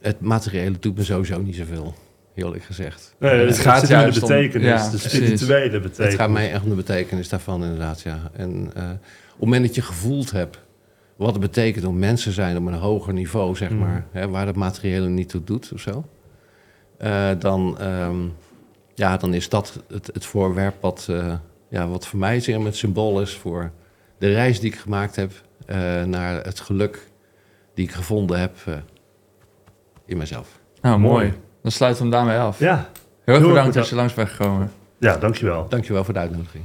het 0.00 0.20
materiële 0.20 0.78
doet 0.78 0.96
me 0.96 1.04
sowieso 1.04 1.40
niet 1.40 1.56
zoveel. 1.56 1.94
Heel 2.34 2.44
eerlijk 2.46 2.64
gezegd. 2.64 3.14
Nee, 3.18 3.30
het 3.40 3.48
het 3.48 3.58
gaat 3.58 3.82
in 3.82 3.98
de 3.98 4.04
om- 4.04 4.20
betekenis, 4.20 4.66
ja, 4.68 4.90
de 4.90 4.98
spirituele 4.98 5.80
betekenis. 5.80 6.10
Het 6.12 6.20
gaat 6.20 6.30
mij 6.30 6.52
echt 6.52 6.62
om 6.62 6.68
de 6.68 6.74
betekenis 6.74 7.28
daarvan, 7.28 7.62
inderdaad. 7.62 8.00
Ja. 8.00 8.30
En 8.32 8.70
eh, 8.74 8.82
op 8.82 8.90
het 9.30 9.38
moment 9.40 9.66
dat 9.66 9.74
je 9.74 9.82
gevoeld 9.82 10.30
hebt 10.30 10.58
wat 11.16 11.30
het 11.32 11.40
betekent 11.40 11.84
om 11.84 11.98
mensen 11.98 12.28
te 12.28 12.34
zijn 12.34 12.56
op 12.56 12.66
een 12.66 12.74
hoger 12.74 13.12
niveau, 13.12 13.56
zeg 13.56 13.70
Mm. 13.70 13.78
maar, 13.78 14.06
hè, 14.10 14.28
waar 14.28 14.46
het 14.46 14.56
materiële 14.56 15.08
niet 15.08 15.28
toe 15.28 15.44
doet 15.44 15.70
of 15.74 15.80
zo, 15.80 16.04
eh, 16.98 17.30
dan, 17.38 17.78
ehm, 17.78 18.16
ja, 18.94 19.16
dan 19.16 19.34
is 19.34 19.48
dat 19.48 19.80
het, 19.88 20.06
het 20.12 20.24
voorwerp 20.26 20.74
wat, 20.80 21.06
eh, 21.10 21.34
ja, 21.68 21.88
wat 21.88 22.06
voor 22.06 22.18
mij 22.18 22.40
zeer 22.40 22.60
met 22.60 22.76
symbool 22.76 23.20
is 23.20 23.34
voor 23.36 23.70
de 24.18 24.32
reis 24.32 24.60
die 24.60 24.70
ik 24.72 24.78
gemaakt 24.78 25.16
heb 25.16 25.32
eh, 25.66 26.02
naar 26.02 26.44
het 26.44 26.60
geluk 26.60 27.08
die 27.74 27.84
ik 27.84 27.92
gevonden 27.92 28.40
heb 28.40 28.56
in 30.06 30.16
mezelf. 30.16 30.60
nou 30.80 30.98
Mooi. 30.98 31.12
mooi. 31.26 31.38
Dan 31.62 31.72
sluiten 31.72 32.02
we 32.10 32.16
hem 32.16 32.24
daarmee 32.24 32.42
af. 32.46 32.58
Ja, 32.58 32.88
Heel 33.24 33.34
erg 33.34 33.46
bedankt 33.46 33.74
dat 33.74 33.88
je 33.88 33.94
langs 33.94 34.14
bent 34.14 34.28
gekomen. 34.28 34.72
ja, 34.98 35.16
dankjewel. 35.16 35.68
Dankjewel 35.68 36.04
voor 36.04 36.14
de 36.14 36.20
uitnodiging. 36.20 36.64